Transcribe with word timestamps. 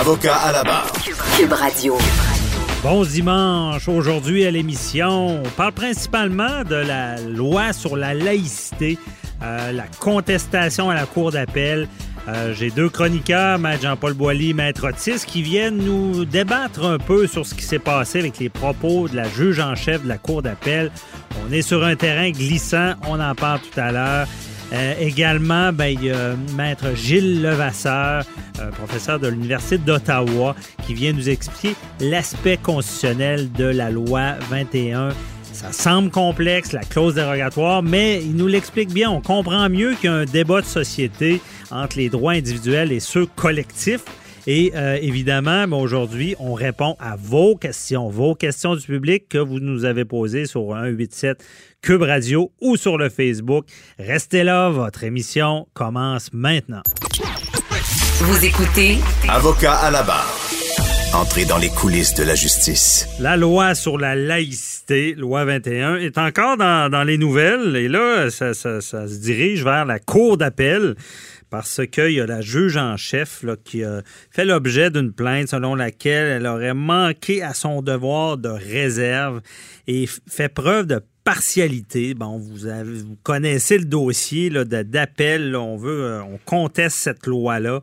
Avocat 0.00 0.34
à 0.34 0.52
la 0.52 0.64
barre. 0.64 0.90
Cube 1.36 1.52
Radio. 1.52 1.98
Bon 2.82 3.04
dimanche. 3.04 3.86
Aujourd'hui 3.86 4.46
à 4.46 4.50
l'émission, 4.50 5.42
on 5.44 5.48
parle 5.58 5.72
principalement 5.72 6.64
de 6.64 6.76
la 6.76 7.20
loi 7.20 7.74
sur 7.74 7.98
la 7.98 8.14
laïcité, 8.14 8.98
euh, 9.42 9.72
la 9.72 9.84
contestation 10.00 10.88
à 10.88 10.94
la 10.94 11.04
Cour 11.04 11.32
d'appel. 11.32 11.86
Euh, 12.28 12.54
J'ai 12.54 12.70
deux 12.70 12.88
chroniqueurs, 12.88 13.58
Maître 13.58 13.82
Jean-Paul 13.82 14.14
Boilly, 14.14 14.54
Maître 14.54 14.88
Otis, 14.88 15.26
qui 15.26 15.42
viennent 15.42 15.76
nous 15.76 16.24
débattre 16.24 16.82
un 16.82 16.96
peu 16.98 17.26
sur 17.26 17.44
ce 17.44 17.54
qui 17.54 17.62
s'est 17.64 17.78
passé 17.78 18.20
avec 18.20 18.38
les 18.38 18.48
propos 18.48 19.06
de 19.06 19.16
la 19.16 19.28
juge 19.28 19.60
en 19.60 19.74
chef 19.74 20.02
de 20.02 20.08
la 20.08 20.16
Cour 20.16 20.40
d'appel. 20.40 20.90
On 21.46 21.52
est 21.52 21.62
sur 21.62 21.84
un 21.84 21.96
terrain 21.96 22.30
glissant, 22.30 22.94
on 23.06 23.20
en 23.20 23.34
parle 23.34 23.60
tout 23.60 23.78
à 23.78 23.92
l'heure. 23.92 24.26
Euh, 24.72 24.94
également, 25.00 25.72
ben, 25.72 25.86
il 25.86 26.04
y 26.04 26.10
a 26.10 26.36
Maître 26.56 26.94
Gilles 26.94 27.42
Levasseur, 27.42 28.24
euh, 28.60 28.70
professeur 28.70 29.18
de 29.18 29.28
l'Université 29.28 29.78
d'Ottawa, 29.78 30.54
qui 30.86 30.94
vient 30.94 31.12
nous 31.12 31.28
expliquer 31.28 31.74
l'aspect 32.00 32.56
constitutionnel 32.56 33.50
de 33.52 33.64
la 33.64 33.90
loi 33.90 34.34
21. 34.50 35.10
Ça 35.52 35.72
semble 35.72 36.10
complexe, 36.10 36.72
la 36.72 36.82
clause 36.82 37.14
dérogatoire, 37.14 37.82
mais 37.82 38.22
il 38.22 38.36
nous 38.36 38.46
l'explique 38.46 38.92
bien. 38.92 39.10
On 39.10 39.20
comprend 39.20 39.68
mieux 39.68 39.94
qu'il 39.94 40.08
y 40.08 40.12
a 40.12 40.14
un 40.14 40.24
débat 40.24 40.60
de 40.60 40.66
société 40.66 41.40
entre 41.72 41.98
les 41.98 42.08
droits 42.08 42.32
individuels 42.32 42.92
et 42.92 43.00
ceux 43.00 43.26
collectifs. 43.26 44.04
Et 44.46 44.72
euh, 44.74 44.98
évidemment, 45.00 45.66
ben, 45.68 45.76
aujourd'hui, 45.76 46.34
on 46.38 46.54
répond 46.54 46.96
à 46.98 47.16
vos 47.16 47.56
questions, 47.56 48.08
vos 48.08 48.34
questions 48.34 48.74
du 48.74 48.86
public 48.86 49.28
que 49.28 49.38
vous 49.38 49.60
nous 49.60 49.84
avez 49.84 50.04
posées 50.04 50.46
sur 50.46 50.68
187 50.70 51.44
Cube 51.82 52.02
Radio 52.02 52.52
ou 52.60 52.76
sur 52.76 52.98
le 52.98 53.08
Facebook. 53.08 53.64
Restez 53.98 54.44
là, 54.44 54.68
votre 54.68 55.02
émission 55.04 55.66
commence 55.72 56.30
maintenant. 56.32 56.82
Vous 58.20 58.44
écoutez 58.44 58.98
Avocat 59.28 59.72
à 59.74 59.90
la 59.90 60.02
barre. 60.02 60.36
Entrez 61.14 61.44
dans 61.46 61.58
les 61.58 61.70
coulisses 61.70 62.14
de 62.14 62.22
la 62.22 62.34
justice. 62.34 63.08
La 63.18 63.36
loi 63.36 63.74
sur 63.74 63.98
la 63.98 64.14
laïcité, 64.14 65.14
loi 65.14 65.44
21, 65.44 65.96
est 65.96 66.18
encore 66.18 66.56
dans, 66.56 66.88
dans 66.90 67.02
les 67.02 67.18
nouvelles 67.18 67.74
et 67.76 67.88
là, 67.88 68.30
ça, 68.30 68.54
ça- 68.54 68.80
ça 68.80 69.08
se 69.08 69.16
dirige 69.18 69.64
vers 69.64 69.86
la 69.86 69.98
cour 69.98 70.36
d'appel 70.36 70.94
parce 71.48 71.80
qu'il 71.90 72.12
y 72.12 72.20
a 72.20 72.26
la 72.26 72.42
juge 72.42 72.76
en 72.76 72.96
chef 72.96 73.42
là, 73.42 73.56
qui 73.64 73.82
a 73.82 74.02
fait 74.30 74.44
l'objet 74.44 74.90
d'une 74.90 75.12
plainte 75.12 75.48
selon 75.48 75.74
laquelle 75.74 76.28
elle 76.28 76.46
aurait 76.46 76.74
manqué 76.74 77.42
à 77.42 77.54
son 77.54 77.82
devoir 77.82 78.36
de 78.36 78.50
réserve 78.50 79.40
et 79.88 80.06
fait 80.28 80.48
preuve 80.48 80.86
de 80.86 81.00
partialité. 81.34 82.14
Bon, 82.14 82.38
vous, 82.38 82.66
connaissez 83.22 83.78
le 83.78 83.84
dossier 83.84 84.50
d'appel. 84.50 85.54
On 85.54 85.76
veut, 85.76 86.02
euh, 86.02 86.22
on 86.24 86.40
conteste 86.44 86.96
cette 86.96 87.24
loi-là. 87.26 87.80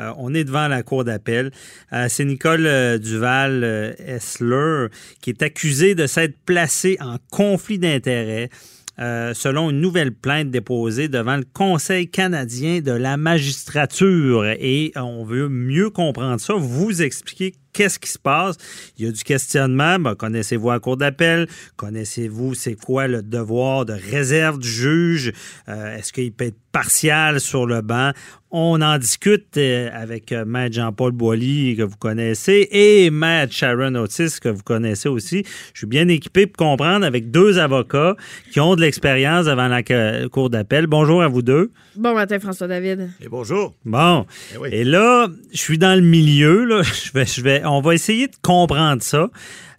Euh, 0.00 0.12
on 0.16 0.34
est 0.34 0.42
devant 0.42 0.66
la 0.66 0.82
cour 0.82 1.04
d'appel. 1.04 1.52
Euh, 1.92 2.06
C'est 2.08 2.24
Nicole 2.24 2.98
Duval 2.98 3.94
Essler 4.04 4.86
qui 5.20 5.30
est 5.30 5.42
accusée 5.42 5.94
de 5.94 6.08
s'être 6.08 6.36
placée 6.44 6.96
en 7.00 7.18
conflit 7.30 7.78
d'intérêts. 7.78 8.50
selon 8.98 9.70
une 9.70 9.80
nouvelle 9.80 10.12
plainte 10.12 10.50
déposée 10.50 11.06
devant 11.06 11.36
le 11.36 11.44
Conseil 11.44 12.08
canadien 12.10 12.80
de 12.80 12.90
la 12.90 13.16
magistrature. 13.16 14.44
Et 14.58 14.90
on 14.96 15.22
veut 15.24 15.48
mieux 15.48 15.90
comprendre 15.90 16.40
ça, 16.40 16.54
vous 16.54 17.00
expliquer 17.00 17.54
qu'est-ce 17.78 18.00
qui 18.00 18.10
se 18.10 18.18
passe? 18.18 18.56
Il 18.98 19.06
y 19.06 19.08
a 19.08 19.12
du 19.12 19.22
questionnement. 19.22 20.00
Ben, 20.00 20.16
connaissez-vous 20.16 20.68
la 20.70 20.80
cour 20.80 20.96
d'appel? 20.96 21.46
Connaissez-vous 21.76 22.54
c'est 22.54 22.74
quoi 22.74 23.06
le 23.06 23.22
devoir 23.22 23.84
de 23.84 23.92
réserve 23.92 24.58
du 24.58 24.68
juge? 24.68 25.32
Euh, 25.68 25.96
Est-ce 25.96 26.12
qu'il 26.12 26.32
peut 26.32 26.46
être 26.46 26.58
partial 26.72 27.40
sur 27.40 27.66
le 27.66 27.80
banc? 27.80 28.10
On 28.50 28.80
en 28.80 28.96
discute 28.98 29.58
euh, 29.58 29.90
avec 29.92 30.32
euh, 30.32 30.44
Maître 30.46 30.74
Jean-Paul 30.74 31.12
Boilly, 31.12 31.76
que 31.76 31.82
vous 31.82 31.98
connaissez, 31.98 32.66
et 32.70 33.10
Maître 33.10 33.52
Sharon 33.52 33.94
Otis, 33.94 34.40
que 34.40 34.48
vous 34.48 34.62
connaissez 34.62 35.08
aussi. 35.08 35.44
Je 35.74 35.80
suis 35.80 35.86
bien 35.86 36.08
équipé 36.08 36.46
pour 36.46 36.56
comprendre 36.56 37.04
avec 37.04 37.30
deux 37.30 37.58
avocats 37.58 38.16
qui 38.50 38.58
ont 38.58 38.74
de 38.74 38.80
l'expérience 38.80 39.46
devant 39.46 39.68
la 39.68 39.82
cour 40.28 40.48
d'appel. 40.48 40.86
Bonjour 40.86 41.22
à 41.22 41.28
vous 41.28 41.42
deux. 41.42 41.70
Bon 41.94 42.14
matin, 42.14 42.38
François-David. 42.38 43.10
Et 43.20 43.28
bonjour. 43.28 43.74
Bon. 43.84 44.24
Eh 44.54 44.56
oui. 44.56 44.68
Et 44.72 44.84
là, 44.84 45.28
je 45.52 45.58
suis 45.58 45.76
dans 45.76 45.94
le 45.94 46.00
milieu. 46.00 46.64
Là. 46.64 46.82
Je 47.08 47.12
vais, 47.12 47.26
je 47.26 47.42
vais, 47.42 47.64
on 47.72 47.80
va 47.80 47.94
essayer 47.94 48.28
de 48.28 48.36
comprendre 48.42 49.02
ça. 49.02 49.28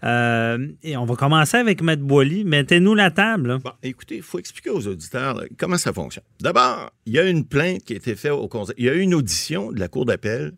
Euh, 0.04 0.68
et 0.82 0.96
on 0.96 1.06
va 1.06 1.16
commencer 1.16 1.58
avec 1.58 1.82
Maître 1.82 2.04
Boilly. 2.04 2.46
Mettez-nous 2.46 2.96
la 2.96 3.12
table. 3.12 3.60
écoutez, 3.84 4.18
il 4.18 4.24
faut 4.24 4.40
expliquer 4.40 4.70
aux 4.70 4.88
auditeurs 4.88 5.44
comment 5.58 5.78
ça 5.78 5.92
fonctionne. 5.92 6.24
D'abord, 6.40 6.92
il 7.06 7.14
y 7.14 7.20
a 7.20 7.24
une 7.24 7.46
plainte 7.46 7.84
qui 7.84 7.94
a 7.94 7.96
été 7.98 8.16
faite 8.16 8.32
au 8.32 8.48
conseil. 8.48 8.76
Il 8.78 8.86
y 8.86 8.90
a 8.90 8.94
eu 8.94 9.02
une 9.02 9.14
audition 9.14 9.72
de 9.72 9.80
la 9.80 9.88
Cour 9.88 10.06
d'appel 10.06 10.54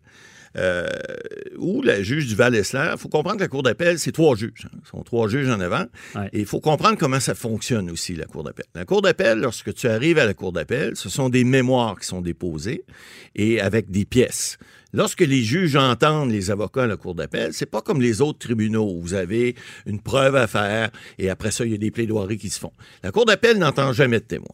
euh, 0.56 0.86
où 1.58 1.82
la 1.82 2.02
juge 2.02 2.26
du 2.26 2.34
Val-Essler, 2.34 2.90
il 2.92 2.98
faut 2.98 3.08
comprendre 3.08 3.36
que 3.36 3.42
la 3.42 3.48
Cour 3.48 3.62
d'appel, 3.62 3.98
c'est 3.98 4.12
trois 4.12 4.36
juges. 4.36 4.66
hein. 4.66 4.78
Ce 4.84 4.90
sont 4.90 5.02
trois 5.02 5.28
juges 5.28 5.48
en 5.48 5.60
avant. 5.60 5.84
Ouais. 6.14 6.28
Et 6.32 6.40
il 6.40 6.46
faut 6.46 6.60
comprendre 6.60 6.98
comment 6.98 7.20
ça 7.20 7.34
fonctionne 7.34 7.90
aussi, 7.90 8.14
la 8.14 8.26
Cour 8.26 8.44
d'appel. 8.44 8.66
La 8.74 8.84
Cour 8.84 9.02
d'appel, 9.02 9.38
lorsque 9.40 9.72
tu 9.74 9.86
arrives 9.88 10.18
à 10.18 10.26
la 10.26 10.34
Cour 10.34 10.52
d'appel, 10.52 10.96
ce 10.96 11.08
sont 11.08 11.28
des 11.28 11.44
mémoires 11.44 11.98
qui 11.98 12.06
sont 12.06 12.20
déposées 12.20 12.84
et 13.34 13.60
avec 13.60 13.90
des 13.90 14.04
pièces. 14.04 14.58
Lorsque 14.94 15.20
les 15.22 15.42
juges 15.42 15.74
entendent 15.76 16.30
les 16.30 16.50
avocats 16.50 16.82
à 16.82 16.86
la 16.86 16.98
Cour 16.98 17.14
d'appel, 17.14 17.54
c'est 17.54 17.64
pas 17.64 17.80
comme 17.80 18.02
les 18.02 18.20
autres 18.20 18.38
tribunaux 18.40 18.90
où 18.92 19.00
vous 19.00 19.14
avez 19.14 19.54
une 19.86 20.00
preuve 20.02 20.36
à 20.36 20.46
faire 20.46 20.90
et 21.18 21.30
après 21.30 21.50
ça, 21.50 21.64
il 21.64 21.72
y 21.72 21.74
a 21.74 21.78
des 21.78 21.90
plaidoiries 21.90 22.36
qui 22.36 22.50
se 22.50 22.60
font. 22.60 22.72
La 23.02 23.10
Cour 23.10 23.24
d'appel 23.24 23.56
n'entend 23.58 23.94
jamais 23.94 24.20
de 24.20 24.24
témoins. 24.26 24.48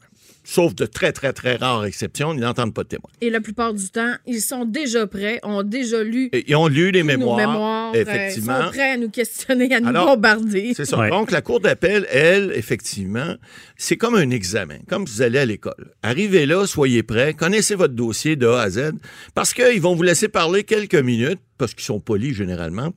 Sauf 0.50 0.74
de 0.74 0.86
très, 0.86 1.12
très, 1.12 1.34
très 1.34 1.56
rares 1.56 1.84
exceptions, 1.84 2.32
ils 2.32 2.40
n'entendent 2.40 2.72
pas 2.72 2.82
de 2.82 2.88
témoins. 2.88 3.10
Et 3.20 3.28
la 3.28 3.42
plupart 3.42 3.74
du 3.74 3.86
temps, 3.90 4.14
ils 4.26 4.40
sont 4.40 4.64
déjà 4.64 5.06
prêts, 5.06 5.40
ont 5.42 5.62
déjà 5.62 6.02
lu 6.02 6.30
Et 6.32 6.42
ils 6.48 6.56
ont 6.56 6.68
lu 6.68 6.90
les 6.90 7.02
mémoires, 7.02 7.36
nos 7.38 7.52
mémoires, 7.52 7.92
euh, 7.94 8.00
effectivement. 8.00 8.62
sont 8.62 8.68
prêts 8.70 8.92
à 8.92 8.96
nous 8.96 9.10
questionner, 9.10 9.74
à 9.74 9.80
nous 9.80 9.88
Alors, 9.88 10.06
bombarder. 10.16 10.72
C'est 10.74 10.86
ça. 10.86 11.00
Ouais. 11.00 11.10
Donc, 11.10 11.32
la 11.32 11.42
Cour 11.42 11.60
d'appel, 11.60 12.06
elle, 12.10 12.52
effectivement, 12.54 13.34
c'est 13.76 13.98
comme 13.98 14.14
un 14.14 14.30
examen, 14.30 14.78
comme 14.88 15.04
vous 15.04 15.20
allez 15.20 15.38
à 15.38 15.44
l'école. 15.44 15.92
Arrivez 16.02 16.46
là, 16.46 16.66
soyez 16.66 17.02
prêts, 17.02 17.34
connaissez 17.34 17.74
votre 17.74 17.92
dossier 17.92 18.34
de 18.34 18.46
A 18.46 18.62
à 18.62 18.70
Z, 18.70 18.92
parce 19.34 19.52
qu'ils 19.52 19.82
vont 19.82 19.94
vous 19.94 20.02
laisser 20.02 20.28
parler 20.28 20.64
quelques 20.64 20.94
minutes, 20.94 21.40
parce 21.58 21.74
qu'ils 21.74 21.84
sont 21.84 22.00
polis 22.00 22.34
généralement, 22.34 22.94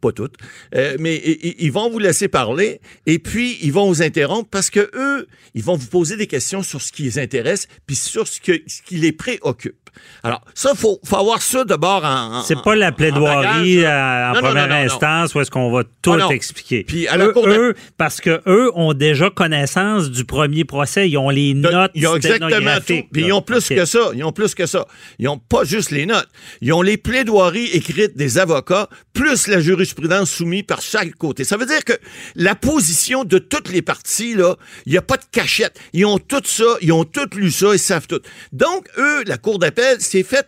pas 0.00 0.12
toutes, 0.12 0.36
euh, 0.74 0.96
mais 0.98 1.16
ils 1.58 1.72
vont 1.72 1.90
vous 1.90 1.98
laisser 1.98 2.28
parler, 2.28 2.80
et 3.06 3.18
puis 3.18 3.58
ils 3.62 3.72
vont 3.72 3.86
vous 3.86 4.02
interrompre 4.02 4.48
parce 4.48 4.70
que 4.70 4.90
eux, 4.94 5.26
ils 5.54 5.62
vont 5.62 5.76
vous 5.76 5.88
poser 5.88 6.16
des 6.16 6.26
questions 6.26 6.62
sur 6.62 6.80
ce 6.80 6.92
qui 6.92 7.02
les 7.02 7.18
intéresse, 7.18 7.68
puis 7.86 7.96
sur 7.96 8.26
ce, 8.26 8.38
ce 8.44 8.82
qui 8.82 8.96
les 8.96 9.12
préoccupe. 9.12 9.83
Alors, 10.22 10.40
ça, 10.54 10.70
il 10.74 10.78
faut, 10.78 10.98
faut 11.04 11.16
avoir 11.16 11.42
ça 11.42 11.64
d'abord 11.64 12.04
en... 12.04 12.36
en- 12.38 12.42
C'est 12.42 12.60
pas 12.62 12.74
la 12.74 12.92
plaidoirie 12.92 13.84
euh, 13.84 14.30
en 14.30 14.34
Non, 14.34 14.40
première 14.40 14.68
non, 14.68 14.74
non, 14.74 14.80
non. 14.80 14.86
instance 14.86 15.34
où 15.34 15.40
est-ce 15.40 15.50
qu'on 15.50 15.70
va 15.70 15.82
tout 16.02 16.12
Ah, 16.14 16.28
expliquer. 16.32 16.84
Puis 16.84 17.06
à 17.08 17.16
la 17.16 17.26
eux, 17.26 17.32
Cour 17.32 17.48
eux, 17.48 17.74
parce 17.98 18.20
que 18.20 18.40
eux 18.46 18.70
ont 18.74 18.94
déjà 18.94 19.30
connaissance 19.30 20.10
du 20.10 20.24
premier 20.24 20.64
procès. 20.64 21.08
Ils 21.08 21.18
ont 21.18 21.30
les 21.30 21.54
De- 21.54 21.60
notes 21.70 21.90
Ils 21.94 22.06
ont 22.06 22.16
exactement 22.16 22.76
tout. 22.86 23.02
Puis 23.12 23.22
là. 23.22 23.28
ils 23.28 23.32
ont 23.32 23.42
plus 23.42 23.68
que 23.68 23.84
ça. 23.84 24.10
Ils 24.14 24.24
ont 24.24 24.32
plus 24.32 24.54
que 24.54 24.66
ça. 24.66 24.86
Ils 25.18 25.28
ont 25.28 25.38
pas 25.38 25.64
juste 25.64 25.90
les 25.90 26.06
notes. 26.06 26.28
Ils 26.60 26.72
ont 26.72 26.82
les 26.82 26.96
plaidoiries 26.96 27.66
écrites 27.72 28.16
des 28.16 28.38
avocats, 28.38 28.88
plus 29.12 29.46
la 29.46 29.60
jurisprudence 29.60 30.30
soumise 30.30 30.62
par 30.64 30.80
chaque 30.80 31.14
côté. 31.16 31.44
Ça 31.44 31.56
veut 31.56 31.66
dire 31.66 31.84
que 31.84 31.92
la 32.34 32.54
position 32.54 33.24
de 33.24 33.38
toutes 33.38 33.68
les 33.70 33.82
parties, 33.82 34.34
là, 34.34 34.56
il 34.86 34.92
n'y 34.92 34.98
a 34.98 35.02
pas 35.02 35.16
de 35.16 35.24
cachette. 35.30 35.78
Ils 35.92 36.06
ont 36.06 36.18
tout 36.18 36.40
ça, 36.44 36.64
ils 36.80 36.92
ont 36.92 37.04
tout 37.04 37.28
lu 37.36 37.50
ça, 37.50 37.68
ils 37.72 37.78
savent 37.78 38.06
tout. 38.06 38.20
Donc, 38.52 38.86
eux, 38.98 39.22
la 39.26 39.36
Cour 39.38 39.58
d'appel, 39.58 39.83
c'est 39.98 40.22
fait? 40.22 40.46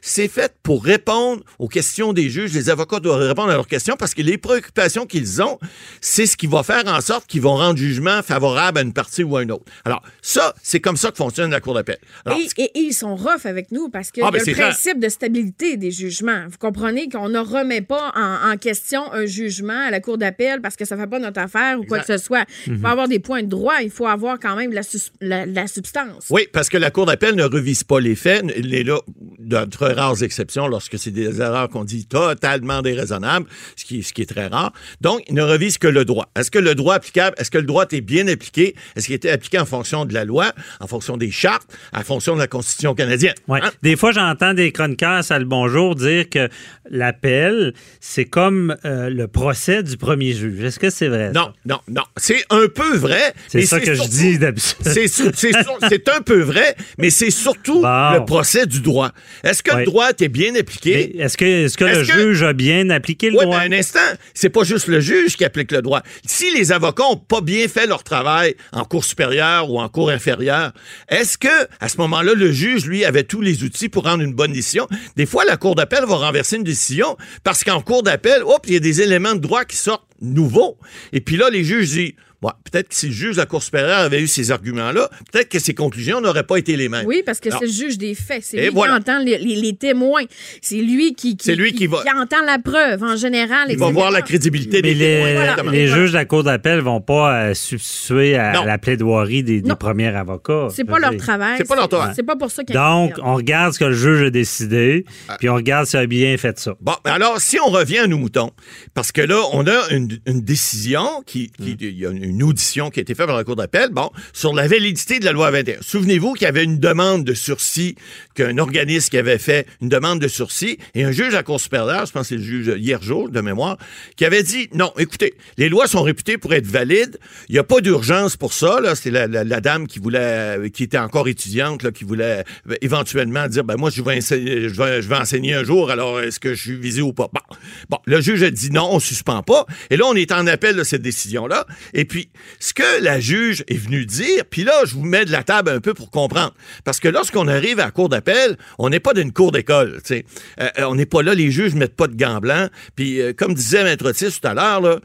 C'est 0.00 0.28
fait 0.28 0.52
pour 0.62 0.84
répondre 0.84 1.42
aux 1.58 1.68
questions 1.68 2.12
des 2.12 2.30
juges. 2.30 2.52
Les 2.52 2.70
avocats 2.70 3.00
doivent 3.00 3.20
répondre 3.22 3.50
à 3.50 3.54
leurs 3.54 3.66
questions 3.66 3.96
parce 3.96 4.14
que 4.14 4.22
les 4.22 4.38
préoccupations 4.38 5.06
qu'ils 5.06 5.42
ont, 5.42 5.58
c'est 6.00 6.26
ce 6.26 6.36
qui 6.36 6.46
va 6.46 6.62
faire 6.62 6.82
en 6.86 7.00
sorte 7.00 7.26
qu'ils 7.26 7.40
vont 7.42 7.56
rendre 7.56 7.78
jugement 7.78 8.22
favorable 8.22 8.78
à 8.78 8.82
une 8.82 8.92
partie 8.92 9.22
ou 9.24 9.36
à 9.36 9.42
une 9.42 9.52
autre. 9.52 9.64
Alors, 9.84 10.02
ça, 10.22 10.54
c'est 10.62 10.80
comme 10.80 10.96
ça 10.96 11.10
que 11.10 11.16
fonctionne 11.16 11.50
la 11.50 11.60
Cour 11.60 11.74
d'appel. 11.74 11.98
Et, 12.30 12.48
et- 12.56 12.78
et 12.78 12.80
ils 12.80 12.92
sont 12.94 13.16
rough 13.16 13.44
avec 13.44 13.70
nous 13.72 13.88
parce 13.88 14.10
Ah, 14.16 14.20
y 14.20 14.22
a 14.22 14.30
ben, 14.30 14.38
le 14.46 14.52
principe 14.54 15.00
de 15.00 15.08
stabilité 15.08 15.76
des 15.76 15.90
jugements. 15.90 16.44
Vous 16.50 16.58
comprenez 16.58 17.08
qu'on 17.08 17.28
ne 17.28 17.38
remet 17.38 17.80
pas 17.82 18.12
en, 18.16 18.52
en 18.52 18.56
question 18.56 19.12
un 19.12 19.26
jugement 19.26 19.86
à 19.86 19.90
la 19.90 20.00
cour 20.00 20.18
d'appel 20.18 20.60
parce 20.60 20.76
que 20.76 20.84
ça 20.84 20.96
ne 20.96 21.00
fait 21.00 21.06
pas 21.06 21.18
notre 21.18 21.40
affaire 21.40 21.78
ou 21.80 21.84
quoi 21.84 21.98
que 22.00 22.06
ce 22.06 22.18
soit. 22.18 22.44
Il 22.66 22.78
faut 22.78 22.86
avoir 22.86 23.08
des 23.08 23.18
points 23.18 23.42
de 23.42 23.48
droit, 23.48 23.76
il 23.82 23.90
faut 23.90 24.06
avoir 24.06 24.38
quand 24.38 24.56
même 24.56 24.72
la- 25.20 25.46
la 25.46 25.66
substance. 25.66 26.26
Oui, 26.30 26.46
parce 26.52 26.68
que 26.68 26.76
la 26.78 26.90
Cour 26.90 27.06
d'appel 27.06 27.34
ne 27.34 27.44
revise 27.44 27.84
pas 27.84 28.00
les 28.00 28.14
faits, 28.14 28.44
il 28.58 28.74
est 28.74 28.82
là, 28.84 28.98
de 29.38 29.64
très 29.64 29.92
rares 29.92 30.22
exceptions, 30.22 30.66
lorsque 30.66 30.98
c'est 30.98 31.10
des 31.10 31.40
erreurs 31.40 31.68
qu'on 31.68 31.84
dit 31.84 32.06
totalement 32.06 32.82
déraisonnables, 32.82 33.46
ce 33.76 33.84
qui, 33.84 34.02
ce 34.02 34.12
qui 34.12 34.22
est 34.22 34.26
très 34.26 34.46
rare. 34.48 34.72
Donc, 35.00 35.22
il 35.28 35.34
ne 35.34 35.42
revise 35.42 35.78
que 35.78 35.88
le 35.88 36.04
droit. 36.04 36.30
Est-ce 36.36 36.50
que 36.50 36.58
le 36.58 36.74
droit 36.74 36.94
applicable, 36.94 37.34
est-ce 37.38 37.50
que 37.50 37.58
le 37.58 37.64
droit 37.64 37.86
est 37.90 38.00
bien 38.00 38.26
appliqué? 38.28 38.74
Est-ce 38.96 39.06
qu'il 39.06 39.14
était 39.14 39.30
appliqué 39.30 39.58
en 39.58 39.64
fonction 39.66 40.04
de 40.04 40.12
la 40.14 40.24
loi, 40.24 40.52
en 40.80 40.86
fonction 40.86 41.16
des 41.16 41.30
chartes, 41.30 41.68
en 41.92 42.02
fonction 42.02 42.34
de 42.34 42.40
la 42.40 42.46
Constitution 42.46 42.94
canadienne? 42.94 43.34
Ouais. 43.46 43.60
Hein? 43.62 43.70
Des 43.82 43.96
fois, 43.96 44.12
j'entends 44.12 44.54
des 44.54 44.72
chroniqueurs, 44.72 45.24
ça 45.24 45.38
le 45.38 45.44
bonjour, 45.44 45.94
dire 45.94 46.28
que 46.28 46.48
l'appel, 46.90 47.74
c'est 48.00 48.24
comme 48.24 48.76
euh, 48.84 49.08
le 49.10 49.28
procès 49.28 49.82
du 49.82 49.96
premier 49.96 50.32
juge. 50.32 50.62
Est-ce 50.64 50.78
que 50.78 50.90
c'est 50.90 51.08
vrai? 51.08 51.32
ça? 51.32 51.40
Non, 51.40 51.52
non, 51.66 51.78
non. 51.88 52.02
C'est 52.16 52.44
un 52.50 52.66
peu 52.68 52.96
vrai. 52.96 53.32
C'est 53.48 53.62
ça 53.62 53.80
que 53.80 53.94
je 53.94 54.02
dis 54.08 54.38
d'habitude. 54.38 54.76
C'est 54.84 56.08
un 56.08 56.20
peu 56.22 56.40
vrai, 56.40 56.74
mais 56.98 57.10
c'est 57.10 57.30
surtout 57.30 57.82
Bon. 57.88 58.12
le 58.14 58.24
procès 58.24 58.47
du 58.66 58.80
droit. 58.80 59.12
Est-ce 59.44 59.62
que 59.62 59.74
le 59.76 59.84
droit 59.84 60.10
était 60.10 60.28
bien 60.28 60.54
appliqué? 60.54 61.18
Est-ce 61.20 61.36
que, 61.36 61.44
le 61.84 62.04
que- 62.06 62.12
juge 62.12 62.42
a 62.42 62.52
bien 62.52 62.90
appliqué 62.90 63.30
le 63.30 63.38
Oui, 63.38 63.44
droit? 63.44 63.60
mais 63.68 63.76
un 63.76 63.78
instant, 63.80 63.98
c'est 64.34 64.48
pas 64.48 64.64
juste 64.64 64.86
le 64.88 65.00
juge 65.00 65.36
qui 65.36 65.44
applique 65.44 65.72
le 65.72 65.82
droit. 65.82 66.02
Si 66.26 66.50
les 66.54 66.72
avocats 66.72 67.04
ont 67.10 67.16
pas 67.16 67.40
bien 67.40 67.68
fait 67.68 67.86
leur 67.86 68.02
travail 68.02 68.54
en 68.72 68.84
cour 68.84 69.04
supérieure 69.04 69.70
ou 69.70 69.80
en 69.80 69.88
cour 69.88 70.10
inférieure, 70.10 70.72
est-ce 71.08 71.36
que 71.38 71.48
à 71.80 71.88
ce 71.88 71.96
moment-là, 71.98 72.34
le 72.34 72.50
juge, 72.52 72.86
lui, 72.86 73.04
avait 73.04 73.24
tous 73.24 73.40
les 73.40 73.62
outils 73.64 73.88
pour 73.88 74.04
rendre 74.04 74.22
une 74.22 74.34
bonne 74.34 74.52
décision? 74.52 74.86
Des 75.16 75.26
fois, 75.26 75.44
la 75.44 75.56
cour 75.56 75.74
d'appel 75.74 76.04
va 76.06 76.16
renverser 76.16 76.56
une 76.56 76.64
décision 76.64 77.16
parce 77.44 77.64
qu'en 77.64 77.80
cour 77.80 78.02
d'appel, 78.02 78.42
hop, 78.44 78.64
il 78.66 78.74
y 78.74 78.76
a 78.76 78.80
des 78.80 79.02
éléments 79.02 79.34
de 79.34 79.40
droit 79.40 79.64
qui 79.64 79.76
sortent 79.76 80.06
nouveaux. 80.20 80.76
Et 81.12 81.20
puis 81.20 81.36
là, 81.36 81.48
les 81.50 81.64
juges 81.64 81.90
disent, 81.90 82.12
bon, 82.42 82.50
peut-être 82.70 82.88
que 82.88 82.94
si 82.94 83.06
le 83.06 83.12
juge 83.12 83.32
de 83.32 83.40
la 83.40 83.46
cour 83.46 83.62
supérieure 83.62 83.98
avait 83.98 84.20
eu 84.20 84.26
ces 84.26 84.50
arguments-là, 84.50 85.08
peut-être 85.32 85.48
que 85.48 85.58
ses 85.58 85.74
conclusions 85.74 86.20
n'auraient 86.20 86.42
pas 86.44 86.56
été 86.56 86.76
les 86.76 86.88
mêmes. 86.88 87.06
Oui, 87.06 87.22
parce 87.24 87.40
que 87.40 87.50
c'est 87.50 87.66
le 87.66 87.70
juge 87.72 87.98
des 87.98 88.14
faits. 88.14 88.42
C'est 88.44 88.56
lui 88.60 88.68
voilà. 88.68 88.94
qui 88.94 88.98
entend 89.00 89.18
les, 89.18 89.38
les- 89.38 89.56
les 89.56 89.76
témoins. 89.76 90.22
C'est 90.62 90.76
lui 90.76 91.14
qui, 91.14 91.36
qui, 91.36 91.44
C'est 91.46 91.54
lui 91.54 91.72
qui 91.72 91.86
va- 91.86 92.02
entend 92.16 92.42
la 92.44 92.58
preuve 92.58 93.02
en 93.02 93.16
général. 93.16 93.68
Il 93.70 93.78
va 93.78 93.90
voir 93.90 94.10
la 94.10 94.22
crédibilité 94.22 94.80
Mais 94.82 94.94
des 94.94 94.98
témoins. 94.98 95.26
les, 95.26 95.32
exactement. 95.40 95.70
les 95.70 95.86
juges 95.88 96.10
de 96.10 96.14
la 96.16 96.24
Cour 96.24 96.44
d'appel 96.44 96.80
vont 96.80 97.00
pas 97.00 97.34
euh, 97.50 97.54
substituer 97.54 98.36
à 98.36 98.52
Non. 98.52 98.64
la 98.64 98.78
plaidoirie 98.78 99.42
des, 99.42 99.60
des 99.62 99.74
premiers 99.74 100.08
avocats. 100.14 100.68
C'est 100.74 100.84
pas 100.84 100.98
leur 100.98 101.16
travail. 101.16 101.54
C'est 101.58 101.68
pas 101.68 101.76
leur 101.76 101.88
travail. 101.88 102.12
C'est 102.14 102.22
pas 102.22 102.36
pour 102.36 102.50
ça 102.50 102.64
qu'ils 102.64 102.74
Donc, 102.74 103.14
on 103.22 103.34
regarde 103.34 103.72
ce 103.74 103.78
que 103.78 103.84
le 103.84 103.94
juge 103.94 104.22
a 104.22 104.30
décidé, 104.30 105.04
Ah. 105.28 105.36
puis 105.38 105.48
on 105.48 105.54
regarde 105.54 105.86
s'il 105.86 105.98
a 105.98 106.06
bien 106.06 106.36
fait 106.36 106.58
ça. 106.58 106.74
Bon, 106.80 106.92
mais 107.04 107.10
alors, 107.10 107.40
si 107.40 107.58
on 107.60 107.68
revient 107.70 107.98
à 107.98 108.06
nos 108.06 108.18
moutons, 108.18 108.50
parce 108.94 109.12
que 109.12 109.20
là, 109.22 109.40
on 109.52 109.66
a 109.66 109.88
une, 109.90 110.18
une 110.26 110.40
décision, 110.42 111.22
qui, 111.26 111.50
qui- 111.50 111.76
y 111.80 112.06
a 112.06 112.10
une 112.10 112.27
audition 112.42 112.90
qui 112.90 113.00
a 113.00 113.02
été 113.02 113.14
faite 113.14 113.26
par 113.26 113.36
la 113.36 113.44
Cour 113.44 113.56
d'appel, 113.56 113.90
bon, 113.90 114.10
sur 114.32 114.54
la 114.54 114.66
validité 114.66 115.18
de 115.18 115.24
la 115.24 115.32
loi 115.32 115.50
21. 115.50 115.78
Souvenez-vous 115.80 116.34
qu'il 116.34 116.44
y 116.44 116.48
avait 116.48 116.64
une 116.64 116.78
demande 116.78 117.24
de 117.24 117.34
sursis, 117.34 117.96
qu'un 118.34 118.58
organisme 118.58 119.10
qui 119.10 119.18
avait 119.18 119.38
fait 119.38 119.66
une 119.80 119.88
demande 119.88 120.20
de 120.20 120.28
sursis, 120.28 120.78
et 120.94 121.04
un 121.04 121.12
juge 121.12 121.34
à 121.34 121.38
la 121.38 121.42
Cour 121.42 121.60
supérieure, 121.60 122.06
je 122.06 122.12
pense 122.12 122.22
que 122.22 122.28
c'est 122.28 122.36
le 122.36 122.42
juge 122.42 122.72
hier 122.76 123.02
jour, 123.02 123.28
de 123.28 123.40
mémoire, 123.40 123.78
qui 124.16 124.24
avait 124.24 124.42
dit, 124.42 124.68
non, 124.74 124.92
écoutez, 124.98 125.34
les 125.56 125.68
lois 125.68 125.86
sont 125.86 126.02
réputées 126.02 126.38
pour 126.38 126.54
être 126.54 126.66
valides, 126.66 127.18
il 127.48 127.52
n'y 127.52 127.58
a 127.58 127.64
pas 127.64 127.80
d'urgence 127.80 128.36
pour 128.36 128.52
ça, 128.52 128.80
là, 128.80 128.94
c'est 128.94 129.10
la, 129.10 129.28
dame 129.60 129.86
qui 129.86 129.98
voulait, 129.98 130.70
qui 130.72 130.84
était 130.84 130.98
encore 130.98 131.28
étudiante, 131.28 131.90
qui 131.92 132.04
voulait 132.04 132.44
euh, 132.68 132.74
éventuellement 132.80 133.46
dire, 133.48 133.64
ben 133.64 133.76
moi, 133.76 133.90
je 133.90 134.02
vais, 134.02 134.18
enseigner, 134.18 134.68
je 134.68 134.74
vais, 134.74 135.02
je 135.02 135.08
vais 135.08 135.16
enseigner 135.16 135.54
un 135.54 135.64
jour, 135.64 135.90
alors 135.90 136.20
est-ce 136.20 136.40
que 136.40 136.54
je 136.54 136.62
suis 136.62 136.76
visé 136.76 137.02
ou 137.02 137.12
pas? 137.12 137.28
Bon, 137.32 137.56
bon 137.88 137.98
le 138.04 138.20
juge 138.20 138.42
a 138.42 138.50
dit 138.50 138.70
non, 138.70 138.88
on 138.90 139.00
suspend 139.00 139.42
pas, 139.42 139.66
et 139.90 139.96
là, 139.96 140.04
on 140.06 140.14
est 140.14 140.32
en 140.32 140.46
appel 140.46 140.76
de 140.76 140.84
cette 140.84 141.02
décision-là, 141.02 141.66
et 141.94 142.04
puis, 142.04 142.17
ce 142.60 142.74
que 142.74 143.02
la 143.02 143.20
juge 143.20 143.64
est 143.68 143.76
venue 143.76 144.06
dire, 144.06 144.44
puis 144.48 144.64
là, 144.64 144.72
je 144.84 144.94
vous 144.94 145.04
mets 145.04 145.24
de 145.24 145.32
la 145.32 145.42
table 145.42 145.70
un 145.70 145.80
peu 145.80 145.94
pour 145.94 146.10
comprendre, 146.10 146.54
parce 146.84 147.00
que 147.00 147.08
lorsqu'on 147.08 147.48
arrive 147.48 147.80
à 147.80 147.86
la 147.86 147.90
cour 147.90 148.08
d'appel, 148.08 148.56
on 148.78 148.88
n'est 148.90 149.00
pas 149.00 149.14
d'une 149.14 149.32
cour 149.32 149.52
d'école, 149.52 150.00
tu 150.04 150.14
sais, 150.14 150.24
Euh, 150.60 150.68
euh, 150.78 150.84
on 150.84 150.94
n'est 150.94 151.06
pas 151.06 151.22
là, 151.22 151.34
les 151.34 151.50
juges 151.50 151.74
mettent 151.74 151.96
pas 151.96 152.06
de 152.08 152.16
gants 152.16 152.40
blancs, 152.40 152.70
puis 152.96 153.20
euh, 153.20 153.32
comme 153.32 153.54
disait 153.54 153.84
Maître 153.84 154.08
Otis 154.08 154.40
tout 154.40 154.48
à 154.48 154.54
l'heure, 154.54 154.80
là, 154.80 155.00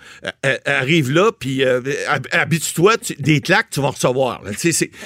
arrive 0.66 1.12
là, 1.12 1.32
puis 1.38 1.64
hab- 1.64 2.28
habitue-toi, 2.32 2.98
tu- 2.98 3.16
des 3.16 3.42
claques, 3.42 3.70
tu 3.72 3.82
vas 3.82 3.90
recevoir. 3.90 4.42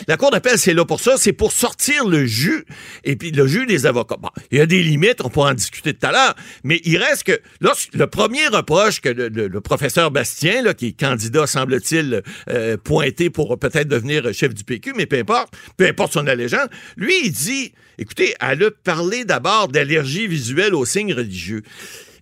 la 0.08 0.18
cour 0.18 0.32
d'appel, 0.32 0.58
c'est 0.58 0.74
là 0.74 0.86
pour 0.86 1.00
ça, 1.00 1.16
c'est 1.18 1.34
pour 1.34 1.52
sortir 1.52 2.08
le 2.08 2.26
jus, 2.26 2.66
et 3.04 3.16
puis 3.16 3.32
le 3.32 3.48
jus 3.48 3.66
des 3.66 3.86
avocats. 3.86 4.18
Bon, 4.20 4.30
il 4.52 4.58
y 4.58 4.62
a 4.62 4.66
des 4.66 4.84
limites, 4.84 5.22
on 5.24 5.30
pourra 5.30 5.52
en 5.52 5.54
discuter 5.54 5.94
tout 5.94 6.06
à 6.06 6.12
l'heure, 6.12 6.36
mais 6.64 6.82
il 6.86 6.98
reste 6.98 7.24
que, 7.24 7.40
le 7.94 8.06
premier 8.08 8.48
reproche 8.48 9.02
que 9.02 9.10
le, 9.10 9.30
le- 9.30 9.48
le 9.48 9.62
professeur 9.62 10.12
Bastien, 10.12 10.62
là, 10.62 10.74
qui 10.74 10.88
est 10.88 11.00
candidat, 11.00 11.48
semble-t-il, 11.48 11.97
euh, 12.50 12.78
pointé 12.78 13.30
pour 13.30 13.58
peut-être 13.60 13.88
devenir 13.88 14.34
chef 14.34 14.54
du 14.54 14.64
PQ, 14.64 14.94
mais 14.96 15.06
peu 15.06 15.18
importe, 15.18 15.54
peu 15.78 15.86
importe 15.86 16.14
son 16.14 16.28
allégeance, 16.28 16.68
lui, 16.96 17.14
il 17.26 17.32
dit, 17.32 17.74
écoutez, 17.98 18.34
elle 18.40 18.64
a 18.64 18.72
parlé 18.72 19.26
d'abord 19.26 19.68
d'allergie 19.68 20.28
visuelle 20.28 20.76
aux 20.76 20.86
signes 20.86 21.14
religieux. 21.14 21.64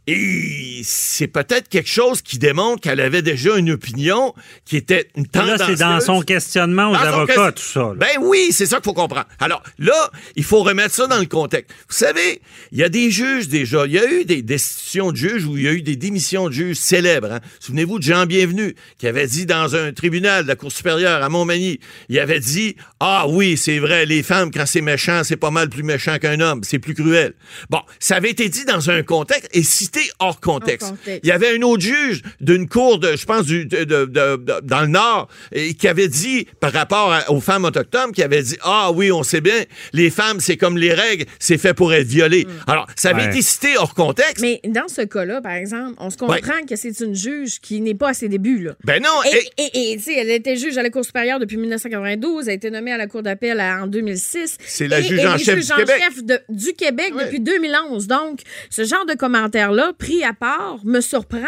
Et 0.07 0.81
c'est 0.83 1.27
peut-être 1.27 1.67
quelque 1.67 1.89
chose 1.89 2.21
qui 2.21 2.37
démontre 2.37 2.81
qu'elle 2.81 2.99
avait 2.99 3.23
déjà 3.23 3.57
une 3.57 3.71
opinion 3.71 4.33
qui 4.63 4.77
était 4.77 5.07
une 5.15 5.23
Là, 5.33 5.41
tendance. 5.57 5.61
c'est 5.67 5.75
dans 5.79 5.99
son 5.99 6.21
questionnement 6.21 6.91
aux 6.91 6.95
avocats, 6.95 7.51
tout 7.53 7.63
ça. 7.63 7.79
là. 7.79 7.93
Ben 7.95 8.09
oui, 8.21 8.49
c'est 8.51 8.67
ça 8.67 8.75
qu'il 8.77 8.85
faut 8.85 8.93
comprendre. 8.93 9.25
Alors 9.39 9.63
là, 9.79 10.11
il 10.35 10.43
faut 10.43 10.61
remettre 10.61 10.93
ça 10.93 11.07
dans 11.07 11.17
le 11.17 11.25
contexte. 11.25 11.71
Vous 11.89 11.95
savez, 11.95 12.41
il 12.71 12.77
y 12.77 12.83
a 12.83 12.89
des 12.89 13.09
juges 13.09 13.47
déjà. 13.47 13.85
Il 13.87 13.93
y 13.93 13.97
a 13.99 14.05
eu 14.11 14.25
des 14.25 14.43
destitutions 14.43 15.11
de 15.11 15.17
juges 15.17 15.45
où 15.45 15.57
il 15.57 15.63
y 15.63 15.67
a 15.67 15.71
eu 15.71 15.81
des 15.81 15.95
démissions 15.95 16.47
de 16.49 16.53
juges 16.53 16.77
célèbres. 16.77 17.31
hein. 17.31 17.39
Souvenez-vous 17.59 17.97
de 17.97 18.03
Jean 18.03 18.27
Bienvenu, 18.27 18.75
qui 18.99 19.07
avait 19.07 19.25
dit 19.27 19.47
dans 19.47 19.75
un 19.75 19.91
tribunal 19.91 20.43
de 20.43 20.47
la 20.49 20.55
Cour 20.55 20.71
supérieure 20.71 21.23
à 21.23 21.29
Montmagny, 21.29 21.79
il 22.09 22.19
avait 22.19 22.39
dit 22.39 22.75
Ah 22.99 23.25
oui, 23.27 23.57
c'est 23.57 23.79
vrai, 23.79 24.05
les 24.05 24.21
femmes, 24.21 24.51
quand 24.51 24.67
c'est 24.67 24.81
méchant, 24.81 25.23
c'est 25.23 25.35
pas 25.35 25.51
mal 25.51 25.69
plus 25.69 25.83
méchant 25.83 26.17
qu'un 26.19 26.39
homme. 26.41 26.61
C'est 26.63 26.79
plus 26.79 26.93
cruel. 26.93 27.33
Bon, 27.71 27.81
ça 27.99 28.17
avait 28.17 28.29
été 28.29 28.49
dit 28.49 28.65
dans 28.65 28.91
un 28.91 29.01
contexte 29.01 29.49
et 29.53 29.63
cité 29.63 29.94
hors 30.19 30.39
contexte. 30.39 30.83
Hors 30.89 30.97
contexte. 30.97 31.19
Il 31.23 31.29
y 31.29 31.31
avait 31.31 31.55
un 31.57 31.61
autre 31.61 31.83
juge 31.83 32.21
d'une 32.41 32.67
cour 32.67 32.99
de, 32.99 33.15
je 33.15 33.25
pense, 33.25 33.45
du, 33.45 33.65
de, 33.65 33.83
de- 33.83 34.05
de- 34.05 34.35
de- 34.37 34.61
dans 34.63 34.81
le 34.81 34.87
Nord, 34.87 35.27
et 35.51 35.73
qui 35.73 35.87
avait 35.87 36.07
dit, 36.07 36.47
par 36.59 36.71
rapport 36.73 37.11
à- 37.13 37.29
aux 37.31 37.41
femmes 37.41 37.65
autochtones, 37.65 38.11
qui 38.11 38.23
avait 38.23 38.41
dit, 38.43 38.57
ah 38.63 38.91
oui, 38.93 39.11
on 39.11 39.23
sait 39.23 39.41
bien, 39.41 39.63
les 39.93 40.09
femmes, 40.09 40.39
c'est 40.39 40.57
comme 40.57 40.77
les 40.77 40.93
règles, 40.93 41.25
c'est 41.39 41.57
fait 41.57 41.73
pour 41.73 41.93
être 41.93 42.07
violé. 42.07 42.47
Alors, 42.67 42.87
ça 42.95 43.09
avait 43.09 43.23
Ouais. 43.23 43.29
été 43.29 43.41
cité 43.41 43.77
hors 43.77 43.93
contexte. 43.93 44.41
Mais 44.41 44.59
dans 44.65 44.87
ce 44.87 45.01
cas-là, 45.01 45.41
par 45.41 45.53
exemple, 45.53 45.93
on 45.99 46.09
se 46.09 46.17
comprend 46.17 46.35
Ouais. 46.35 46.65
que 46.67 46.75
c'est 46.75 46.99
une 46.99 47.15
juge 47.15 47.59
qui 47.61 47.81
n'est 47.81 47.95
pas 47.95 48.09
à 48.09 48.13
ses 48.13 48.29
débuts. 48.29 48.59
Là. 48.63 48.71
Ben 48.83 49.01
non, 49.01 49.09
Et, 49.31 49.37
et- 49.61 49.63
et- 49.73 49.91
et, 49.93 49.97
tu 49.97 50.03
sais, 50.03 50.13
elle 50.15 50.31
était 50.31 50.55
juge 50.55 50.77
à 50.77 50.83
la 50.83 50.89
Cour 50.89 51.03
supérieure 51.05 51.39
depuis 51.39 51.57
1992. 51.57 52.45
Elle 52.47 52.51
a 52.51 52.53
été 52.53 52.69
nommée 52.69 52.91
à 52.91 52.97
la 52.97 53.07
Cour 53.07 53.23
d'appel 53.23 53.59
en 53.61 53.87
2006. 53.87 54.57
C'est 54.65 54.87
la 54.87 54.99
Et 54.99 55.03
juge 55.03 55.19
elle 55.19 55.27
en 55.27 55.35
est 55.35 55.43
chef 55.43 55.55
juge 55.55 55.65
du 55.67 55.71
en 55.73 55.75
Québec. 55.77 55.95
chef 56.03 56.23
de- 56.23 56.39
du 56.49 56.73
Québec 56.73 57.13
Ouais. 57.15 57.25
depuis 57.25 57.39
2011. 57.39 58.07
Donc, 58.07 58.39
ce 58.69 58.83
genre 58.83 59.05
de 59.05 59.13
pris 59.93 60.23
à 60.23 60.33
part, 60.33 60.79
me 60.83 61.01
surprend 61.01 61.39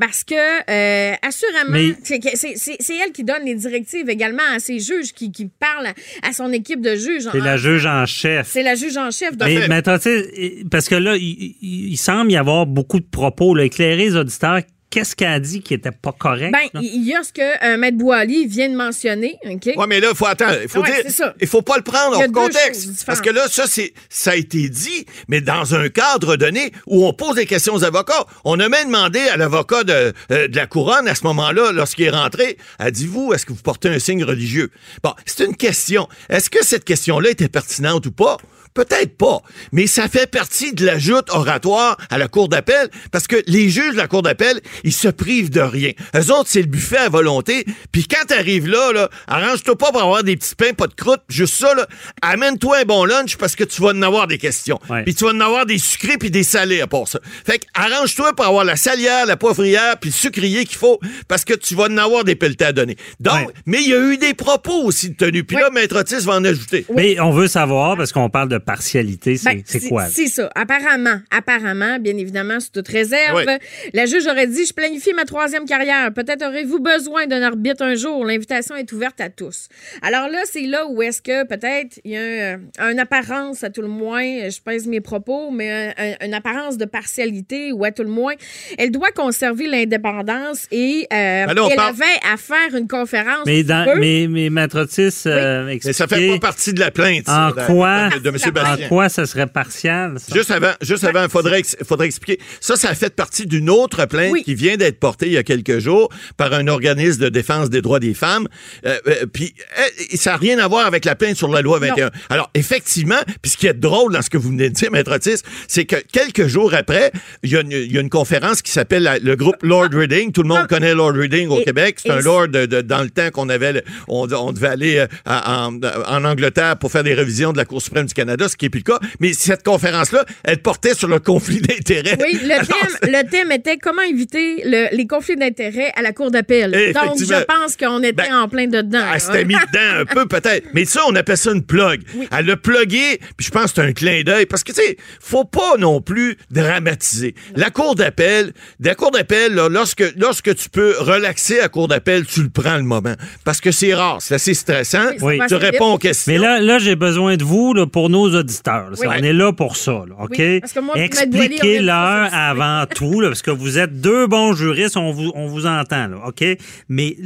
parce 0.00 0.24
que, 0.24 0.34
euh, 0.34 1.14
assurément, 1.22 1.70
Mais- 1.70 1.94
c'est 2.04 2.96
elle 2.96 3.12
qui 3.12 3.24
donne 3.24 3.44
les 3.44 3.54
directives 3.54 4.08
également 4.08 4.42
à 4.54 4.58
ses 4.58 4.78
juges, 4.78 5.12
qui, 5.12 5.30
qui 5.32 5.46
parle 5.46 5.86
à, 5.86 5.94
à 6.28 6.32
son 6.32 6.52
équipe 6.52 6.80
de 6.80 6.94
juges. 6.94 7.28
C'est 7.30 7.38
la 7.40 7.56
juge 7.56 7.86
en 7.86 8.06
chef. 8.06 8.48
C'est 8.48 8.62
la 8.62 8.74
juge 8.74 8.96
en 8.96 9.10
chef. 9.10 9.36
Donc, 9.36 9.48
Mais, 9.48 9.68
mais 9.68 9.74
attends, 9.76 9.98
tu 9.98 10.04
sais, 10.10 10.64
parce 10.70 10.88
que 10.88 10.94
là, 10.94 11.16
il, 11.16 11.56
il- 11.62 11.88
il 11.92 11.96
semble 11.96 12.32
y 12.32 12.36
avoir 12.36 12.66
beaucoup 12.66 13.00
de 13.00 13.06
propos. 13.06 13.54
Là, 13.54 13.64
éclairer 13.64 13.96
les 13.96 14.16
auditeurs, 14.16 14.60
qu'est-ce 14.94 15.16
qu'elle 15.16 15.28
a 15.32 15.40
dit 15.40 15.60
qui 15.60 15.74
était 15.74 15.90
pas 15.90 16.12
correct? 16.12 16.52
ben, 16.52 16.80
il 16.80 17.04
y 17.04 17.14
a 17.16 17.24
ce 17.24 17.32
que 17.32 17.64
euh, 17.64 17.76
Maître 17.76 17.98
Boily 17.98 18.46
vient 18.46 18.68
de 18.68 18.76
mentionner. 18.76 19.36
OK? 19.44 19.70
Ouais, 19.76 19.86
mais 19.88 19.98
là, 19.98 20.08
il 20.12 20.16
faut 20.16 20.26
attendre. 20.26 20.56
Il 20.62 20.68
faut 20.68 20.80
Ouais, 20.80 20.86
dire. 20.94 21.02
c'est 21.06 21.10
ça. 21.12 21.34
Il 21.40 21.48
faut 21.48 21.62
pas 21.62 21.76
le 21.76 21.82
prendre 21.82 22.16
hors 22.16 22.32
contexte. 22.32 23.04
Parce 23.04 23.20
que 23.20 23.30
là, 23.30 23.48
ça, 23.48 23.64
c'est, 23.66 23.92
ça 24.08 24.30
a 24.30 24.36
été 24.36 24.68
dit, 24.68 25.04
mais 25.26 25.40
dans 25.40 25.74
un 25.74 25.88
cadre 25.88 26.36
donné 26.36 26.70
où 26.86 27.04
on 27.04 27.12
pose 27.12 27.34
des 27.34 27.46
questions 27.46 27.74
aux 27.74 27.82
avocats. 27.84 28.24
On 28.44 28.60
a 28.60 28.68
même 28.68 28.86
demandé 28.86 29.18
à 29.18 29.36
l'avocat 29.36 29.82
de, 29.82 30.12
euh, 30.30 30.48
de 30.48 30.54
la 30.56 30.66
couronne, 30.66 31.08
à 31.08 31.14
ce 31.16 31.24
moment-là, 31.24 31.72
lorsqu'il 31.72 32.04
est 32.04 32.10
rentré, 32.10 32.56
a 32.78 32.90
dit, 32.92 33.06
vous, 33.06 33.32
est-ce 33.32 33.44
que 33.46 33.52
vous 33.52 33.62
portez 33.62 33.88
un 33.88 33.98
signe 33.98 34.22
religieux? 34.22 34.70
Bon, 35.02 35.12
c'est 35.26 35.44
une 35.44 35.56
question. 35.56 36.08
Est-ce 36.28 36.50
que 36.50 36.64
cette 36.64 36.84
question-là 36.84 37.30
était 37.30 37.48
pertinente 37.48 38.06
ou 38.06 38.12
pas? 38.12 38.36
Peut-être 38.74 39.16
pas, 39.16 39.40
mais 39.70 39.86
ça 39.86 40.08
fait 40.08 40.28
partie 40.28 40.72
de 40.72 40.84
la 40.84 40.98
joute 40.98 41.26
oratoire 41.30 41.96
à 42.10 42.18
la 42.18 42.26
Cour 42.26 42.48
d'appel 42.48 42.88
parce 43.12 43.28
que 43.28 43.36
les 43.46 43.70
juges 43.70 43.92
de 43.92 43.96
la 43.98 44.08
Cour 44.08 44.22
d'appel, 44.22 44.60
ils 44.82 44.92
se 44.92 45.06
privent 45.06 45.50
de 45.50 45.60
rien. 45.60 45.92
Eux 46.16 46.32
autres, 46.32 46.48
c'est 46.48 46.60
le 46.60 46.66
buffet 46.66 46.96
à 46.98 47.08
volonté. 47.08 47.64
Puis 47.92 48.08
quand 48.08 48.26
t'arrives 48.26 48.66
là, 48.66 48.92
là, 48.92 49.08
arrange-toi 49.28 49.78
pas 49.78 49.92
pour 49.92 50.02
avoir 50.02 50.24
des 50.24 50.36
petits 50.36 50.56
pains, 50.56 50.72
pas 50.72 50.88
de 50.88 50.94
croûte, 50.94 51.20
juste 51.28 51.54
ça, 51.54 51.72
là, 51.74 51.86
amène-toi 52.20 52.78
un 52.78 52.84
bon 52.84 53.04
lunch 53.04 53.36
parce 53.36 53.54
que 53.54 53.62
tu 53.62 53.80
vas 53.80 53.90
en 53.90 54.02
avoir 54.02 54.26
des 54.26 54.38
questions. 54.38 54.80
Puis 55.04 55.14
tu 55.14 55.24
vas 55.24 55.30
en 55.30 55.40
avoir 55.40 55.66
des 55.66 55.78
sucrés 55.78 56.18
puis 56.18 56.32
des 56.32 56.42
salés 56.42 56.80
à 56.80 56.88
part 56.88 57.06
ça. 57.06 57.20
Fait 57.46 57.60
que 57.60 57.66
arrange-toi 57.74 58.34
pour 58.34 58.44
avoir 58.44 58.64
la 58.64 58.74
salière, 58.76 59.26
la 59.26 59.36
poivrière 59.36 59.98
puis 60.00 60.10
le 60.10 60.14
sucrier 60.14 60.64
qu'il 60.64 60.78
faut 60.78 60.98
parce 61.28 61.44
que 61.44 61.54
tu 61.54 61.76
vas 61.76 61.84
en 61.84 61.96
avoir 61.98 62.24
des 62.24 62.34
pelletés 62.34 62.64
à 62.64 62.72
donner. 62.72 62.96
Donc, 63.20 63.34
Ouais. 63.34 63.46
mais 63.66 63.82
il 63.82 63.88
y 63.88 63.94
a 63.94 64.00
eu 64.00 64.16
des 64.18 64.34
propos 64.34 64.82
aussi 64.84 65.10
de 65.10 65.14
tenus. 65.14 65.44
Puis 65.46 65.56
là, 65.56 65.70
Maître 65.70 65.96
Otis 65.96 66.24
va 66.24 66.34
en 66.34 66.44
ajouter. 66.44 66.86
Mais 66.96 67.20
on 67.20 67.30
veut 67.30 67.46
savoir, 67.46 67.96
parce 67.96 68.10
qu'on 68.10 68.28
parle 68.30 68.48
de 68.48 68.58
partialité, 68.64 69.36
c'est 69.36 69.54
Ben, 69.54 69.88
quoi? 69.88 70.06
C'est 70.06 70.26
ça. 70.28 70.50
Apparemment, 70.54 71.20
apparemment, 71.30 71.98
bien 71.98 72.16
évidemment, 72.16 72.58
c'est 72.60 72.72
toute 72.72 72.88
réserve. 72.88 73.36
Oui. 73.46 73.52
La 73.92 74.06
juge 74.06 74.26
aurait 74.26 74.46
dit 74.46 74.66
Je 74.66 74.72
planifie 74.72 75.12
ma 75.14 75.24
troisième 75.24 75.64
carrière. 75.66 76.12
Peut-être 76.12 76.44
aurez-vous 76.46 76.80
besoin 76.80 77.26
d'un 77.26 77.42
arbitre 77.42 77.82
un 77.82 77.94
jour. 77.94 78.24
L'invitation 78.24 78.74
est 78.76 78.90
ouverte 78.92 79.20
à 79.20 79.28
tous. 79.30 79.68
Alors 80.02 80.28
là, 80.28 80.40
c'est 80.44 80.62
là 80.66 80.86
où 80.88 81.02
est-ce 81.02 81.20
que 81.22 81.46
peut-être 81.46 82.00
il 82.04 82.12
y 82.12 82.16
a 82.16 82.54
un, 82.78 82.90
une 82.90 82.98
apparence, 82.98 83.62
à 83.64 83.70
tout 83.70 83.82
le 83.82 83.88
moins, 83.88 84.22
je 84.48 84.60
pèse 84.60 84.86
mes 84.86 85.00
propos, 85.00 85.50
mais 85.50 85.94
un- 85.96 86.04
un- 86.20 86.26
une 86.26 86.34
apparence 86.34 86.76
de 86.78 86.84
partialité, 86.84 87.72
ou 87.72 87.84
à 87.84 87.90
tout 87.92 88.02
le 88.02 88.10
moins, 88.10 88.34
elle 88.78 88.90
doit 88.90 89.10
conserver 89.12 89.66
l'indépendance 89.68 90.66
et 90.70 91.06
euh, 91.12 91.46
Alors, 91.48 91.66
on 91.66 91.70
elle 91.70 91.76
parle- 91.76 91.94
avait 91.94 92.32
à 92.32 92.36
faire 92.36 92.78
une 92.78 92.88
conférence. 92.88 93.44
Mais, 93.46 93.60
sous 93.62 93.68
dans, 93.68 93.96
mais, 93.98 94.26
mais 94.28 94.50
Maître 94.50 94.80
Otis, 94.80 95.22
euh, 95.26 95.64
Mais 95.84 95.92
ça 95.92 96.06
fait 96.06 96.28
pas 96.28 96.38
partie 96.38 96.72
de 96.72 96.80
la 96.80 96.90
plainte. 96.90 97.26
ça, 97.26 97.48
en 97.48 97.50
de- 97.50 97.66
quoi, 97.66 98.08
de, 98.10 98.18
de 98.18 98.28
M. 98.28 98.36
En 98.62 98.74
en 98.74 98.88
quoi 98.88 99.08
ça 99.08 99.26
serait 99.26 99.46
partial? 99.46 100.18
ça? 100.18 100.34
Juste 100.34 100.50
avant, 100.50 100.72
juste 100.80 101.04
avant, 101.04 101.28
faudrait, 101.28 101.62
faudrait 101.86 102.06
expliquer. 102.06 102.40
Ça, 102.60 102.76
ça 102.76 102.90
a 102.90 102.94
fait 102.94 103.14
partie 103.14 103.46
d'une 103.46 103.70
autre 103.70 104.06
plainte 104.06 104.32
Oui. 104.32 104.42
qui 104.44 104.54
vient 104.54 104.76
d'être 104.76 104.98
portée 105.00 105.26
il 105.26 105.32
y 105.32 105.38
a 105.38 105.42
quelques 105.42 105.78
jours 105.78 106.08
par 106.36 106.52
un 106.52 106.66
organisme 106.68 107.20
de 107.22 107.28
défense 107.28 107.70
des 107.70 107.82
droits 107.82 108.00
des 108.00 108.14
femmes. 108.14 108.46
Euh, 108.86 108.98
euh, 109.06 109.26
puis 109.32 109.54
euh, 109.78 110.16
ça 110.16 110.32
n'a 110.32 110.36
rien 110.36 110.58
à 110.58 110.68
voir 110.68 110.86
avec 110.86 111.04
la 111.04 111.14
plainte 111.14 111.36
sur 111.36 111.48
la 111.48 111.60
loi 111.62 111.78
21. 111.78 112.10
Alors 112.30 112.50
effectivement, 112.54 113.20
puis 113.42 113.50
ce 113.52 113.56
qui 113.56 113.66
est 113.66 113.74
drôle 113.74 114.12
dans 114.12 114.22
ce 114.22 114.30
que 114.30 114.38
vous 114.38 114.48
venez 114.50 114.68
de 114.68 114.74
dire, 114.74 114.90
Maître 114.90 115.12
Otis, 115.14 115.42
c'est 115.68 115.84
que 115.84 115.96
quelques 116.12 116.46
jours 116.46 116.74
après, 116.74 117.12
il 117.42 117.50
y, 117.50 117.56
a 117.56 117.60
une- 117.60 117.70
il 117.72 117.92
y 117.92 117.98
a 117.98 118.00
une 118.00 118.10
conférence 118.10 118.62
qui 118.62 118.70
s'appelle 118.72 119.20
le 119.22 119.36
groupe 119.36 119.62
Lord 119.62 119.88
Reading. 119.92 120.32
Tout 120.32 120.42
le 120.42 120.48
monde 120.48 120.60
Ah. 120.64 120.66
connaît 120.68 120.94
Lord 120.94 121.12
Reading 121.14 121.48
au 121.48 121.58
Et- 121.60 121.64
Québec. 121.64 121.98
C'est 122.00 122.10
un 122.10 122.20
lord 122.20 122.48
de- 122.48 122.66
de- 122.66 122.80
dans 122.82 123.02
le 123.02 123.10
temps 123.10 123.30
qu'on 123.30 123.48
avait, 123.48 123.72
le- 123.74 123.82
on, 124.08 124.30
on 124.32 124.52
devait 124.52 124.68
aller 124.68 124.96
euh, 124.98 125.06
à- 125.24 125.66
en, 125.66 125.78
en 126.06 126.24
Angleterre 126.24 126.76
pour 126.78 126.90
faire 126.90 127.04
des 127.04 127.14
révisions 127.14 127.52
de 127.52 127.56
la 127.58 127.64
Cour 127.64 127.80
suprême 127.82 128.06
du 128.06 128.14
Canada, 128.14 128.43
ce 128.48 128.56
qui 128.56 128.66
est 128.66 128.70
plus 128.70 128.82
le 128.86 128.92
cas. 128.92 128.98
Mais 129.20 129.32
cette 129.32 129.62
conférence-là, 129.62 130.24
elle 130.44 130.58
portait 130.62 130.94
sur 130.94 131.08
le 131.08 131.18
conflit 131.18 131.60
d'intérêts. 131.60 132.16
Oui, 132.22 132.38
le 132.42 132.52
Alors, 132.52 132.66
thème, 132.66 133.10
le 133.12 133.30
thème 133.30 133.52
était 133.52 133.76
comment 133.78 134.02
éviter 134.02 134.62
le- 134.64 134.94
les 134.96 135.06
conflits 135.06 135.36
d'intérêts 135.36 135.92
à 135.96 136.02
la 136.02 136.12
Cour 136.12 136.30
d'appel. 136.30 136.70
Donc, 136.94 137.18
je 137.18 137.44
pense 137.44 137.76
qu'on 137.76 138.02
était 138.02 138.12
Ben, 138.28 138.34
en 138.42 138.48
plein 138.48 138.66
dedans. 138.66 139.04
Elle 139.14 139.20
s'était 139.20 139.44
mis 139.44 139.54
dedans 139.54 140.00
un 140.00 140.04
peu, 140.04 140.26
peut-être. 140.26 140.66
Mais 140.74 140.84
ça, 140.84 141.00
on 141.08 141.14
appelle 141.14 141.36
ça 141.36 141.52
une 141.52 141.64
plug. 141.64 142.02
Elle 142.36 142.46
l'a 142.46 142.56
plugué, 142.56 143.18
puis 143.36 143.46
je 143.46 143.50
pense 143.50 143.72
que 143.72 143.82
c'est 143.82 143.88
un 143.88 143.92
clin 143.92 144.22
d'œil. 144.22 144.46
Parce 144.46 144.62
que, 144.64 144.72
tu 144.72 144.80
sais, 144.82 144.96
faut 145.20 145.44
pas 145.44 145.76
non 145.78 146.00
plus 146.00 146.36
dramatiser. 146.50 147.34
La 147.56 147.70
cour 147.70 147.94
d'appel, 147.94 148.52
la 148.80 148.94
cour 148.94 149.10
d'appel, 149.10 149.54
lorsque, 149.54 150.04
lorsque 150.16 150.54
tu 150.56 150.68
peux 150.70 150.94
relaxer 150.98 151.60
à 151.60 151.68
cour 151.68 151.88
d'appel, 151.88 152.24
tu 152.26 152.42
le 152.42 152.48
prends 152.48 152.76
le 152.76 152.82
moment. 152.82 153.14
Parce 153.44 153.60
que 153.60 153.70
c'est 153.70 153.94
rare, 153.94 154.18
c'est 154.20 154.34
assez 154.34 154.54
stressant. 154.54 155.10
Oui, 155.20 155.38
Oui. 155.38 155.46
Tu 155.48 155.54
réponds 155.54 155.94
aux 155.94 155.98
questions. 155.98 156.32
Mais 156.32 156.38
là, 156.38 156.60
là 156.60 156.78
j'ai 156.78 156.96
besoin 156.96 157.36
de 157.36 157.44
vous 157.44 157.74
là, 157.74 157.86
pour 157.86 158.08
nos 158.10 158.33
auditeurs. 158.34 158.90
là. 158.90 158.96
Oui. 158.98 159.06
On 159.08 159.22
est 159.22 159.32
là 159.32 159.52
pour 159.52 159.76
ça, 159.76 160.04
là, 160.08 160.14
OK? 160.18 160.36
Oui, 160.38 160.60
Expliquez-leur 160.94 162.32
avant 162.32 162.84
tout, 162.94 163.20
là, 163.20 163.28
parce 163.28 163.42
que 163.42 163.50
vous 163.50 163.78
êtes 163.78 164.00
deux 164.00 164.26
bons 164.26 164.54
juristes, 164.54 164.96
on 164.96 165.12
vous, 165.12 165.30
on 165.34 165.46
vous 165.46 165.66
entend, 165.66 166.08
là, 166.08 166.26
OK? 166.26 166.44
Mais 166.88 167.16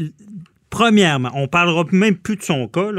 premièrement, 0.71 1.31
on 1.35 1.49
parlera 1.49 1.85
même 1.93 2.17
plus 2.17 2.37
de 2.37 2.43
son 2.43 2.69
cas. 2.69 2.91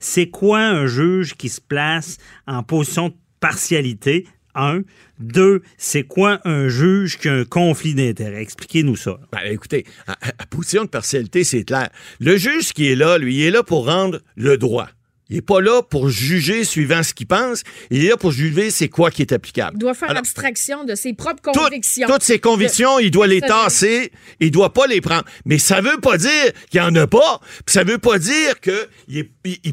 C'est 0.00 0.28
quoi 0.28 0.60
un 0.60 0.86
juge 0.86 1.34
qui 1.34 1.48
se 1.48 1.60
place 1.60 2.18
en 2.46 2.62
position 2.62 3.08
de 3.08 3.14
partialité? 3.40 4.26
Un. 4.54 4.80
Deux, 5.18 5.62
c'est 5.76 6.02
quoi 6.02 6.40
un 6.44 6.68
juge 6.68 7.18
qui 7.18 7.28
a 7.28 7.34
un 7.34 7.44
conflit 7.44 7.94
d'intérêts? 7.94 8.40
Expliquez-nous 8.40 8.96
ça. 8.96 9.18
Ben, 9.32 9.40
écoutez, 9.50 9.84
à 10.06 10.46
position 10.46 10.84
de 10.84 10.88
partialité, 10.88 11.44
c'est 11.44 11.64
clair. 11.64 11.90
Le 12.20 12.36
juge 12.36 12.72
qui 12.72 12.90
est 12.90 12.94
là, 12.96 13.18
lui, 13.18 13.36
il 13.36 13.42
est 13.42 13.50
là 13.50 13.62
pour 13.62 13.86
rendre 13.86 14.20
le 14.36 14.56
droit. 14.56 14.88
Il 15.28 15.36
n'est 15.36 15.42
pas 15.42 15.60
là 15.60 15.82
pour 15.82 16.08
juger 16.08 16.62
suivant 16.62 17.02
ce 17.02 17.12
qu'il 17.12 17.26
pense. 17.26 17.62
Il 17.90 18.04
est 18.04 18.08
là 18.10 18.16
pour 18.16 18.30
juger 18.30 18.70
c'est 18.70 18.88
quoi 18.88 19.10
qui 19.10 19.22
est 19.22 19.32
applicable. 19.32 19.72
Il 19.74 19.80
doit 19.80 19.94
faire 19.94 20.10
Alors, 20.10 20.20
abstraction 20.20 20.84
de 20.84 20.94
ses 20.94 21.14
propres 21.14 21.42
convictions. 21.52 22.06
Toutes 22.06 22.22
ses 22.22 22.38
convictions, 22.38 23.00
il 23.00 23.10
doit 23.10 23.26
les 23.26 23.40
tasser, 23.40 24.12
il 24.38 24.52
doit 24.52 24.72
pas 24.72 24.86
les 24.86 25.00
prendre. 25.00 25.24
Mais 25.44 25.58
ça 25.58 25.80
veut 25.80 25.98
pas 26.00 26.16
dire 26.16 26.52
qu'il 26.70 26.78
y 26.78 26.82
en 26.82 26.94
a 26.94 27.06
pas, 27.08 27.40
puis 27.64 27.72
ça 27.72 27.82
veut 27.82 27.98
pas 27.98 28.18
dire 28.20 28.60
que 28.60 28.88
il, 29.08 29.24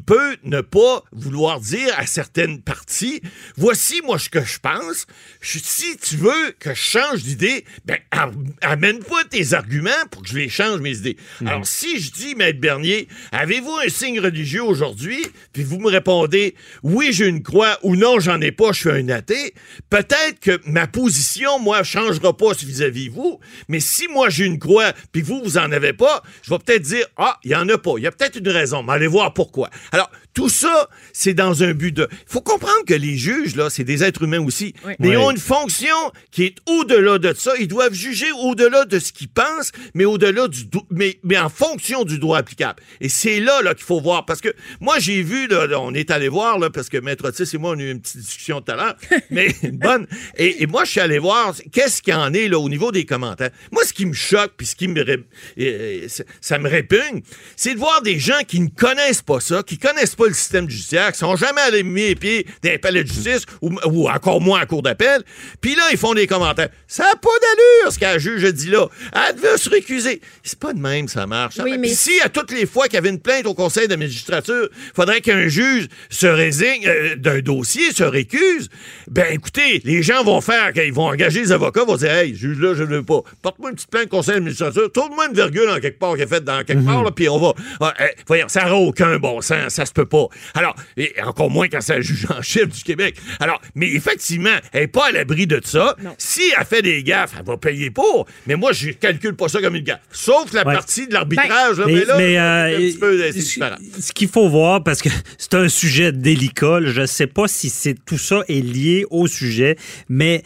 peut 0.02 0.36
ne 0.44 0.62
pas 0.62 1.04
vouloir 1.12 1.60
dire 1.60 1.94
à 1.98 2.06
certaines 2.08 2.62
parties, 2.62 3.22
voici 3.56 4.02
moi 4.04 4.18
ce 4.18 4.30
que 4.30 4.44
je 4.44 4.58
pense. 4.60 5.06
Je- 5.40 5.60
si 5.60 5.98
tu 5.98 6.18
veux 6.18 6.52
que 6.60 6.72
je 6.74 6.82
change 6.82 7.22
d'idée, 7.24 7.64
ben 7.86 7.98
am- 8.12 8.46
amène-moi 8.62 9.24
tes 9.30 9.54
arguments 9.54 9.90
pour 10.10 10.24
que 10.24 10.30
je 10.30 10.38
les 10.38 10.50
change 10.50 10.80
mes 10.80 10.98
idées. 10.98 11.18
Alors 11.46 11.68
si 11.68 12.00
je 12.00 12.12
dis 12.12 12.34
maître 12.36 12.60
Bernier, 12.60 13.08
avez-vous 13.32 13.76
un 13.86 13.90
signe 13.90 14.20
religieux 14.20 14.64
aujourd'hui? 14.64 15.24
Puis 15.54 15.64
vous 15.64 15.80
me 15.80 15.90
répondez 15.90 16.56
oui, 16.84 17.10
j'ai 17.12 17.28
une 17.28 17.44
croix 17.44 17.78
ou 17.84 17.96
non, 17.96 18.20
j'en 18.20 18.40
ai 18.42 18.52
pas, 18.52 18.72
je 18.72 18.80
suis 18.80 18.90
un 18.90 19.10
athée. 19.10 19.54
Peut-être 19.90 20.40
que 20.42 20.60
ma 20.66 20.88
position, 20.88 21.60
moi, 21.60 21.84
changera 21.84 22.36
pas 22.36 22.54
vis-à-vis 22.54 23.10
vous, 23.10 23.40
mais 23.68 23.80
si 23.80 24.08
moi 24.08 24.30
j'ai 24.30 24.46
une 24.46 24.60
croix, 24.60 24.94
puis 25.12 25.22
vous, 25.22 25.42
vous 25.44 25.58
en 25.58 25.72
avez 25.72 25.94
pas, 25.94 26.24
je 26.42 26.50
vais 26.50 26.60
peut-être 26.60 26.82
dire, 26.84 27.06
ah, 27.18 27.40
il 27.44 27.52
y 27.52 27.56
en 27.56 27.68
a 27.70 27.78
pas. 27.78 27.94
Il 27.98 28.04
y 28.04 28.08
a 28.08 28.12
peut-être 28.12 28.38
une 28.38 28.50
raison, 28.50 28.84
mais 28.84 28.94
allez 28.94 29.08
voir 29.08 29.34
pourquoi. 29.34 29.70
Alors, 29.92 30.10
tout 30.34 30.50
ça, 30.50 30.90
c'est 31.12 31.36
dans 31.36 31.64
un 31.64 31.74
but 31.74 31.92
de... 31.92 32.08
Il 32.12 32.18
faut 32.26 32.42
comprendre 32.42 32.84
que 32.88 32.94
les 32.96 33.18
juges, 33.18 33.56
là, 33.56 33.70
c'est 33.70 33.84
des 33.84 34.04
êtres 34.04 34.24
humains 34.24 34.44
aussi, 34.44 34.74
Oui. 34.86 34.94
mais 35.00 35.10
ils 35.10 35.18
ont 35.18 35.30
une 35.30 35.38
fonction 35.38 35.96
qui 36.32 36.44
est 36.46 36.56
au-delà 36.68 37.20
de 37.20 37.34
ça. 37.34 37.54
Ils 37.60 37.68
doivent 37.68 37.94
juger 37.94 38.32
au-delà 38.32 38.86
de 38.86 38.98
ce 38.98 39.14
qu'ils 39.14 39.30
pensent, 39.30 39.72
mais 39.94 40.06
au-delà 40.06 40.48
du... 40.48 40.64
Mais, 40.90 41.20
mais 41.24 41.38
en 41.38 41.50
fonction 41.50 42.04
du 42.04 42.18
droit 42.18 42.40
applicable. 42.40 42.82
Et 43.00 43.10
c'est 43.10 43.40
là, 43.40 43.62
là 43.62 43.76
qu'il 43.76 43.86
faut 43.86 44.02
voir, 44.02 44.26
parce 44.26 44.42
que 44.42 44.50
moi, 44.82 44.98
j'ai 44.98 45.22
vu, 45.22 45.43
là, 45.48 45.80
on 45.80 45.94
est 45.94 46.12
allé 46.12 46.30
voir, 46.30 46.60
là, 46.60 46.70
parce 46.70 46.90
que 46.90 46.98
Maître 46.98 47.28
Otis 47.28 47.50
et 47.54 47.58
moi, 47.58 47.72
on 47.76 47.80
a 47.80 47.84
eu 47.84 47.92
une 47.92 48.02
petite 48.02 48.18
discussion 48.22 48.62
tout 48.62 48.72
à 48.72 48.76
l'heure, 48.76 48.96
mais 49.32 49.48
une 49.64 49.78
bonne. 49.78 50.08
Et, 50.38 50.64
et 50.64 50.68
moi, 50.68 50.84
je 50.86 50.92
suis 50.92 51.00
allé 51.00 51.20
voir 51.20 51.54
qu'est-ce 51.72 52.02
qu'il 52.02 52.14
y 52.14 52.18
en 52.18 52.34
est, 52.34 52.48
là, 52.48 52.60
au 52.60 52.70
niveau 52.70 52.92
des 52.92 53.06
commentaires? 53.06 53.50
Moi, 53.72 53.84
ce 53.86 53.94
qui 53.94 54.06
me 54.06 54.14
choque, 54.14 54.54
puis 54.58 54.66
ce 54.68 54.76
qui 54.76 54.88
me... 54.88 55.02
ré- 55.04 56.08
ça- 56.42 56.58
me 56.60 56.70
répugne, 56.70 57.22
c'est 57.56 57.74
de 57.74 57.80
voir 57.80 58.02
des 58.04 58.20
gens 58.20 58.40
qui 58.48 58.60
ne 58.60 58.68
connaissent 58.70 59.22
pas 59.24 59.40
ça, 59.40 59.64
qui 59.64 59.78
connaissent 59.78 60.16
pas 60.16 60.28
le 60.28 60.34
système 60.34 60.70
judiciaire, 60.70 61.12
qui 61.12 61.18
sont 61.18 61.36
jamais 61.36 61.62
allés 61.62 61.84
mis 61.84 62.02
les 62.04 62.16
pieds 62.16 62.46
dans 62.64 62.70
les 62.70 62.78
palais 62.78 63.04
de 63.04 63.08
justice, 63.10 63.46
ou, 63.62 63.72
ou 63.86 64.08
encore 64.10 64.40
moins 64.40 64.62
en 64.62 64.66
cour 64.66 64.82
d'appel, 64.84 65.24
puis 65.62 65.76
là, 65.76 65.84
ils 65.92 65.98
font 65.98 66.14
des 66.14 66.28
commentaires. 66.28 66.70
Ça 66.88 67.04
n'a 67.04 67.16
pas 67.16 67.30
d'allure, 67.42 67.92
ce 67.92 68.00
qu'un 68.00 68.18
juge 68.18 68.46
a 68.46 68.52
dit 68.52 68.70
là. 68.70 68.88
Elle 69.14 69.36
devait 69.36 69.58
se 69.58 69.70
récuser. 69.70 70.22
C'est 70.44 70.60
pas 70.60 70.74
de 70.74 70.80
même, 70.80 71.08
ça 71.08 71.26
marche. 71.26 71.56
Oui, 71.64 71.72
mais- 71.78 71.88
Puis 71.88 71.96
si 71.96 72.22
à 72.22 72.30
toutes 72.30 72.52
les 72.52 72.66
fois 72.66 72.86
qu'il 72.86 72.96
y 72.96 72.98
avait 72.98 73.10
une 73.10 73.20
plainte 73.20 73.46
au 73.48 73.54
conseil 73.54 73.88
de 73.88 73.96
magistrature, 73.96 74.70
faudrait 74.96 75.22
qu'un 75.34 75.48
juge 75.48 75.88
se 76.10 76.28
résigne 76.28 76.86
euh, 76.88 77.16
d'un 77.16 77.40
dossier, 77.40 77.92
se 77.92 78.04
récuse, 78.04 78.70
ben 79.10 79.26
écoutez, 79.32 79.82
les 79.84 80.04
gens 80.04 80.24
vont 80.24 80.42
faire, 80.42 80.74
qu'ils 80.74 80.94
vont 80.94 81.08
engager 81.08 81.42
les 81.42 81.52
avocats, 81.52 81.84
vont 81.84 81.96
dire, 81.98 82.12
hey, 82.12 82.36
juge 82.36 82.60
là, 82.60 82.74
je 82.76 82.84
ne 82.84 82.96
veux 82.98 83.04
pas. 83.04 83.22
Porte-moi 83.42 83.70
une 83.72 83.76
petite 83.76 83.90
plainte 83.92 84.10
conseil 84.10 84.36
de 84.36 84.42
magistrature, 84.42 84.92
tourne-moi 84.92 85.28
une 85.28 85.36
virgule 85.36 85.70
en 85.70 85.80
quelque 85.80 86.00
part 86.00 86.16
qui 86.16 86.22
est 86.22 86.28
faite 86.28 86.44
dans 86.44 86.64
quelque 86.64 86.86
part, 86.86 87.04
là, 87.04 87.12
puis 87.12 87.30
on 87.30 87.40
va. 87.40 87.54
Ah, 87.80 87.94
eh, 88.00 88.04
voyons, 88.28 88.48
ça 88.48 88.66
n'a 88.66 88.76
aucun 88.76 89.18
bon 89.18 89.42
sens, 89.42 89.74
ça 89.74 89.86
se 89.86 89.92
peut 89.94 90.06
pas. 90.06 90.28
Alors, 90.54 90.76
et 90.98 91.14
encore 91.26 91.50
moins 91.50 91.68
quand 91.68 91.82
c'est 91.82 91.96
un 91.96 92.02
juge 92.02 92.28
en 92.30 92.42
chef 92.42 92.70
du 92.70 92.84
Québec. 92.84 93.16
Alors, 93.40 93.62
mais 93.76 93.92
effectivement, 93.92 94.56
elle 94.72 94.82
n'est 94.82 94.88
pas 94.88 95.08
à 95.08 95.12
l'abri 95.12 95.48
de 95.48 95.60
ça. 95.64 95.96
Si 96.18 96.42
elle 96.58 96.66
fait 96.66 96.82
des 96.82 97.04
gaffes, 97.04 97.34
elle 97.40 97.46
va 97.46 97.58
payer 97.58 97.90
pour. 97.92 98.26
Mais 98.48 98.56
moi, 98.56 98.72
je 98.72 98.92
calcule 98.92 99.36
pas 99.36 99.48
ça 99.48 99.62
comme 99.62 99.76
une 99.76 99.84
gaffe. 99.84 100.02
Sauf 100.12 100.52
la 100.54 100.64
Ouais. 100.66 100.74
partie 100.74 101.08
de 101.08 101.14
l'arbitrage, 101.14 101.78
là, 101.80 101.86
Mais, 101.88 102.06
là, 102.06 102.18
mais, 102.18 102.34
c'est 102.34 102.40
euh, 102.40 102.78
un 102.78 102.80
petit 102.80 102.98
peu 102.98 104.02
ce 104.02 104.12
qu'il 104.14 104.30
faut 104.30 104.48
voir, 104.48 104.84
parce 104.84 105.02
que 105.02 105.10
c'est 105.38 105.54
un 105.56 105.70
sujet 105.70 106.12
délicat, 106.12 106.80
je 106.84 107.02
ne 107.02 107.06
sais 107.06 107.28
pas 107.28 107.48
si 107.48 107.70
c'est 107.70 107.96
tout 108.06 108.18
ça 108.18 108.42
est 108.48 108.62
lié 108.62 109.06
au 109.10 109.28
sujet, 109.28 109.78
mais 110.10 110.44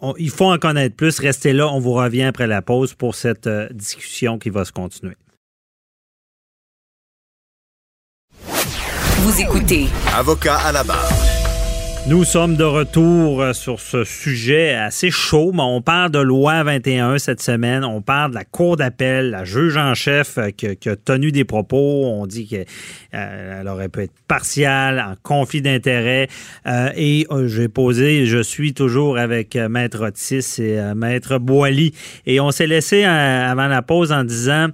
on- 0.00 0.14
il 0.18 0.30
faut 0.30 0.46
en 0.46 0.58
connaître 0.58 0.96
plus. 0.96 1.18
Restez 1.18 1.52
là, 1.52 1.68
on 1.68 1.80
vous 1.80 1.92
revient 1.92 2.24
après 2.24 2.46
la 2.46 2.62
pause 2.62 2.94
pour 2.94 3.14
cette 3.14 3.46
euh, 3.46 3.68
discussion 3.72 4.38
qui 4.38 4.50
va 4.50 4.64
se 4.64 4.72
continuer. 4.72 5.14
Vous 9.18 9.40
écoutez 9.40 9.86
Avocat 10.14 10.56
à 10.58 10.72
la 10.72 10.84
barre. 10.84 11.08
Nous 12.06 12.24
sommes 12.24 12.54
de 12.56 12.64
retour 12.64 13.40
euh, 13.40 13.54
sur 13.54 13.80
ce 13.80 14.04
sujet 14.04 14.74
assez 14.74 15.10
chaud, 15.10 15.52
mais 15.54 15.62
on 15.62 15.80
parle 15.80 16.10
de 16.10 16.18
loi 16.18 16.62
21 16.62 17.16
cette 17.16 17.40
semaine. 17.40 17.82
On 17.82 18.02
parle 18.02 18.32
de 18.32 18.34
la 18.34 18.44
cour 18.44 18.76
d'appel, 18.76 19.30
la 19.30 19.44
juge 19.46 19.78
en 19.78 19.94
chef 19.94 20.36
euh, 20.36 20.50
qui, 20.50 20.66
a- 20.66 20.96
tenu 20.96 21.32
des 21.32 21.44
propos. 21.46 22.04
On 22.04 22.26
dit 22.26 22.46
qu'elle 22.46 23.66
aurait 23.66 23.88
pu 23.88 24.02
être 24.02 24.12
partiale, 24.28 25.00
en 25.00 25.14
conflit 25.22 25.62
d'intérêts. 25.62 26.28
Euh, 26.66 26.90
et 26.94 27.26
euh, 27.30 27.48
j'ai 27.48 27.68
posé, 27.68 28.26
je 28.26 28.42
suis 28.42 28.74
toujours 28.74 29.16
avec 29.16 29.56
euh, 29.56 29.70
Maître 29.70 30.04
Otis 30.06 30.56
et 30.62 30.78
euh, 30.78 30.94
Maître 30.94 31.38
Boily. 31.38 31.94
Et 32.26 32.38
on 32.38 32.50
s'est 32.50 32.66
laissé 32.66 33.04
euh, 33.06 33.50
avant 33.50 33.66
la 33.68 33.80
pause 33.80 34.12
en 34.12 34.24
disant... 34.24 34.66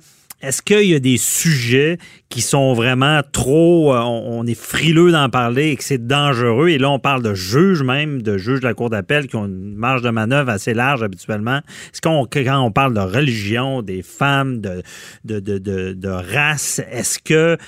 Est-ce 0.42 0.62
qu'il 0.62 0.86
y 0.86 0.94
a 0.94 1.00
des 1.00 1.18
sujets 1.18 1.98
qui 2.30 2.40
sont 2.40 2.72
vraiment 2.72 3.20
trop, 3.30 3.94
euh, 3.94 4.00
on, 4.00 4.46
est 4.46 4.58
frileux 4.58 5.12
d'en 5.12 5.28
parler 5.28 5.70
et 5.70 5.76
que 5.76 5.84
c'est 5.84 6.06
dangereux? 6.06 6.68
Et 6.68 6.78
là, 6.78 6.90
on 6.90 6.98
parle 6.98 7.22
de 7.22 7.34
juges 7.34 7.82
même, 7.82 8.22
de 8.22 8.38
juges 8.38 8.60
de 8.60 8.66
la 8.66 8.72
Cour 8.72 8.88
d'appel 8.88 9.26
qui 9.26 9.36
ont 9.36 9.44
une 9.44 9.74
marge 9.74 10.00
de 10.00 10.08
manœuvre 10.08 10.48
assez 10.48 10.72
large 10.72 11.02
habituellement. 11.02 11.58
Est-ce 11.92 12.00
qu'on, 12.00 12.26
quand 12.26 12.64
on 12.64 12.72
parle 12.72 12.94
de 12.94 13.00
religion, 13.00 13.82
des 13.82 14.02
femmes, 14.02 14.60
de, 14.60 14.82
de, 15.24 15.40
de, 15.40 15.92
de 15.92 16.08
race, 16.08 16.80
est-ce 16.90 17.18
que 17.18 17.58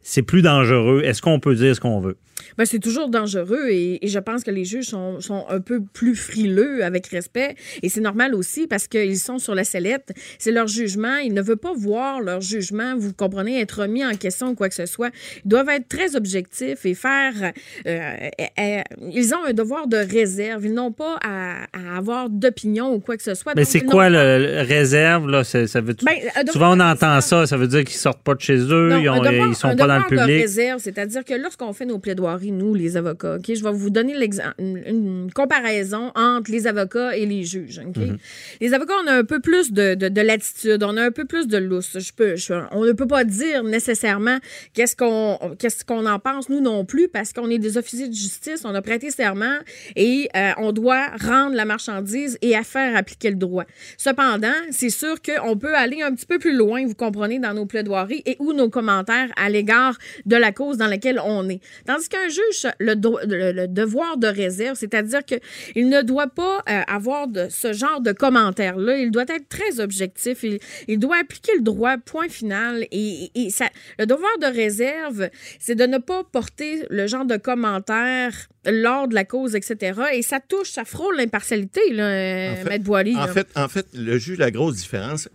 c'est 0.00 0.22
plus 0.22 0.42
dangereux? 0.42 1.02
Est-ce 1.04 1.22
qu'on 1.22 1.40
peut 1.40 1.56
dire 1.56 1.74
ce 1.74 1.80
qu'on 1.80 2.00
veut? 2.00 2.16
Ben, 2.58 2.64
c'est 2.64 2.78
toujours 2.78 3.08
dangereux 3.08 3.68
et, 3.70 4.04
et 4.04 4.08
je 4.08 4.18
pense 4.18 4.42
que 4.44 4.50
les 4.50 4.64
juges 4.64 4.86
sont, 4.86 5.20
sont 5.20 5.44
un 5.48 5.60
peu 5.60 5.80
plus 5.92 6.14
frileux 6.14 6.84
avec 6.84 7.06
respect. 7.08 7.56
Et 7.82 7.88
c'est 7.88 8.00
normal 8.00 8.34
aussi 8.34 8.66
parce 8.66 8.86
qu'ils 8.88 9.18
sont 9.18 9.38
sur 9.38 9.54
la 9.54 9.64
sellette. 9.64 10.12
C'est 10.38 10.50
leur 10.52 10.66
jugement. 10.66 11.16
Ils 11.16 11.32
ne 11.34 11.42
veulent 11.42 11.56
pas 11.56 11.72
voir 11.74 12.20
leur 12.20 12.40
jugement, 12.40 12.96
vous 12.96 13.12
comprenez, 13.12 13.60
être 13.60 13.82
remis 13.82 14.04
en 14.04 14.14
question 14.14 14.48
ou 14.50 14.54
quoi 14.54 14.68
que 14.68 14.74
ce 14.74 14.86
soit. 14.86 15.10
Ils 15.44 15.48
doivent 15.48 15.68
être 15.68 15.88
très 15.88 16.16
objectifs 16.16 16.84
et 16.86 16.94
faire. 16.94 17.32
euh, 17.42 17.50
euh, 17.86 18.26
euh, 18.58 18.80
ils 19.12 19.34
ont 19.34 19.44
un 19.46 19.52
devoir 19.52 19.86
de 19.86 19.96
réserve. 19.96 20.64
Ils 20.66 20.74
n'ont 20.74 20.92
pas 20.92 21.18
à, 21.24 21.64
à 21.72 21.96
avoir 21.96 22.28
d'opinion 22.30 22.92
ou 22.94 23.00
quoi 23.00 23.16
que 23.16 23.22
ce 23.22 23.34
soit. 23.34 23.54
Mais 23.56 23.64
c'est 23.64 23.80
quoi 23.80 24.08
le 24.08 24.62
réserve, 24.66 25.28
là? 25.28 25.44
Ça 25.44 25.80
veut 25.80 25.94
Ben, 26.02 26.14
devoir 26.46 26.52
Souvent, 26.52 26.72
on 26.72 26.76
de 26.76 26.82
entend 26.82 27.20
ça. 27.20 27.46
Ça 27.46 27.56
veut 27.56 27.66
dire 27.68 27.84
qu'ils 27.84 27.96
sortent 27.98 28.22
pas 28.22 28.34
de 28.34 28.40
chez 28.40 28.56
eux, 28.58 28.88
Non, 28.90 28.98
ils, 28.98 29.08
ont- 29.08 29.18
devoir- 29.22 29.48
ils 29.48 29.54
sont 29.54 29.68
pas 29.76 29.86
dans 29.86 29.96
le 29.98 30.02
devoir 30.04 30.10
de 30.10 30.16
public. 30.26 30.42
réserve, 30.42 30.80
c'est-à-dire 30.80 31.24
que 31.24 31.34
lorsqu'on 31.34 31.72
fait 31.72 31.86
nos 31.86 31.98
plaidoiries, 31.98 32.29
nous, 32.38 32.74
les 32.74 32.96
avocats, 32.96 33.36
OK, 33.36 33.44
je 33.54 33.62
vais 33.62 33.72
vous 33.72 33.90
donner 33.90 34.14
une, 34.58 34.82
une 34.86 35.30
comparaison 35.32 36.12
entre 36.14 36.50
les 36.50 36.66
avocats 36.66 37.16
et 37.16 37.26
les 37.26 37.44
juges. 37.44 37.80
Mhm. 37.80 38.18
Les 38.60 38.74
avocats, 38.74 38.94
on 39.04 39.06
a 39.06 39.12
un 39.14 39.24
peu 39.24 39.40
plus 39.40 39.72
de, 39.72 39.94
de, 39.94 40.08
de 40.08 40.20
latitude, 40.20 40.82
on 40.82 40.96
a 40.96 41.02
un 41.04 41.10
peu 41.10 41.24
plus 41.24 41.46
de 41.48 41.58
lousse. 41.58 41.98
Je 41.98 42.12
peux, 42.12 42.36
je- 42.36 42.52
on 42.72 42.84
ne 42.84 42.92
peut 42.92 43.06
pas 43.06 43.24
dire 43.24 43.64
nécessairement 43.64 44.38
qu'est-ce 44.74 44.96
qu'on 44.96 45.38
qu'est-ce 45.58 45.84
qu'on 45.84 46.06
en 46.06 46.18
pense, 46.18 46.48
nous 46.48 46.60
non 46.60 46.84
plus, 46.84 47.08
parce 47.08 47.32
qu'on 47.32 47.50
est 47.50 47.58
des 47.58 47.76
officiers 47.78 48.08
de 48.08 48.14
justice, 48.14 48.62
on 48.64 48.74
a 48.74 48.82
prêté 48.82 49.10
serment 49.10 49.56
et 49.96 50.28
euh, 50.36 50.50
on 50.58 50.72
doit 50.72 51.06
rendre 51.20 51.54
la 51.54 51.64
marchandise 51.64 52.38
et 52.42 52.56
à 52.56 52.62
faire 52.62 52.96
appliquer 52.96 53.30
le 53.30 53.36
droit. 53.36 53.64
Cependant, 53.96 54.52
c'est 54.70 54.90
sûr 54.90 55.16
qu'on 55.22 55.56
peut 55.56 55.74
aller 55.74 56.02
un 56.02 56.14
petit 56.14 56.26
peu 56.26 56.38
plus 56.38 56.54
loin, 56.56 56.86
vous 56.86 56.94
comprenez, 56.94 57.38
dans 57.38 57.54
nos 57.54 57.66
plaidoiries 57.66 58.22
et 58.26 58.36
ou 58.38 58.52
nos 58.52 58.68
commentaires 58.70 59.30
à 59.36 59.48
l'égard 59.50 59.96
de 60.26 60.36
la 60.36 60.52
cause 60.52 60.76
dans 60.76 60.86
laquelle 60.86 61.20
on 61.24 61.48
est. 61.48 61.60
Tandis 61.86 62.08
qu'un 62.08 62.19
juge, 62.28 62.70
le, 62.78 63.66
devoir 63.66 64.16
de 64.16 64.26
réserve, 64.26 64.76
c'est-à-dire 64.76 65.24
qu'il 65.24 65.88
ne 65.88 66.02
doit 66.02 66.28
pas 66.28 66.62
euh, 66.68 66.80
avoir 66.86 67.26
ce 67.48 67.72
genre 67.72 68.00
de 68.00 68.12
commentaires-là. 68.12 68.98
Il 68.98 69.10
doit 69.10 69.22
être 69.22 69.48
très 69.48 69.80
objectif. 69.80 70.44
Il, 70.88 70.98
doit 70.98 71.16
appliquer 71.18 71.52
le 71.54 71.62
droit, 71.62 71.96
point 71.98 72.28
final. 72.28 72.86
Le 72.92 74.04
devoir 74.04 74.38
de 74.40 74.46
réserve, 74.46 75.30
c'est 75.58 75.74
de 75.74 75.86
ne 75.86 75.98
pas 75.98 76.24
porter 76.24 76.84
le 76.90 77.06
genre 77.06 77.24
de 77.24 77.36
commentaires 77.36 78.48
lors 78.66 79.08
de 79.08 79.14
la 79.14 79.24
cause, 79.24 79.54
etc. 79.54 80.00
Et 80.14 80.22
ça 80.22 80.38
touche, 80.40 80.70
ça 80.70 80.84
frôle 80.84 81.16
l'impartialité, 81.16 81.80
là, 81.92 82.04
euh, 82.04 82.52
En 82.52 82.56
fait- 82.56 82.64
Maître 82.68 82.84
Boily. 82.84 83.16
En 83.16 83.20
là. 83.26 83.28
fait, 83.28 83.48
en 83.56 83.68
fait, 83.68 83.86
le 83.94 84.18
juge, 84.18 84.38
la 84.38 84.50
grosse 84.50 84.76
différence, 84.76 85.28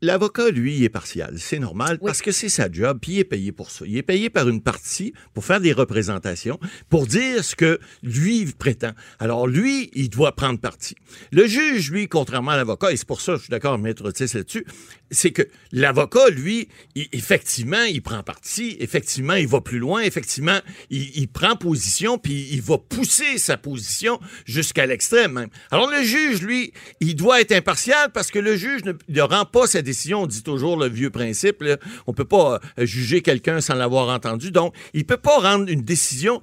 l'avocat, 0.00 0.50
lui, 0.50 0.76
il 0.76 0.84
est 0.84 0.88
partial. 0.88 1.34
C'est 1.38 1.58
normal 1.58 1.98
Oui. 2.00 2.06
parce 2.06 2.22
que 2.22 2.32
c'est 2.32 2.48
sa 2.48 2.70
job, 2.70 2.98
puis 3.02 3.12
il 3.12 3.18
est 3.18 3.24
payé 3.24 3.52
pour 3.52 3.70
ça. 3.70 3.84
Il 3.86 3.96
est 3.96 4.02
payé 4.02 4.30
par 4.30 4.48
une 4.48 4.62
partie 4.62 5.12
pour 5.34 5.44
faire 5.44 5.60
des 5.60 5.72
représentations, 5.72 6.58
pour 6.88 7.06
dire 7.06 7.44
ce 7.44 7.54
que 7.54 7.78
lui 8.02 8.40
il 8.40 8.54
prétend. 8.54 8.92
Alors, 9.18 9.46
lui, 9.46 9.90
il 9.94 10.08
doit 10.08 10.34
prendre 10.34 10.58
parti. 10.58 10.94
Le 11.32 11.46
juge, 11.46 11.90
lui, 11.90 12.08
contrairement 12.08 12.52
à 12.52 12.56
l'avocat, 12.56 12.92
et 12.92 12.96
c'est 12.96 13.06
pour 13.06 13.20
ça 13.20 13.32
que 13.32 13.38
je 13.38 13.42
suis 13.44 13.50
d'accord 13.50 13.72
avec 13.74 13.84
Maître 13.84 14.04
Otis 14.08 14.32
là-dessus, 14.34 14.64
c'est 15.10 15.32
que 15.32 15.42
l'avocat, 15.72 16.28
lui, 16.30 16.68
effectivement, 17.12 17.82
il 17.82 18.02
prend 18.02 18.22
parti, 18.22 18.76
effectivement, 18.80 19.34
il 19.34 19.48
va 19.48 19.60
plus 19.60 19.78
loin, 19.78 20.02
effectivement, 20.02 20.58
il, 20.90 21.28
prend 21.28 21.56
position, 21.56 22.18
puis 22.18 22.48
il 22.52 22.62
va 22.62 22.78
pousser 22.78 23.38
sa 23.38 23.56
position 23.56 24.20
jusqu'à 24.44 24.86
l'extrême 24.86 25.32
même. 25.32 25.48
Alors 25.70 25.90
le 25.90 26.02
juge, 26.02 26.42
lui, 26.42 26.72
il 27.00 27.14
doit 27.14 27.40
être 27.40 27.52
impartial 27.52 28.10
parce 28.12 28.30
que 28.30 28.38
le 28.38 28.56
juge 28.56 28.84
ne, 28.84 28.92
ne 29.08 29.20
rend 29.20 29.44
pas 29.44 29.66
sa 29.66 29.82
décision. 29.82 30.22
On 30.22 30.26
dit 30.26 30.42
toujours 30.42 30.76
le 30.76 30.88
vieux 30.88 31.10
principe, 31.10 31.62
là, 31.62 31.76
on 32.06 32.12
peut 32.12 32.24
pas 32.24 32.60
euh, 32.78 32.86
juger 32.86 33.22
quelqu'un 33.22 33.60
sans 33.60 33.74
l'avoir 33.74 34.08
entendu. 34.08 34.50
Donc, 34.50 34.74
il 34.94 35.04
peut 35.04 35.16
pas 35.16 35.38
rendre 35.38 35.68
une 35.68 35.82
décision 35.82 36.40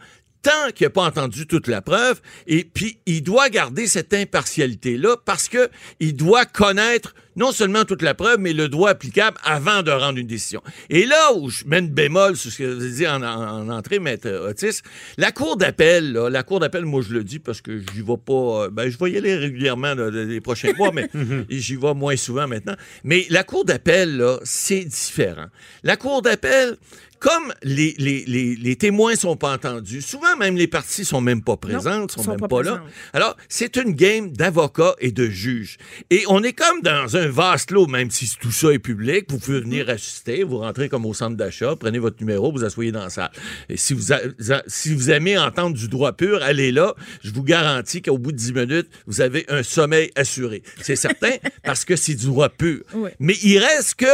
tant 0.47 0.71
qu'il 0.73 0.85
n'a 0.85 0.91
pas 0.91 1.03
entendu 1.03 1.45
toute 1.47 1.67
la 1.67 1.81
preuve, 1.81 2.21
et 2.47 2.63
puis 2.63 2.99
il 3.05 3.21
doit 3.21 3.49
garder 3.49 3.87
cette 3.87 4.13
impartialité-là 4.13 5.17
parce 5.25 5.49
que 5.49 5.69
il 5.99 6.15
doit 6.15 6.45
connaître 6.45 7.13
non 7.35 7.51
seulement 7.51 7.85
toute 7.85 8.01
la 8.01 8.15
preuve, 8.15 8.39
mais 8.39 8.51
le 8.53 8.67
droit 8.67 8.89
applicable 8.89 9.37
avant 9.43 9.83
de 9.83 9.91
rendre 9.91 10.17
une 10.17 10.25
décision. 10.25 10.63
Et 10.89 11.05
là 11.05 11.33
où 11.35 11.51
je 11.51 11.65
mets 11.65 11.77
une 11.79 11.89
bémol 11.89 12.35
sur 12.35 12.51
ce 12.51 12.57
que 12.57 12.63
vous 12.63 12.81
avez 12.83 12.91
dit 12.91 13.07
en, 13.07 13.21
en- 13.21 13.67
en 13.67 13.69
entrée, 13.69 13.99
Maître 13.99 14.27
Otis, 14.49 14.81
la 15.17 15.31
Cour 15.31 15.55
d'appel, 15.55 16.13
la 16.13 16.41
Cour 16.43 16.59
d'appel, 16.59 16.85
moi 16.85 17.03
je 17.07 17.13
le 17.13 17.23
dis 17.23 17.37
parce 17.37 17.61
que 17.61 17.77
j'y 17.77 18.01
vais 18.01 18.17
pas, 18.17 18.63
euh, 18.65 18.69
ben 18.71 18.89
je 18.89 18.97
vais 18.97 19.11
y 19.11 19.17
aller 19.17 19.35
régulièrement 19.35 19.93
là, 19.93 20.09
les 20.09 20.41
prochains 20.41 20.73
mois, 20.73 20.91
mais 20.91 21.09
j'y 21.49 21.75
vais 21.75 21.93
moins 21.93 22.15
souvent 22.15 22.47
maintenant. 22.47 22.75
Mais 23.03 23.27
la 23.29 23.43
Cour 23.43 23.65
d'appel, 23.65 24.23
c'est 24.43 24.85
différent. 24.85 25.47
La 25.83 25.95
Cour 25.95 26.23
d'appel, 26.23 26.75
comme 27.19 27.53
les, 27.63 27.95
les, 27.97 28.23
les, 28.25 28.55
les 28.55 28.75
témoins 28.75 29.15
sont 29.15 29.35
pas 29.35 29.53
entendus, 29.53 30.01
souvent 30.01 30.35
même 30.37 30.55
les 30.55 30.67
parties 30.67 31.05
sont 31.05 31.21
même 31.21 31.41
pas 31.41 31.57
présentes, 31.57 32.11
sont, 32.11 32.23
sont 32.23 32.31
même 32.31 32.39
pas 32.39 32.47
pas, 32.47 32.63
là. 32.63 32.83
Alors, 33.13 33.35
c'est 33.49 33.75
une 33.77 33.91
game 33.93 34.31
d'avocats 34.31 34.95
et 34.99 35.11
de 35.11 35.25
juges. 35.27 35.77
Et 36.09 36.23
on 36.27 36.43
est 36.43 36.53
comme 36.53 36.81
dans 36.81 37.15
un 37.17 37.27
vaste 37.27 37.71
lot, 37.71 37.87
même 37.87 38.11
si 38.11 38.29
tout 38.39 38.51
ça 38.51 38.71
est 38.71 38.79
public. 38.79 39.25
Vous 39.29 39.39
pouvez 39.39 39.61
venir 39.61 39.89
assister, 39.89 40.43
vous 40.43 40.59
rentrez 40.59 40.89
comme 40.89 41.05
au 41.05 41.13
centre 41.13 41.35
d'achat, 41.37 41.75
prenez 41.75 41.99
votre 41.99 42.17
numéro, 42.19 42.51
vous 42.51 42.63
asseyez 42.63 42.91
dans 42.91 43.03
la 43.03 43.09
salle. 43.09 43.31
Et 43.69 43.77
si 43.77 43.93
vous, 43.93 44.13
a- 44.13 44.19
a- 44.49 44.63
si 44.67 44.93
vous 44.93 45.09
aimez 45.11 45.37
entendre 45.37 45.75
du 45.75 45.87
droit 45.87 46.13
pur, 46.13 46.41
allez 46.43 46.71
là. 46.71 46.93
Je 47.23 47.31
vous 47.31 47.43
garantis 47.43 48.01
qu'au 48.01 48.17
bout 48.17 48.31
de 48.31 48.37
10 48.37 48.53
minutes, 48.53 48.87
vous 49.07 49.21
avez 49.21 49.45
un 49.49 49.63
sommeil 49.63 50.11
assuré. 50.15 50.61
C'est 50.81 50.95
certain, 50.95 51.31
parce 51.63 51.85
que 51.85 51.95
c'est 51.95 52.15
du 52.15 52.25
droit 52.27 52.49
pur. 52.49 52.83
Oui. 52.93 53.09
Mais 53.19 53.35
il 53.43 53.57
reste 53.59 53.95
que 53.95 54.05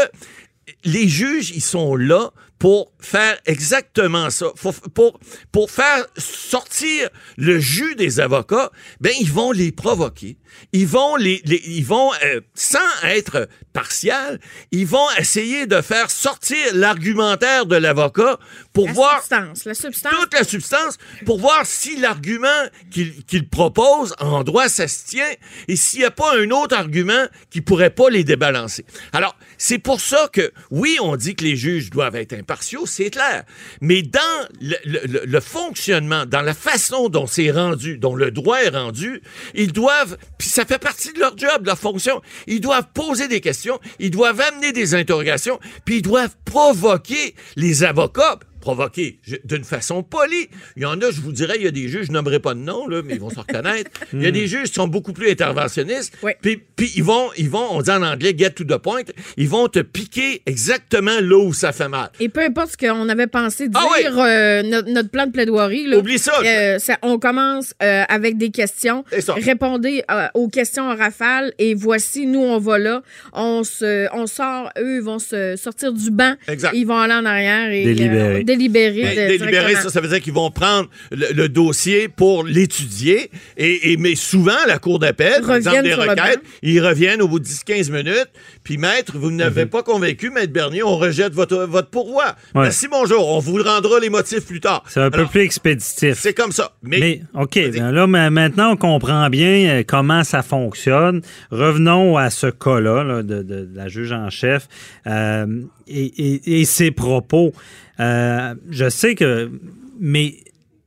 les 0.86 1.08
juges, 1.08 1.52
ils 1.52 1.62
sont 1.62 1.96
là 1.96 2.32
pour 2.60 2.94
faire 3.00 3.38
exactement 3.46 4.30
ça. 4.30 4.48
Pour, 4.94 5.20
pour 5.52 5.70
faire 5.72 6.06
sortir 6.18 7.10
le 7.38 7.60
jus 7.60 7.96
des 7.96 8.20
avocats, 8.20 8.72
ben, 9.02 9.12
ils 9.20 9.32
vont 9.32 9.52
les 9.52 9.72
provoquer. 9.72 10.38
Ils 10.72 10.88
vont 10.88 11.16
les, 11.16 11.42
les- 11.46 11.62
ils 11.66 11.84
vont, 11.84 12.12
euh, 12.24 12.40
sans 12.54 12.80
être 13.06 13.50
partial, 13.74 14.40
ils 14.72 14.86
vont 14.86 15.08
essayer 15.18 15.66
de 15.66 15.82
faire 15.82 16.12
sortir 16.12 16.58
l'argumentaire 16.74 17.66
de 17.66 17.76
l'avocat 17.76 18.38
pour 18.72 18.86
La 18.86 18.94
voir 18.94 19.18
substance, 19.20 19.66
la 19.66 19.74
substance. 19.74 20.14
toute 20.14 20.34
la 20.34 20.44
substance 20.44 20.98
pour 21.26 21.40
voir 21.40 21.66
si 21.66 21.98
l'argument 21.98 22.48
qu'il 22.92 23.24
qu'il 23.26 23.50
propose 23.50 24.14
en 24.20 24.44
droit, 24.44 24.70
ça 24.70 24.88
se 24.88 25.06
tient 25.08 25.32
et 25.68 25.76
s'il 25.76 26.00
n'y 26.02 26.06
a 26.06 26.12
pas 26.12 26.38
un 26.38 26.50
autre 26.52 26.76
argument 26.78 27.26
qui 27.50 27.62
pourrait 27.62 27.90
pas 27.90 28.10
les 28.12 28.24
débalancer. 28.24 28.86
Alors, 29.12 29.36
c'est 29.66 29.80
pour 29.80 30.02
ça 30.02 30.28
que, 30.34 30.52
oui, 30.72 30.98
on 31.02 31.16
dit 31.16 31.36
que 31.36 31.46
les 31.46 31.56
juges 31.56 31.90
doivent 31.90 32.18
être 32.18 32.34
impartiaux, 32.34 32.86
c'est 32.86 33.10
clair, 33.10 33.46
mais 33.80 34.02
dans 34.02 34.20
le, 34.60 35.40
fonctionnement, 35.40 36.26
dans 36.26 36.42
la 36.42 36.54
façon 36.54 37.08
dont 37.08 37.28
c'est 37.28 37.50
rendu, 37.50 37.98
dont 37.98 38.14
le 38.14 38.30
droit 38.30 38.58
est 38.58 38.76
rendu, 38.76 39.22
ils 39.54 39.72
doivent, 39.72 40.18
puis 40.38 40.50
ça 40.50 40.66
fait 40.66 40.80
partie 40.80 41.14
de 41.14 41.20
leur 41.22 41.38
job, 41.38 41.62
de 41.62 41.68
leur 41.68 41.80
fonction, 41.80 42.22
ils 42.46 42.60
doivent 42.60 42.90
poser 42.94 43.30
des 43.30 43.40
questions, 43.40 43.80
ils 44.00 44.12
doivent 44.12 44.42
amener 44.42 44.74
des 44.74 44.96
interrogations, 44.96 45.62
puis 45.86 46.00
ils 46.00 46.02
doivent 46.02 46.36
provoquer 46.44 47.34
les 47.56 47.86
avocats 47.86 48.40
provoquer 48.64 49.20
d'une 49.44 49.66
façon 49.66 50.04
polie. 50.04 50.48
Il 50.78 50.84
y 50.84 50.86
en 50.86 51.00
a, 51.02 51.12
je 51.12 51.20
vous 51.20 51.34
dirais, 51.34 51.56
il 51.58 51.64
y 51.64 51.68
a 51.68 51.72
des 51.72 51.90
juges, 51.90 52.06
je 52.08 52.12
nommerai 52.14 52.40
pas 52.40 52.54
de 52.54 52.60
nom, 52.60 52.88
là, 52.88 53.02
mais 53.04 53.16
ils 53.16 53.20
vont 53.20 53.30
se 53.30 53.40
reconnaître. 53.40 53.92
Il 54.14 54.22
y 54.24 54.26
a 54.28 54.32
des 54.32 54.48
juges 54.48 54.70
qui 54.70 54.74
sont 54.76 54.88
beaucoup 54.88 55.12
plus 55.12 55.30
interventionnistes. 55.30 56.14
Oui. 56.24 56.32
Puis, 56.42 56.58
puis 56.76 56.92
ils 56.96 57.04
vont, 57.04 57.30
ils 57.38 57.50
vont, 57.50 57.68
on 57.72 57.82
dit 57.82 57.90
en 57.92 58.02
anglais, 58.04 58.34
get 58.38 58.52
to 58.52 58.64
the 58.64 58.78
point, 58.78 59.02
ils 59.36 59.50
vont 59.50 59.68
te 59.68 59.80
piquer 59.80 60.42
exactement 60.46 61.20
là 61.20 61.38
où 61.44 61.52
ça 61.54 61.74
fait 61.74 61.90
mal. 61.90 62.10
Et 62.22 62.30
peu 62.30 62.40
importe 62.42 62.72
ce 62.72 62.78
qu'on 62.78 63.10
avait 63.10 63.28
pensé 63.28 63.68
dire, 63.68 63.80
Ah 63.84 63.88
oui. 63.98 64.06
euh, 64.18 64.64
notre, 64.64 64.90
notre 64.90 65.10
plan 65.10 65.26
de 65.28 65.32
plaidoirie, 65.32 65.88
là, 65.88 65.98
Oublie 65.98 66.18
ça. 66.20 66.32
euh, 66.46 66.80
ça- 66.80 66.98
on 67.02 67.20
commence 67.20 67.74
euh, 67.84 68.04
avec 68.08 68.38
des 68.38 68.50
questions. 68.52 69.04
Répondez 69.36 70.04
euh, 70.10 70.28
aux 70.36 70.48
questions 70.48 70.84
en 70.90 70.96
rafale 70.96 71.54
et 71.60 71.74
voici, 71.74 72.26
nous, 72.28 72.42
on 72.44 72.60
va 72.60 72.78
là. 72.80 73.02
On, 73.34 73.64
se, 73.66 74.08
on 74.16 74.26
sort, 74.28 74.70
eux, 74.80 74.98
ils 74.98 75.02
vont 75.04 75.20
se 75.20 75.56
sortir 75.58 75.92
du 75.92 76.12
banc. 76.12 76.36
Exact. 76.48 76.72
Ils 76.76 76.86
vont 76.86 76.98
aller 76.98 77.14
en 77.14 77.26
arrière 77.26 77.72
et 77.72 77.84
Délibérer. 77.84 78.44
Délibérer. 78.58 79.02
Ben, 79.02 79.10
de- 79.10 79.16
délibérer, 79.38 79.52
directement. 79.52 79.82
ça, 79.84 79.90
ça 79.90 80.02
veut 80.02 80.08
dire 80.08 80.22
qu'ils 80.22 80.34
vont 80.34 80.52
prendre 80.52 80.90
le, 81.12 81.28
le 81.34 81.50
dossier 81.50 82.08
pour 82.08 82.44
l'étudier. 82.46 83.30
Et, 83.58 83.92
et- 83.94 83.98
mais 83.98 84.16
souvent, 84.16 84.58
la 84.68 84.80
Cour 84.80 85.00
d'appel, 85.00 85.42
par 85.42 85.56
exemple, 85.56 85.78
Reviennent 85.78 85.84
des 85.84 85.94
requêtes, 86.26 86.40
ils 86.62 86.80
reviennent 86.86 87.22
au 87.22 87.28
bout 87.28 87.40
de 87.40 87.46
10-15 87.46 87.92
minutes. 87.92 88.28
Puis, 88.64 88.78
maître, 88.78 89.18
vous 89.18 89.32
n'avez 89.32 89.66
pas 89.66 89.84
convaincu, 89.84 90.30
maître 90.30 90.54
Bernier, 90.54 90.84
on 90.84 90.96
rejette 90.98 91.34
votre, 91.34 91.58
votre 91.66 91.90
pourvoi. 91.90 92.36
Ouais. 92.56 92.64
Merci, 92.64 92.88
bonjour. 92.90 93.28
On 93.30 93.40
vous 93.40 93.62
rendra 93.62 94.00
les 94.00 94.10
motifs 94.10 94.46
plus 94.46 94.60
tard. 94.62 94.84
C'est 94.88 95.02
un 95.02 95.12
peu 95.12 95.26
plus 95.26 95.42
expéditif. 95.42 96.14
C'est 96.20 96.34
comme 96.34 96.52
ça. 96.54 96.72
Mais, 96.82 97.00
Mais, 97.00 97.22
OK, 97.42 97.56
ben 97.74 97.92
là, 97.92 98.08
ma- 98.08 98.30
maintenant, 98.30 98.72
on 98.72 98.78
comprend 98.78 99.30
bien 99.30 99.70
euh, 99.70 99.84
comment 99.86 100.24
ça 100.24 100.44
fonctionne. 100.44 101.22
Revenons 101.52 102.18
à 102.18 102.30
ce 102.30 102.48
cas-là 102.48 103.04
là, 103.04 103.22
de, 103.24 103.44
de- 103.44 103.66
de 103.66 103.70
la 103.76 103.88
juge 103.90 104.12
en 104.14 104.30
chef 104.30 104.68
euh, 105.08 105.46
et, 105.88 106.06
et- 106.06 106.62
et 106.62 106.66
ses 106.66 106.92
propos. 106.92 107.52
Euh, 108.00 108.56
je 108.70 108.90
sais 108.90 109.16
que... 109.16 109.52
Mais 110.00 110.36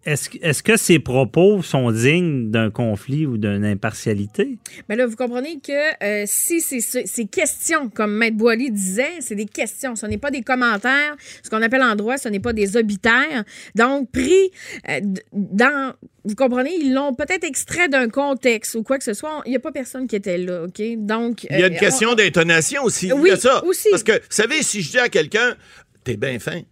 est-ce, 0.06 0.62
que 0.62 0.76
ces 0.76 1.00
propos 1.00 1.62
sont 1.62 1.90
dignes 1.90 2.50
d'un 2.52 2.70
conflit 2.70 3.26
ou 3.26 3.38
d'une 3.38 3.64
impartialité? 3.64 4.56
Mais 4.88 4.94
là, 4.94 5.04
vous 5.04 5.16
comprenez 5.16 5.58
que 5.58 6.04
euh, 6.04 6.24
si 6.26 6.60
ces 6.60 7.26
questions, 7.26 7.88
comme 7.88 8.16
Maître 8.16 8.36
Boily 8.36 8.70
disait, 8.70 9.20
c'est 9.20 9.34
des 9.34 9.46
questions, 9.46 9.96
ce 9.96 10.06
n'est 10.06 10.18
pas 10.18 10.30
des 10.30 10.42
commentaires. 10.42 11.16
Ce 11.42 11.50
qu'on 11.50 11.60
appelle 11.60 11.82
en 11.82 11.96
droit, 11.96 12.18
ce 12.18 12.28
n'est 12.28 12.40
pas 12.40 12.52
des 12.52 12.76
obitaires. 12.76 13.44
Donc, 13.74 14.10
pris 14.12 14.50
euh, 14.88 15.00
dans. 15.32 15.94
Vous 16.24 16.34
comprenez, 16.34 16.74
ils 16.80 16.92
l'ont 16.92 17.14
peut-être 17.14 17.44
extrait 17.44 17.88
d'un 17.88 18.08
contexte 18.08 18.74
ou 18.76 18.82
quoi 18.82 18.98
que 18.98 19.04
ce 19.04 19.14
soit. 19.14 19.42
Il 19.44 19.50
n'y 19.50 19.56
a 19.56 19.60
pas 19.60 19.72
personne 19.72 20.06
qui 20.06 20.16
était 20.16 20.38
là, 20.38 20.64
OK? 20.64 20.80
Donc. 20.98 21.44
Il 21.50 21.58
y 21.58 21.62
a 21.62 21.66
euh, 21.66 21.68
une 21.68 21.76
question 21.78 22.10
on- 22.10 22.14
d'intonation 22.14 22.84
aussi. 22.84 23.12
Oui, 23.12 23.30
a 23.30 23.36
ça. 23.36 23.64
aussi. 23.64 23.88
Parce 23.90 24.04
que, 24.04 24.12
vous 24.12 24.18
savez, 24.30 24.62
si 24.62 24.82
je 24.82 24.90
dis 24.90 24.98
à 24.98 25.08
quelqu'un, 25.08 25.56
t'es 26.04 26.16
bien 26.16 26.38
fin, 26.38 26.62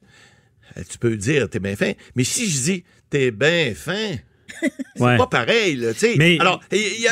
euh, 0.76 0.82
tu 0.88 0.98
peux 0.98 1.16
dire, 1.16 1.48
t'es 1.48 1.58
bien 1.60 1.76
fin. 1.76 1.92
Mais 2.16 2.24
si 2.24 2.48
je 2.48 2.62
dis, 2.62 2.84
t'es 3.14 3.30
bien 3.30 3.72
fin, 3.76 4.16
c'est 4.96 5.02
Ouais. 5.02 5.16
pas 5.16 5.26
pareil, 5.26 5.76
là. 5.76 5.88
Mais 6.16 6.36
Alors, 6.40 6.60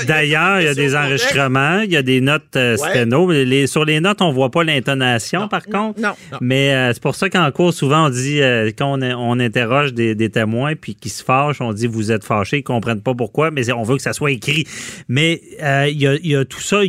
D'ailleurs, 0.06 0.60
il 0.60 0.64
y 0.64 0.68
a 0.68 0.74
des 0.74 0.96
enregistrements, 0.96 1.80
il 1.80 1.92
y 1.92 1.96
a 1.96 2.02
des 2.02 2.20
notes 2.20 2.56
euh, 2.56 2.76
Ouais. 2.76 2.88
sténo. 2.90 3.30
Les- 3.30 3.66
sur 3.68 3.84
les 3.84 4.00
notes, 4.00 4.20
on 4.20 4.32
voit 4.32 4.50
pas 4.50 4.64
l'intonation, 4.64 5.46
par 5.48 5.64
contre. 5.66 6.00
non. 6.00 6.12
Mais 6.40 6.72
euh, 6.74 6.92
c'est 6.92 7.02
pour 7.02 7.14
ça 7.14 7.28
qu'en 7.30 7.50
cours, 7.52 7.72
souvent, 7.72 8.06
on 8.06 8.10
dit, 8.10 8.40
euh, 8.42 8.70
quand 8.76 8.98
on, 9.00 9.02
on 9.02 9.38
interroge 9.40 9.92
des, 9.94 10.14
des 10.14 10.28
témoins 10.30 10.74
puis 10.74 10.94
qui 10.94 11.08
se 11.08 11.22
fâchent, 11.22 11.60
on 11.60 11.72
dit, 11.72 11.86
vous 11.86 12.10
êtes 12.10 12.24
fâchés, 12.24 12.58
ils 12.58 12.62
comprennent 12.64 13.02
pas 13.02 13.14
pourquoi, 13.14 13.50
mais 13.50 13.70
on 13.72 13.82
veut 13.84 13.96
que 13.96 14.02
ça 14.02 14.12
soit 14.12 14.32
écrit. 14.32 14.64
Mais 15.08 15.40
euh, 15.62 15.88
il 15.88 16.00
y, 16.00 16.06
a, 16.06 16.14
il 16.14 16.26
y 16.26 16.36
a 16.36 16.44
tout 16.44 16.60
ça. 16.60 16.80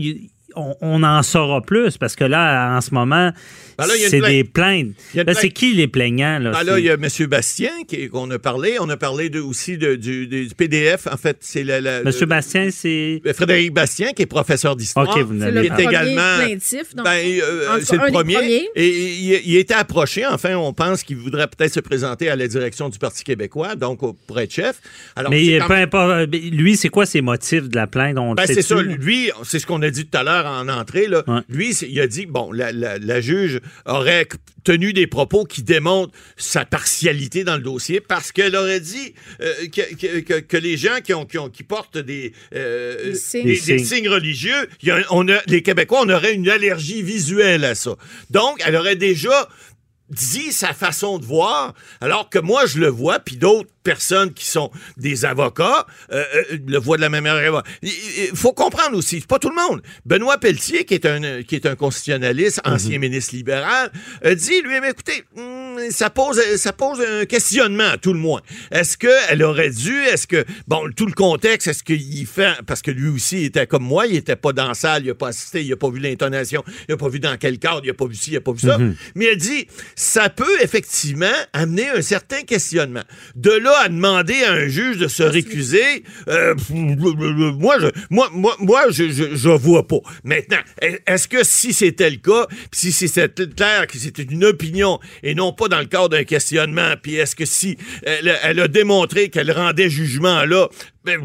On, 0.55 0.75
on 0.81 1.03
en 1.03 1.21
saura 1.23 1.61
plus 1.61 1.97
parce 1.97 2.15
que 2.15 2.23
là, 2.23 2.75
en 2.75 2.81
ce 2.81 2.93
moment, 2.93 3.31
Ben 3.77 3.85
c'est 3.97 4.19
plainte. 4.19 4.31
des 4.31 4.43
plaintes. 4.43 4.87
Là, 5.15 5.33
c'est 5.33 5.49
qui 5.49 5.73
les 5.73 5.87
plaignants? 5.87 6.39
Là, 6.39 6.51
Ben 6.51 6.63
là, 6.63 6.79
il 6.79 6.85
y 6.85 6.89
a 6.89 6.93
M. 6.93 7.07
Bastien 7.27 7.71
qui- 7.87 8.07
qu'on 8.09 8.29
a 8.31 8.37
parlé. 8.39 8.77
On 8.79 8.87
a 8.89 8.97
parlé 8.97 9.29
de- 9.29 9.39
aussi 9.39 9.77
de- 9.77 9.95
du, 9.95 10.27
du 10.27 10.47
PDF. 10.55 11.07
En 11.11 11.17
fait, 11.17 11.37
c'est 11.41 11.63
la, 11.63 11.81
la- 11.81 12.03
Monsieur 12.03 12.25
Bastien, 12.27 12.69
c'est. 12.71 13.21
le- 13.23 13.33
Frédéric 13.33 13.73
Bastien, 13.73 14.11
qui 14.13 14.21
est 14.21 14.27
professeur 14.27 14.75
d'histoire. 14.75 15.09
OK, 15.09 15.23
vous 15.23 15.33
n'avez 15.33 15.67
également. 15.77 16.37
plaintif. 16.37 16.93
donc. 16.95 17.05
Ben, 17.05 17.19
euh, 17.41 17.79
c'est 17.83 17.95
le 17.97 18.11
premier. 18.11 18.35
premiers. 18.35 18.67
Et 18.75 18.87
il, 18.89 19.41
il 19.45 19.57
était 19.57 19.73
approché. 19.73 20.25
Enfin, 20.25 20.55
on 20.55 20.73
pense 20.73 21.03
qu'il 21.03 21.17
voudrait 21.17 21.47
peut-être 21.47 21.73
se 21.73 21.79
présenter 21.79 22.29
à 22.29 22.35
la 22.35 22.47
direction 22.47 22.89
du 22.89 22.99
Parti 22.99 23.23
québécois, 23.23 23.75
donc 23.75 24.03
au- 24.03 24.13
pour 24.13 24.39
être 24.39 24.53
chef. 24.53 24.79
Alors, 25.15 25.31
Mais 25.31 25.59
peu 25.67 25.73
importe. 25.73 26.29
Lui, 26.31 26.77
c'est 26.77 26.89
quoi 26.89 27.05
ses 27.05 27.21
motifs 27.21 27.67
de 27.69 27.75
la 27.75 27.87
plainte? 27.87 28.17
On 28.19 28.33
Ben, 28.35 28.45
c'est 28.45 28.61
ça. 28.61 28.81
Lui, 28.81 29.31
c'est 29.43 29.59
ce 29.59 29.65
qu'on 29.65 29.81
a 29.81 29.89
dit 29.89 30.05
tout 30.05 30.17
à 30.17 30.23
l'heure 30.23 30.42
en 30.45 30.67
entrée. 30.69 31.07
Là. 31.07 31.23
Ouais. 31.27 31.41
Lui, 31.49 31.71
il 31.71 31.99
a 31.99 32.07
dit, 32.07 32.25
bon, 32.25 32.51
la, 32.51 32.71
la- 32.71 32.97
la 32.97 33.21
juge 33.21 33.59
aurait 33.85 34.27
tenu 34.63 34.93
des 34.93 35.07
propos 35.07 35.43
qui 35.43 35.61
démontrent 35.61 36.13
sa 36.37 36.63
partialité 36.65 37.43
dans 37.43 37.57
le 37.57 37.61
dossier 37.63 37.99
parce 37.99 38.31
qu'elle 38.31 38.55
aurait 38.55 38.79
dit 38.79 39.13
euh, 39.41 39.53
que, 39.67 39.95
que- 39.95 40.19
que- 40.21 40.39
que 40.39 40.57
les 40.57 40.77
gens 40.77 40.99
qui, 41.03 41.13
ont, 41.13 41.25
qui, 41.25 41.37
ont- 41.37 41.49
qui 41.49 41.63
portent 41.63 41.97
des, 41.97 42.31
euh, 42.55 43.11
Des 43.11 43.15
signes. 43.15 43.43
des- 43.43 43.49
Des 43.59 43.59
des 43.59 43.77
signes. 43.79 43.85
signes 43.97 44.09
religieux, 44.09 44.67
il 44.81 44.87
y 44.87 44.91
a- 44.91 45.03
on 45.11 45.27
a, 45.27 45.41
les 45.47 45.61
Québécois, 45.61 45.99
on 46.03 46.09
aurait 46.09 46.33
une 46.33 46.49
allergie 46.49 47.01
visuelle 47.01 47.65
à 47.65 47.75
ça. 47.75 47.95
Donc, 48.29 48.61
elle 48.65 48.75
aurait 48.77 48.95
déjà 48.95 49.49
dit 50.13 50.51
sa 50.51 50.73
façon 50.73 51.19
de 51.19 51.25
voir, 51.25 51.73
alors 52.01 52.29
que 52.29 52.39
moi, 52.39 52.65
je 52.65 52.79
le 52.79 52.87
vois, 52.87 53.19
puis 53.19 53.37
d'autres 53.37 53.69
personnes 53.83 54.33
qui 54.33 54.45
sont 54.45 54.71
des 54.97 55.25
avocats 55.25 55.85
euh, 56.11 56.23
euh, 56.35 56.57
le 56.65 56.77
voient 56.77 56.97
de 56.97 57.01
la 57.01 57.09
même 57.09 57.23
manière. 57.23 57.63
Il 57.81 57.91
il 58.31 58.37
faut 58.37 58.53
comprendre 58.53 58.97
aussi, 58.97 59.19
c'est 59.19 59.27
pas 59.27 59.39
tout 59.39 59.49
le 59.49 59.55
monde. 59.55 59.81
Benoît 60.05 60.37
Pelletier, 60.37 60.85
qui 60.85 60.93
est 60.93 61.05
un, 61.05 61.43
qui 61.43 61.55
est 61.55 61.65
un 61.65 61.75
constitutionnaliste, 61.75 62.61
ancien 62.65 62.99
ministre 62.99 63.35
libéral, 63.35 63.91
dit, 64.23 64.61
lui, 64.61 64.79
mais 64.79 64.91
écoutez, 64.91 65.23
hum, 65.35 65.62
ça 65.89 66.09
pose, 66.09 66.41
ça 66.57 66.73
pose 66.73 67.01
un 67.01 67.25
questionnement, 67.25 67.89
à 67.89 67.97
tout 67.97 68.13
le 68.13 68.19
moins. 68.19 68.41
Est-ce 68.71 68.97
qu'elle 68.97 69.43
aurait 69.43 69.69
dû, 69.69 69.95
est-ce 70.03 70.27
que, 70.27 70.43
bon, 70.67 70.89
tout 70.95 71.05
le 71.05 71.13
contexte, 71.13 71.67
est-ce 71.67 71.83
qu'il 71.83 72.25
fait, 72.25 72.53
parce 72.65 72.81
que 72.81 72.91
lui 72.91 73.09
aussi 73.09 73.41
il 73.41 73.45
était 73.45 73.67
comme 73.67 73.83
moi, 73.83 74.07
il 74.07 74.15
était 74.15 74.35
pas 74.35 74.53
dans 74.53 74.67
la 74.67 74.73
salle, 74.73 75.03
il 75.05 75.09
a 75.09 75.15
pas 75.15 75.29
assisté, 75.29 75.63
il 75.63 75.71
a 75.73 75.77
pas 75.77 75.89
vu 75.89 75.99
l'intonation, 75.99 76.63
il 76.87 76.93
a 76.93 76.97
pas 76.97 77.09
vu 77.09 77.19
dans 77.19 77.35
quel 77.37 77.59
cadre, 77.59 77.81
il 77.83 77.89
a 77.89 77.93
pas 77.93 78.05
vu 78.05 78.15
ci, 78.15 78.31
il 78.31 78.37
a 78.37 78.41
pas 78.41 78.51
vu 78.51 78.59
ça. 78.59 78.77
Mais 79.15 79.25
elle 79.25 79.37
dit, 79.37 79.67
ça 79.95 80.29
peut 80.29 80.61
effectivement 80.61 81.25
amener 81.53 81.89
un 81.89 82.01
certain 82.01 82.41
questionnement. 82.41 83.03
De 83.35 83.51
là 83.51 83.73
à 83.83 83.89
demander 83.89 84.43
à 84.43 84.53
un 84.53 84.67
juge 84.67 84.97
de 84.97 85.07
se 85.07 85.23
récuser, 85.23 86.03
euh, 86.27 86.55
moi, 86.69 87.77
je, 87.79 87.87
moi, 88.09 88.29
moi, 88.33 88.55
moi, 88.59 88.83
je, 88.89 89.09
je, 89.11 89.35
je 89.35 89.49
vois 89.49 89.87
pas. 89.87 89.99
Maintenant, 90.23 90.61
est-ce 90.81 91.27
que 91.27 91.43
si 91.43 91.73
c'était 91.73 92.09
le 92.09 92.17
cas, 92.17 92.47
si 92.71 92.91
c'était 92.91 93.47
clair 93.47 93.87
que 93.87 93.97
c'était 93.97 94.23
une 94.23 94.45
opinion 94.45 94.99
et 95.21 95.35
non 95.35 95.53
pas 95.53 95.62
dans 95.67 95.79
le 95.79 95.85
cadre 95.85 96.09
d'un 96.09 96.23
questionnement, 96.23 96.93
puis 97.01 97.15
est-ce 97.15 97.35
que 97.35 97.45
si 97.45 97.77
elle, 98.03 98.29
a- 98.29 98.39
elle 98.43 98.59
a 98.59 98.67
démontré 98.67 99.29
qu'elle 99.29 99.51
rendait 99.51 99.89
jugement 99.89 100.45
là, 100.45 100.67
ben, 101.05 101.19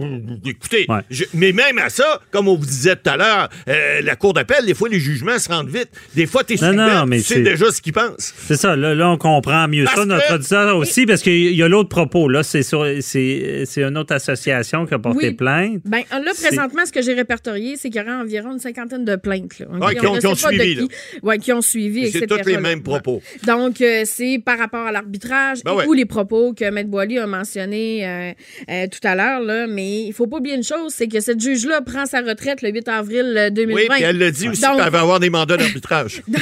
écoutez, 0.45 0.87
Ouais. 0.89 1.01
je- 1.11 1.25
mais 1.35 1.53
même 1.53 1.79
à 1.79 1.89
ça, 1.89 2.21
comme 2.31 2.49
on 2.49 2.57
vous 2.57 2.67
disait 2.67 2.97
tout 2.97 3.09
à 3.11 3.17
l'heure, 3.17 3.49
euh, 3.69 4.01
la 4.03 4.17
cour 4.17 4.33
d'appel, 4.35 4.65
des 4.67 4.75
fois, 4.75 4.89
les 4.89 4.99
jugements 5.01 5.39
se 5.39 5.49
rendent 5.49 5.69
vite. 5.69 5.89
Des 6.15 6.27
fois, 6.27 6.43
t'es 6.45 6.55
Non, 6.55 6.61
suspect, 6.73 6.77
non, 6.77 7.07
mais 7.07 7.19
tu 7.19 7.25
sais 7.25 7.35
c'est- 7.35 7.43
déjà 7.43 7.71
ce 7.71 7.81
qu'ils 7.81 7.93
pensent. 7.93 8.35
C'est 8.47 8.57
ça, 8.57 8.75
là, 8.77 8.95
là, 8.95 9.11
on 9.11 9.17
comprend 9.19 9.69
mieux 9.69 9.85
Parce 9.85 9.97
ça, 9.99 10.05
notre 10.05 10.27
que- 10.29 10.35
auditeur 10.35 10.77
aussi, 10.77 11.07
parce 11.07 11.23
qu'il 11.23 11.55
y 11.55 11.63
a 11.63 11.69
l'autre 11.69 11.89
propos. 11.89 12.29
Là, 12.29 12.43
c'est 12.43 12.63
sur- 12.63 12.87
c'est 13.01 13.65
c'est 13.67 13.83
une 13.83 13.97
autre 13.99 14.15
association 14.15 14.87
qui 14.87 14.95
a 14.95 14.99
porté 14.99 15.29
Oui. 15.29 15.35
plainte. 15.35 15.81
Ben, 15.85 16.03
là, 16.11 16.33
C'est- 16.35 16.49
présentement, 16.49 16.85
ce 16.87 16.93
que 16.93 17.03
j'ai 17.03 17.15
répertorié, 17.15 17.77
c'est 17.77 17.91
qu'il 17.91 18.01
y 18.01 18.05
aurait 18.05 18.13
environ 18.21 18.53
une 18.53 18.59
cinquantaine 18.59 19.05
de 19.05 19.17
plaintes. 19.17 19.59
Là, 19.61 19.67
qui 19.95 20.07
On 20.07 20.11
ont- 20.13 20.19
qui 20.19 20.37
suivi, 20.37 20.77
qui. 20.77 20.89
Ouais, 21.23 21.39
qui 21.39 21.53
ont 21.53 21.61
suivi, 21.63 22.11
C'est 22.11 22.19
etc. 22.19 22.41
tous 22.43 22.49
les 22.49 22.55
là. 22.55 22.61
mêmes 22.61 22.83
propos. 22.83 23.23
Donc, 23.47 23.81
euh, 23.81 24.03
c'est 24.05 24.41
par 24.45 24.59
rapport 24.59 24.87
à 24.87 24.93
l'arbitrage 24.93 25.63
Ben 25.65 25.81
et 25.83 25.87
ou 25.87 25.93
les 25.93 26.05
propos 26.07 26.53
que 26.55 26.69
Maître 26.71 26.91
Boily 26.91 27.19
a 27.19 27.27
mentionnés 27.27 28.07
euh, 28.07 28.33
euh, 28.71 28.87
tout 28.91 29.07
à 29.07 29.15
l'heure. 29.15 29.41
là. 29.41 29.67
Mais 29.69 30.03
il 30.05 30.13
faut 30.13 30.27
pas 30.27 30.39
oublier 30.39 30.57
une 30.57 30.63
chose, 30.65 30.93
c'est 30.95 31.09
que 31.09 31.21
cette 31.21 31.41
juge-là 31.41 31.81
prend 31.83 32.07
sa 32.07 32.21
retraite 32.21 32.63
le 32.63 32.71
8 32.71 32.89
avril 32.89 33.35
euh, 33.37 33.51
2020. 33.51 33.75
Oui, 33.81 33.87
puis 33.91 34.03
elle 34.03 34.19
le 34.19 34.31
dit 34.31 34.49
aussi 34.49 34.63
Donc- 34.63 34.81
qu'elle 34.81 34.91
va 34.91 35.01
avoir 35.01 35.21
des 35.21 35.31
mandats 35.31 35.57
d'arbitrage. 35.57 36.23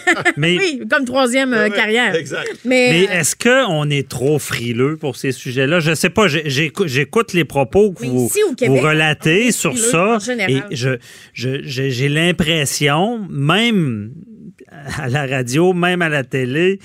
Mais, 0.36 0.56
Oui, 0.58 0.82
comme 0.90 1.04
troisième 1.04 1.52
euh, 1.54 1.68
carrière. 1.70 2.14
exact. 2.14 2.48
Mais, 2.64 2.90
mais 2.90 3.08
euh, 3.08 3.20
est-ce 3.20 3.34
qu'on 3.36 3.88
est 3.90 4.08
trop 4.08 4.38
frileux 4.38 4.96
pour 4.96 5.16
ces 5.16 5.32
sujets-là? 5.32 5.80
Je 5.80 5.94
sais 5.94 6.10
pas, 6.10 6.28
j'ai- 6.28 6.48
j'écoute 6.86 7.32
les 7.32 7.44
propos 7.44 7.92
que 7.92 8.02
Mais 8.02 8.08
vous, 8.08 8.26
ici, 8.26 8.40
au 8.50 8.54
Québec, 8.54 8.78
vous 8.80 8.84
on 8.86 8.88
relatez 8.88 9.52
sur 9.52 9.76
ça. 9.76 10.16
en 10.16 10.18
général. 10.18 10.50
Et 10.70 10.76
je, 10.76 10.90
je- 11.32 11.62
je- 11.62 11.88
j'ai 11.88 12.08
l'impression, 12.08 13.26
même 13.30 14.12
à 14.98 15.08
la 15.08 15.26
radio, 15.26 15.72
même 15.72 16.02
à 16.02 16.08
la 16.08 16.24
télé, 16.24 16.78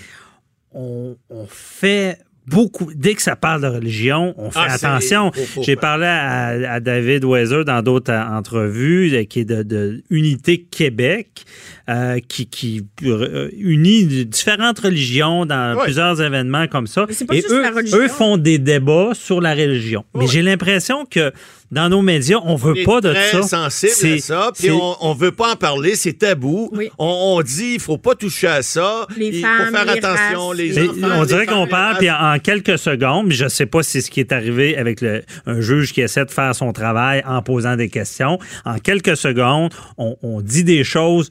on, 0.74 1.16
on 1.30 1.46
fait 1.48 2.18
beaucoup. 2.52 2.92
Dès 2.94 3.16
que 3.16 3.22
ça 3.22 3.36
parle 3.36 3.62
de 3.62 3.68
religion, 3.68 4.34
on 4.38 4.52
fait 4.52 4.60
Ah, 4.62 4.74
attention. 4.74 5.32
J'ai 5.62 5.76
parlé 5.76 6.06
à, 6.06 6.74
à 6.74 6.80
David 6.80 7.24
Weiser 7.26 7.64
dans 7.64 7.82
d'autres 7.82 8.12
euh, 8.12 8.22
entrevues, 8.38 9.14
euh, 9.14 9.24
qui 9.24 9.40
est 9.40 9.46
de, 9.46 9.64
de 9.64 10.04
Unité 10.10 10.62
Québec, 10.62 11.44
euh, 11.90 12.20
qui, 12.28 12.46
qui 12.48 12.84
euh, 13.04 13.50
unit 13.58 14.26
différentes 14.26 14.80
religions 14.80 15.46
dans 15.46 15.78
plusieurs 15.84 16.22
événements 16.22 16.68
comme 16.68 16.88
ça. 16.88 17.06
Mais 17.08 17.14
c'est 17.14 17.26
pas 17.26 17.36
Et 17.36 17.42
juste 17.42 17.52
eux, 17.52 17.62
la 17.62 17.72
religion. 17.72 17.98
eux 17.98 18.08
font 18.08 18.38
des 18.38 18.58
débats 18.60 19.12
sur 19.14 19.42
la 19.42 19.54
religion. 19.54 20.04
Mais 20.16 20.28
j'ai 20.28 20.42
l'impression 20.42 21.06
que 21.06 21.32
dans 21.72 21.88
nos 21.88 22.02
médias, 22.02 22.38
on 22.44 22.56
veut 22.56 22.74
On 22.82 22.84
pas 22.86 23.00
de 23.02 23.14
très 23.14 23.32
ça. 23.32 23.44
sensible 23.44 23.92
C'est- 23.96 24.14
à 24.16 24.20
ça, 24.20 24.52
puis 24.58 24.70
on, 24.72 24.96
on 25.00 25.14
veut 25.14 25.32
pas 25.32 25.54
en 25.54 25.56
parler, 25.56 25.96
c'est 25.96 26.14
tabou. 26.14 26.70
Oui. 26.74 26.90
On, 27.00 27.38
on 27.38 27.42
dit 27.42 27.76
il 27.76 27.80
faut 27.80 27.98
pas 27.98 28.14
toucher 28.14 28.48
à 28.48 28.62
ça, 28.62 29.08
Les 29.16 29.28
il 29.28 29.36
faut 29.46 29.72
faire 29.72 29.86
les 29.86 29.92
attention, 29.92 30.48
races, 30.50 30.58
les 30.58 30.74
Mais 30.74 30.90
enfants, 30.90 31.16
on 31.18 31.22
les 31.22 31.28
dirait 31.28 31.46
qu'on 31.46 31.68
parle, 31.68 31.98
puis 31.98 32.12
en, 32.12 32.34
en 32.36 32.40
quelques 32.40 32.78
secondes, 32.78 33.32
je 33.32 33.48
sais 33.48 33.66
pas 33.66 33.84
si 33.84 33.92
c'est 33.92 34.02
ce 34.02 34.12
qui 34.12 34.20
est 34.20 34.34
arrivé 34.34 34.76
avec 34.78 35.00
le, 35.02 35.24
un 35.46 35.62
juge 35.62 35.94
qui 35.94 36.02
essaie 36.02 36.26
de 36.26 36.32
faire 36.32 36.54
son 36.54 36.74
travail 36.74 37.24
en 37.26 37.42
posant 37.42 37.78
des 37.78 37.88
questions. 37.90 38.38
En 38.66 38.78
quelques 38.80 39.16
secondes, 39.16 39.74
on, 39.98 40.18
on 40.24 40.42
dit 40.42 40.66
des 40.66 40.84
choses 40.84 41.30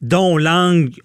dont 0.00 0.36
l'angle 0.36 0.90
que- 0.90 1.00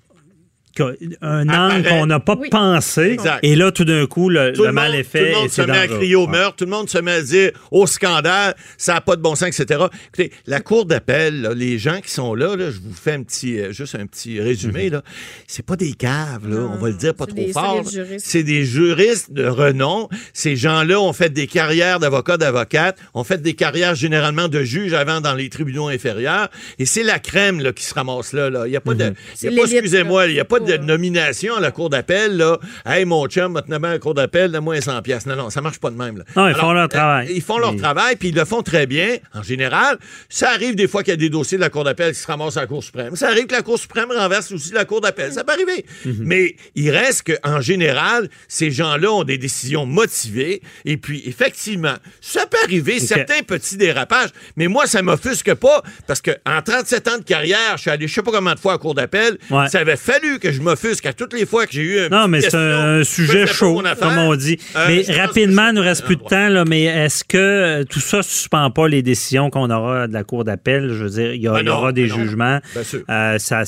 un 1.21 1.49
angle 1.49 1.87
qu'on 1.87 2.05
n'a 2.05 2.19
pas 2.19 2.35
Oui. 2.39 2.49
pensé. 2.49 3.01
Exact. 3.11 3.39
Et 3.43 3.55
là, 3.55 3.71
tout 3.71 3.85
d'un 3.85 4.05
coup, 4.05 4.29
le, 4.29 4.53
Tout 4.53 4.63
mal 4.71 4.91
monde, 4.91 4.99
est 4.99 5.03
tout 5.03 5.09
fait. 5.11 5.29
le 5.29 5.35
monde 5.35 5.45
et 5.45 5.49
se 5.49 5.61
met 5.61 5.77
à 5.77 5.87
crier 5.87 6.15
au 6.15 6.27
meurtre, 6.27 6.55
tout 6.57 6.65
le 6.65 6.71
monde 6.71 6.89
se 6.89 6.97
met 6.97 7.11
à 7.11 7.21
dire 7.21 7.51
au 7.71 7.87
scandale, 7.87 8.55
ça 8.77 8.93
n'a 8.95 9.01
pas 9.01 9.15
de 9.15 9.21
bon 9.21 9.35
sens, 9.35 9.47
etc. 9.59 9.85
Écoutez, 10.07 10.31
la 10.45 10.59
cour 10.61 10.85
d'appel, 10.85 11.51
les 11.55 11.77
gens 11.79 11.99
qui 12.01 12.11
sont 12.11 12.33
là, 12.35 12.55
là, 12.55 12.71
je 12.71 12.77
vous 12.79 12.93
fais 12.93 13.13
un 13.13 13.23
petit, 13.23 13.59
euh, 13.59 13.71
juste 13.71 13.95
un 13.95 14.05
petit 14.07 14.39
résumé, 14.39 14.89
là, 14.89 15.01
c'est 15.47 15.65
pas 15.65 15.75
des 15.75 15.93
caves, 15.93 16.47
là, 16.49 16.55
Non, 16.57 16.71
on 16.73 16.77
va 16.77 16.89
le 16.89 16.95
dire 16.95 17.13
pas 17.13 17.25
trop 17.25 17.35
des 17.35 17.51
fort. 17.51 17.83
C'est 18.17 18.43
des 18.43 18.65
juristes 18.65 19.31
de 19.31 19.45
renom. 19.45 20.09
Ces 20.33 20.55
gens-là 20.55 20.99
ont 20.99 21.13
fait 21.13 21.29
des 21.31 21.47
carrières 21.47 21.99
d'avocats, 21.99 22.37
d'avocates, 22.37 22.97
ont 23.13 23.23
fait 23.23 23.41
des 23.41 23.53
carrières 23.53 23.95
généralement 23.95 24.47
de 24.47 24.63
juges 24.63 24.93
avant 24.93 25.21
dans 25.21 25.33
les 25.33 25.49
tribunaux 25.49 25.87
inférieurs. 25.87 26.49
Et 26.79 26.85
c'est 26.85 27.03
la 27.03 27.19
crème 27.19 27.59
là, 27.61 27.71
qui 27.73 27.83
se 27.83 27.93
ramasse 27.93 28.33
là. 28.33 28.49
là. 28.49 28.63
Il 28.67 28.71
n'y 28.71 28.75
a 28.75 28.81
pas 28.81 28.93
de. 28.93 29.13
C'est 29.35 29.47
il 29.47 29.53
y 29.53 29.55
a 29.55 29.61
pas, 29.61 29.67
l'élite, 29.67 29.83
excusez-moi, 29.83 30.27
il 30.27 30.33
n'y 30.33 30.39
a 30.39 30.45
pas 30.45 30.59
de 30.59 30.66
de 30.67 30.77
nomination 30.83 31.55
à 31.55 31.59
la 31.59 31.71
cour 31.71 31.89
d'appel, 31.89 32.37
là, 32.37 32.57
hey, 32.85 33.05
mon 33.05 33.25
chum, 33.27 33.53
maintenant, 33.53 33.77
à 33.83 33.91
la 33.91 33.99
cour 33.99 34.13
d'appel, 34.13 34.51
donne-moi 34.51 34.81
100 34.81 35.01
pièces. 35.01 35.25
Non, 35.25 35.35
non, 35.35 35.49
ça 35.49 35.61
marche 35.61 35.79
pas 35.79 35.89
de 35.89 35.95
même. 35.95 36.17
Là. 36.17 36.23
Non, 36.35 36.47
ils 36.49 36.55
font 36.55 36.73
leur 36.73 36.89
travail. 36.89 37.27
euh, 37.27 37.31
ils 37.33 37.41
font 37.41 37.57
leur 37.57 37.75
travail, 37.75 38.15
puis 38.15 38.29
ils 38.29 38.35
le 38.35 38.45
font 38.45 38.61
très 38.63 38.85
bien, 38.87 39.17
en 39.33 39.43
général. 39.43 39.97
Ça 40.29 40.49
arrive 40.51 40.75
des 40.75 40.87
fois 40.87 41.03
qu'il 41.03 41.11
y 41.11 41.13
a 41.13 41.17
des 41.17 41.29
dossiers 41.29 41.57
de 41.57 41.63
la 41.63 41.69
cour 41.69 41.83
d'appel 41.83 42.13
qui 42.13 42.19
se 42.19 42.27
ramassent 42.27 42.57
à 42.57 42.61
la 42.61 42.67
cour 42.67 42.83
suprême. 42.83 43.15
Ça 43.15 43.27
arrive 43.29 43.45
que 43.45 43.53
la 43.55 43.61
cour 43.61 43.79
suprême 43.79 44.11
renverse 44.11 44.51
aussi 44.51 44.71
la 44.73 44.85
cour 44.85 45.01
d'appel. 45.01 45.31
Ça 45.31 45.43
peut 45.43 45.53
arriver. 45.53 45.85
Mhm. 46.05 46.15
Mais 46.21 46.55
il 46.75 46.89
reste 46.91 47.23
qu'en 47.41 47.61
général, 47.61 48.29
ces 48.47 48.71
gens-là 48.71 49.11
ont 49.11 49.23
des 49.23 49.37
décisions 49.37 49.85
motivées. 49.85 50.61
Et 50.85 50.97
puis, 50.97 51.23
effectivement, 51.25 51.95
ça 52.21 52.45
peut 52.45 52.57
arriver, 52.63 52.99
certains 52.99 53.41
petits 53.45 53.77
dérapages. 53.77 54.29
Mais 54.55 54.67
moi, 54.67 54.85
ça 54.87 55.01
m'offusque 55.01 55.53
pas, 55.53 55.83
parce 56.07 56.21
que 56.21 56.31
en 56.45 56.61
37 56.61 57.07
ans 57.07 57.17
de 57.19 57.23
carrière, 57.23 57.73
je 57.75 57.81
suis 57.81 57.89
allé 57.91 58.07
je 58.07 58.13
sais 58.13 58.21
pas 58.21 58.31
combien 58.31 58.55
de 58.55 58.59
fois 58.59 58.73
à 58.73 58.77
cour 58.77 58.93
d'appel. 58.95 59.37
Ouais. 59.49 59.67
Ça 59.69 59.79
avait 59.79 59.95
fallu 59.97 60.39
que 60.39 60.51
je 60.51 60.56
m'offusque 60.61 61.05
à 61.05 61.13
toutes 61.13 61.33
les 61.33 61.45
fois 61.45 61.65
que 61.65 61.71
j'ai 61.73 61.81
eu 61.81 61.99
un 61.99 62.09
Non, 62.09 62.27
mais 62.27 62.41
c'est 62.41 62.55
un 62.55 62.99
je 62.99 63.03
sujet 63.03 63.45
chaud, 63.47 63.81
comme 63.99 64.17
on 64.17 64.35
dit. 64.35 64.57
Euh, 64.75 64.85
mais 64.87 65.03
je 65.03 65.11
rapidement, 65.13 65.69
il 65.69 65.75
nous 65.75 65.81
reste 65.81 66.05
plus 66.05 66.15
de 66.15 66.21
temps, 66.23 66.49
là, 66.49 66.63
mais 66.65 66.83
est-ce 66.83 67.23
que 67.23 67.37
euh, 67.37 67.83
tout 67.83 67.99
ça 67.99 68.17
ne 68.17 68.21
suspend 68.23 68.69
pas 68.71 68.87
les 68.87 69.01
décisions 69.01 69.49
qu'on 69.49 69.69
aura 69.69 70.07
de 70.07 70.13
la 70.13 70.23
Cour 70.23 70.43
d'appel? 70.43 70.89
Je 70.93 71.03
veux 71.03 71.09
dire, 71.09 71.33
il 71.33 71.41
y, 71.41 71.47
a- 71.47 71.53
Ben 71.53 71.59
il 71.61 71.65
y 71.67 71.69
aura 71.69 71.87
non, 71.87 71.91
des 71.93 72.07
ben 72.07 72.15
jugements. 72.17 72.59
Bien 72.73 72.83
sûr. 72.83 72.99
Euh, 73.09 73.37
ça, 73.39 73.63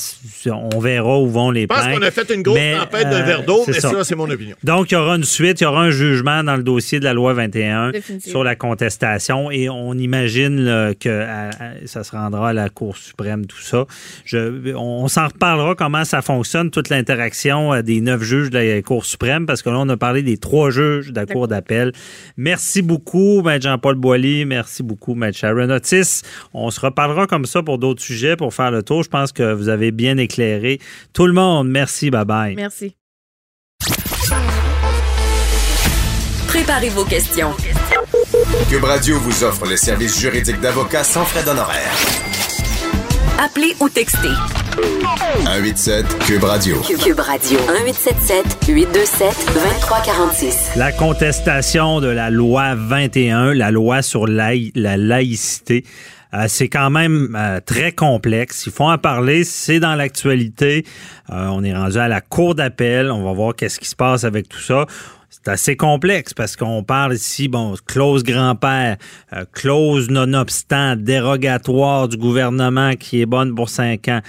on 0.46 0.78
verra 0.80 1.18
où 1.18 1.28
vont 1.28 1.50
les 1.50 1.62
Je 1.62 1.66
pense 1.66 1.78
plaintes. 1.78 1.94
qu'on 1.98 2.02
a 2.06 2.10
fait 2.10 2.30
une 2.34 2.42
grosse 2.42 2.56
Mais, 2.56 2.76
tempête 2.78 3.08
d'un 3.10 3.22
verre 3.22 3.44
d'eau, 3.44 3.62
c'est 3.64 3.72
mais 3.72 3.80
ça. 3.80 3.90
ça, 3.90 4.04
c'est 4.04 4.14
mon 4.16 4.28
opinion. 4.30 4.56
Donc, 4.64 4.90
il 4.90 4.94
y 4.94 4.96
aura 4.96 5.16
une 5.16 5.24
suite, 5.24 5.60
il 5.60 5.64
y 5.64 5.66
aura 5.66 5.82
un 5.82 5.90
jugement 5.90 6.42
dans 6.44 6.56
le 6.56 6.62
dossier 6.62 7.00
de 7.00 7.04
la 7.04 7.12
loi 7.14 7.32
21 7.34 7.90
Définitivement. 7.92 8.30
sur 8.30 8.44
la 8.44 8.54
contestation 8.56 9.50
et 9.50 9.68
on 9.68 9.94
imagine 9.94 10.60
là, 10.64 10.94
que 10.94 11.08
à- 11.22 11.48
à- 11.50 11.86
ça 11.86 12.04
se 12.04 12.12
rendra 12.12 12.50
à 12.50 12.52
la 12.52 12.68
Cour 12.68 12.96
suprême, 12.96 13.46
tout 13.46 13.60
ça. 13.60 13.84
Je, 14.24 14.74
on 14.74 15.08
s'en 15.08 15.26
reparlera 15.28 15.74
comment 15.74 16.04
ça 16.04 16.22
fonctionne, 16.22 16.69
toute 16.70 16.88
l'interaction 16.88 17.74
euh, 17.74 17.82
des 17.82 18.00
neuf 18.00 18.22
juges 18.22 18.50
de 18.50 18.58
la 18.58 18.82
Cour 18.82 19.04
suprême, 19.04 19.46
parce 19.46 19.62
que 19.62 19.70
là, 19.70 19.76
on 19.78 19.88
a 19.88 19.96
parlé 19.96 20.22
des 20.22 20.38
trois 20.38 20.70
juges 20.70 21.12
de 21.12 21.16
la 21.16 21.26
Cour 21.26 21.48
d'appel. 21.48 21.92
Merci 22.36 22.82
beaucoup, 22.82 23.42
Maître 23.42 23.64
Jean-Paul 23.64 23.96
Boilly. 23.96 24.44
Merci 24.44 24.82
beaucoup, 24.82 25.14
Maître 25.14 25.36
Sharon 25.38 25.70
Otis. 25.70 26.22
On 26.54 26.70
se 26.70 26.80
reparlera 26.80 27.26
comme 27.26 27.44
ça 27.44 27.62
pour 27.62 27.78
d'autres 27.78 28.02
sujets, 28.02 28.36
pour 28.36 28.54
faire 28.54 28.70
le 28.70 28.82
tour. 28.82 29.02
Je 29.02 29.08
pense 29.08 29.32
que 29.32 29.52
vous 29.52 29.68
avez 29.68 29.90
bien 29.90 30.16
éclairé 30.16 30.78
tout 31.12 31.26
le 31.26 31.32
monde. 31.32 31.68
Merci, 31.68 32.10
bye-bye. 32.10 32.54
Merci. 32.56 32.96
Préparez 36.46 36.88
vos 36.88 37.04
questions. 37.04 37.52
Cube 38.68 38.84
Radio 38.84 39.18
vous 39.18 39.44
offre 39.44 39.66
les 39.66 39.76
services 39.76 40.20
juridiques 40.20 40.60
d'avocats 40.60 41.04
sans 41.04 41.24
frais 41.24 41.44
d'honoraires. 41.44 42.29
Appelez 43.42 43.74
ou 43.80 43.88
textez. 43.88 44.28
187 45.44 46.18
Cube 46.26 46.44
Radio. 46.44 46.76
Cube 46.82 47.20
Radio 47.20 47.58
1877 47.60 48.44
827 48.68 49.46
2346. 49.54 50.70
La 50.76 50.92
contestation 50.92 52.00
de 52.00 52.08
la 52.08 52.30
loi 52.30 52.74
21, 52.74 53.54
la 53.54 53.70
loi 53.70 54.02
sur 54.02 54.26
laï- 54.26 54.72
la 54.74 54.96
laïcité, 54.96 55.84
euh, 56.34 56.44
c'est 56.48 56.68
quand 56.68 56.90
même 56.90 57.34
euh, 57.36 57.60
très 57.64 57.92
complexe. 57.92 58.64
Il 58.66 58.72
faut 58.72 58.84
en 58.84 58.98
parler, 58.98 59.44
c'est 59.44 59.80
dans 59.80 59.94
l'actualité. 59.94 60.84
Euh, 61.30 61.46
on 61.50 61.64
est 61.64 61.74
rendu 61.74 61.96
à 61.98 62.08
la 62.08 62.20
cour 62.20 62.54
d'appel, 62.54 63.10
on 63.10 63.22
va 63.24 63.32
voir 63.32 63.54
qu'est-ce 63.56 63.80
qui 63.80 63.88
se 63.88 63.96
passe 63.96 64.24
avec 64.24 64.48
tout 64.48 64.60
ça. 64.60 64.86
C'est 65.30 65.48
assez 65.48 65.76
complexe 65.76 66.34
parce 66.34 66.56
qu'on 66.56 66.82
parle 66.82 67.14
ici, 67.14 67.46
bon, 67.48 67.74
clause 67.86 68.24
grand-père, 68.24 68.96
euh, 69.32 69.44
clause 69.52 70.10
nonobstant, 70.10 70.96
dérogatoire 70.96 72.08
du 72.08 72.16
gouvernement 72.16 72.94
qui 72.96 73.20
est 73.22 73.26
bonne 73.26 73.54
pour 73.54 73.68
cinq 73.68 74.08
ans. 74.08 74.20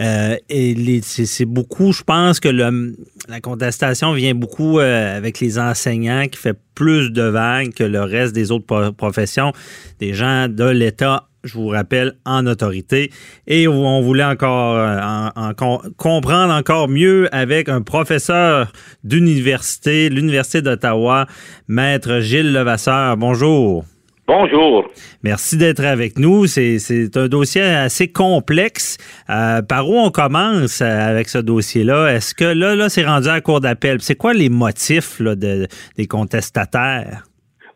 Euh, 0.00 0.36
et 0.48 1.00
c'est 1.02 1.44
beaucoup, 1.44 1.92
je 1.92 2.02
pense 2.02 2.38
que 2.40 2.48
la 2.48 3.40
contestation 3.42 4.12
vient 4.12 4.34
beaucoup 4.34 4.78
euh, 4.78 5.16
avec 5.16 5.40
les 5.40 5.58
enseignants 5.58 6.28
qui 6.28 6.38
fait 6.38 6.58
plus 6.74 7.10
de 7.10 7.22
vagues 7.22 7.74
que 7.74 7.84
le 7.84 8.02
reste 8.02 8.34
des 8.34 8.50
autres 8.52 8.64
pro- 8.66 8.92
professions, 8.92 9.52
des 10.00 10.14
gens 10.14 10.48
de 10.48 10.64
l'État, 10.64 11.28
je 11.44 11.54
vous 11.54 11.68
rappelle, 11.68 12.14
en 12.24 12.46
autorité. 12.46 13.10
Et 13.46 13.66
on 13.68 14.00
voulait 14.00 14.24
encore 14.24 14.76
euh, 14.76 14.98
en- 15.00 15.30
en 15.34 15.54
com- 15.54 15.80
comprendre 15.96 16.52
encore 16.52 16.88
mieux 16.88 17.28
avec 17.34 17.68
un 17.68 17.82
professeur 17.82 18.72
d'université, 19.04 20.08
l'Université 20.08 20.62
d'Ottawa, 20.62 21.26
Maître 21.68 22.20
Gilles 22.20 22.52
Levasseur. 22.52 23.16
Bonjour. 23.16 23.84
Bonjour. 24.28 24.88
Merci 25.24 25.56
d'être 25.56 25.84
avec 25.84 26.18
nous. 26.18 26.46
C'est 26.46 27.16
un 27.16 27.26
dossier 27.28 27.62
assez 27.62 28.08
complexe. 28.10 28.96
Euh, 29.28 29.62
par 29.62 29.88
où 29.90 29.98
on 29.98 30.10
commence 30.10 30.80
avec 30.80 31.28
ce 31.28 31.38
dossier-là? 31.38 32.14
Est-ce 32.14 32.34
que 32.34 32.44
là, 32.44 32.74
là, 32.76 32.88
c'est 32.88 33.04
rendu 33.04 33.28
à 33.28 33.32
la 33.34 33.40
cour 33.40 33.60
d'appel? 33.60 33.98
C'est 34.00 34.14
quoi 34.14 34.32
les 34.32 34.48
motifs 34.48 35.18
là, 35.20 35.34
de- 35.34 35.66
des 35.96 36.06
contestataires? 36.06 37.24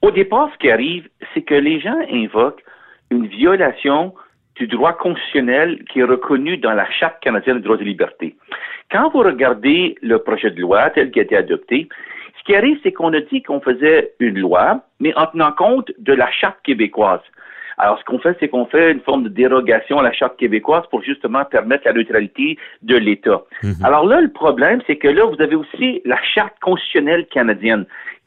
Au 0.03 0.11
départ, 0.13 0.49
ce 0.55 0.59
qui 0.59 0.71
arrive, 0.71 1.05
c'est 1.35 1.43
que 1.43 1.55
les 1.55 1.81
gens 1.81 1.97
invoquent 2.13 2.63
une 3.11 3.27
violation 3.27 4.15
du 4.57 4.67
droit 4.67 4.95
constitutionnel 4.95 5.85
qui 5.91 6.01
est 6.01 6.05
reconnu 6.05 6.57
dans 6.57 6.73
la 6.73 6.91
Charte 6.91 7.21
canadienne 7.21 7.59
des 7.59 7.63
droits 7.63 7.77
et 7.81 7.85
libertés. 7.85 8.37
Quand 8.91 9.11
vous 9.11 9.21
regardez 9.21 9.97
le 10.03 10.19
projet 10.19 10.51
de 10.51 10.61
loi 10.61 10.91
tel 10.91 11.11
qu'il 11.11 11.21
a 11.21 11.25
été 11.25 11.37
adopté, 11.37 11.89
ce 12.39 12.45
qui 12.45 12.55
arrive, 12.55 12.79
c'est 12.83 12.93
qu'on 12.93 13.13
a 13.13 13.21
dit 13.21 13.43
qu'on 13.43 13.61
faisait 13.61 14.13
une 14.21 14.39
loi, 14.39 14.83
mais 15.01 15.15
en 15.17 15.27
tenant 15.27 15.53
compte 15.53 15.91
de 15.99 16.13
la 16.13 16.31
Charte 16.31 16.59
québécoise. 16.63 17.21
Alors, 17.79 17.99
ce 17.99 18.05
qu'on 18.05 18.19
fait, 18.19 18.35
c'est 18.41 18.49
qu'on 18.49 18.65
fait 18.65 18.93
une 18.93 19.01
forme 19.01 19.25
de 19.25 19.29
dérogation 19.29 19.99
à 19.99 20.03
la 20.03 20.13
Charte 20.13 20.39
québécoise 20.39 20.85
pour 20.91 21.03
justement 21.03 21.45
permettre 21.45 21.83
la 21.85 21.93
neutralité 21.93 22.57
de 22.83 22.97
l'État. 22.97 23.43
Alors 23.85 24.07
là, 24.07 24.21
le 24.23 24.31
problème, 24.31 24.81
c'est 24.87 24.97
que 24.97 25.09
là, 25.09 25.25
vous 25.27 25.41
avez 25.43 25.57
aussi 25.57 26.01
la 26.07 26.19
Charte 26.23 26.55
constitutionnelle 26.63 27.27
canadienne 27.27 27.85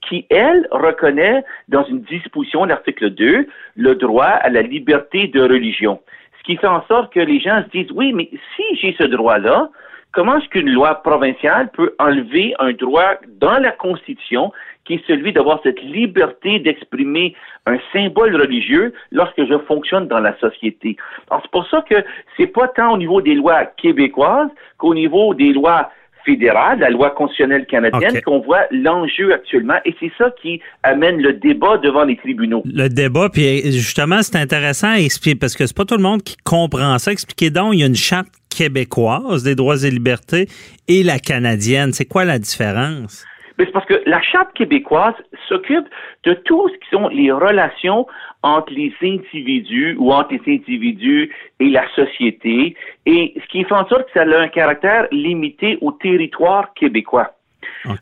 qui, 0.08 0.26
elle, 0.30 0.68
reconnaît 0.72 1.44
dans 1.68 1.84
une 1.86 2.02
disposition, 2.02 2.66
l'article 2.66 3.12
2, 3.12 3.48
le 3.76 3.96
droit 3.96 4.26
à 4.26 4.50
la 4.50 4.62
liberté 4.62 5.28
de 5.28 5.42
religion. 5.42 6.00
Ce 6.40 6.44
qui 6.44 6.58
fait 6.58 6.68
en 6.68 6.86
sorte 6.88 7.14
que 7.14 7.20
les 7.20 7.40
gens 7.40 7.64
se 7.64 7.70
disent, 7.70 7.92
oui, 7.92 8.14
mais 8.14 8.30
si 8.56 8.64
j'ai 8.76 8.96
ce 8.98 9.04
droit-là, 9.04 9.70
comment 10.14 10.38
est-ce 10.38 10.50
qu'une 10.50 10.72
loi 10.72 10.96
provinciale 10.96 11.70
peut 11.72 11.94
enlever 12.00 12.54
un 12.60 12.72
droit 12.72 13.16
dans 13.40 13.60
la 13.60 13.72
Constitution 13.72 14.52
qui 14.86 14.96
est 14.96 15.06
celui 15.06 15.34
d'avoir 15.34 15.60
cette 15.62 15.82
liberté 15.82 16.60
d'exprimer 16.60 17.36
un 17.68 17.78
symbole 17.94 18.36
religieux 18.36 18.94
lorsque 19.12 19.46
je 19.46 19.58
fonctionne 19.60 20.08
dans 20.08 20.20
la 20.20 20.36
société? 20.40 20.96
C'est 21.30 21.52
pour 21.52 21.68
ça 21.68 21.84
que 21.88 21.96
c'est 22.38 22.48
pas 22.48 22.68
tant 22.70 22.94
au 22.94 22.98
niveau 22.98 23.22
des 23.22 23.36
lois 23.36 23.66
québécoises 23.66 24.50
qu'au 24.78 24.96
niveau 24.96 25.34
des 25.34 25.54
lois 25.54 25.92
fédérales, 26.26 26.80
la 26.80 26.90
loi 26.90 27.12
constitutionnelle 27.12 27.66
canadienne, 27.66 28.22
qu'on 28.22 28.40
voit 28.40 28.66
l'enjeu 28.72 29.34
actuellement, 29.34 29.78
et 29.86 29.96
c'est 30.00 30.12
ça 30.18 30.32
qui 30.42 30.62
amène 30.84 31.22
le 31.22 31.34
débat 31.34 31.78
devant 31.78 32.04
les 32.04 32.18
tribunaux. 32.18 32.64
Le 32.66 32.88
débat, 32.88 33.30
puis 33.30 33.72
justement, 33.72 34.22
c'est 34.22 34.38
intéressant 34.38 34.92
à 34.92 35.00
expliquer 35.00 35.38
parce 35.38 35.56
que 35.56 35.66
c'est 35.66 35.76
pas 35.76 35.86
tout 35.86 35.98
le 35.98 36.04
monde 36.04 36.24
qui 36.24 36.38
comprend 36.44 36.98
ça. 36.98 37.12
Expliquez 37.12 37.50
donc, 37.50 37.74
il 37.74 37.80
y 37.80 37.84
a 37.84 37.88
une 37.88 37.96
charte 37.96 38.30
québécoise 38.50 39.44
des 39.44 39.56
droits 39.56 39.84
et 39.84 39.92
libertés 39.92 40.48
et 40.88 41.04
la 41.04 41.20
canadienne. 41.20 41.94
C'est 41.94 42.06
quoi 42.06 42.26
la 42.26 42.40
différence? 42.40 43.26
Mais 43.60 43.66
c'est 43.66 43.72
parce 43.72 43.86
que 43.86 44.02
la 44.06 44.22
Charte 44.22 44.54
québécoise 44.54 45.14
s'occupe 45.50 45.86
de 46.24 46.34
tout 46.34 46.70
ce 46.70 46.74
qui 46.76 46.90
sont 46.90 47.10
les 47.10 47.30
relations 47.30 48.08
entre 48.42 48.72
les 48.74 48.94
individus 49.04 49.98
ou 50.00 50.14
entre 50.14 50.34
les 50.34 50.56
individus 50.56 51.30
et 51.60 51.70
la 51.70 51.88
société, 51.90 52.76
et 53.06 53.34
ce 53.36 53.48
qui 53.50 53.66
fait 53.66 53.74
en 53.74 53.86
sorte 53.88 54.06
que 54.06 54.14
ça 54.14 54.22
a 54.22 54.40
un 54.40 54.48
caractère 54.48 55.08
limité 55.12 55.78
au 55.82 55.92
territoire 55.92 56.74
québécois. 56.74 57.32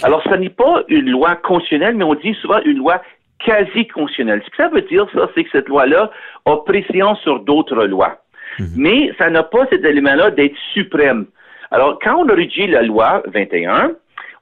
Alors, 0.04 0.22
ce 0.24 0.36
n'est 0.36 0.50
pas 0.50 0.84
une 0.90 1.10
loi 1.10 1.36
constitutionnelle, 1.36 1.96
mais 1.96 2.04
on 2.04 2.14
dit 2.14 2.36
souvent 2.36 2.60
une 2.64 2.78
loi 2.78 3.02
quasi-constitutionnelle. 3.44 4.42
Ce 4.46 4.50
que 4.52 4.58
ça 4.58 4.70
veut 4.70 4.82
dire, 4.82 5.08
ça, 5.14 5.30
c'est 5.34 5.44
que 5.44 5.50
cette 5.52 5.70
loi-là 5.70 6.12
a 6.46 6.58
préséance 6.58 7.20
sur 7.22 7.40
d'autres 7.40 7.86
lois. 7.86 8.22
Mais 8.76 9.12
ça 9.18 9.30
n'a 9.30 9.44
pas 9.44 9.66
cet 9.72 9.86
élément-là 9.86 10.32
d'être 10.32 10.56
suprême. 10.74 11.26
Alors, 11.70 12.00
quand 12.02 12.16
on 12.16 12.30
a 12.30 12.34
rédigé 12.34 12.66
la 12.68 12.82
loi 12.82 13.22
21, 13.28 13.92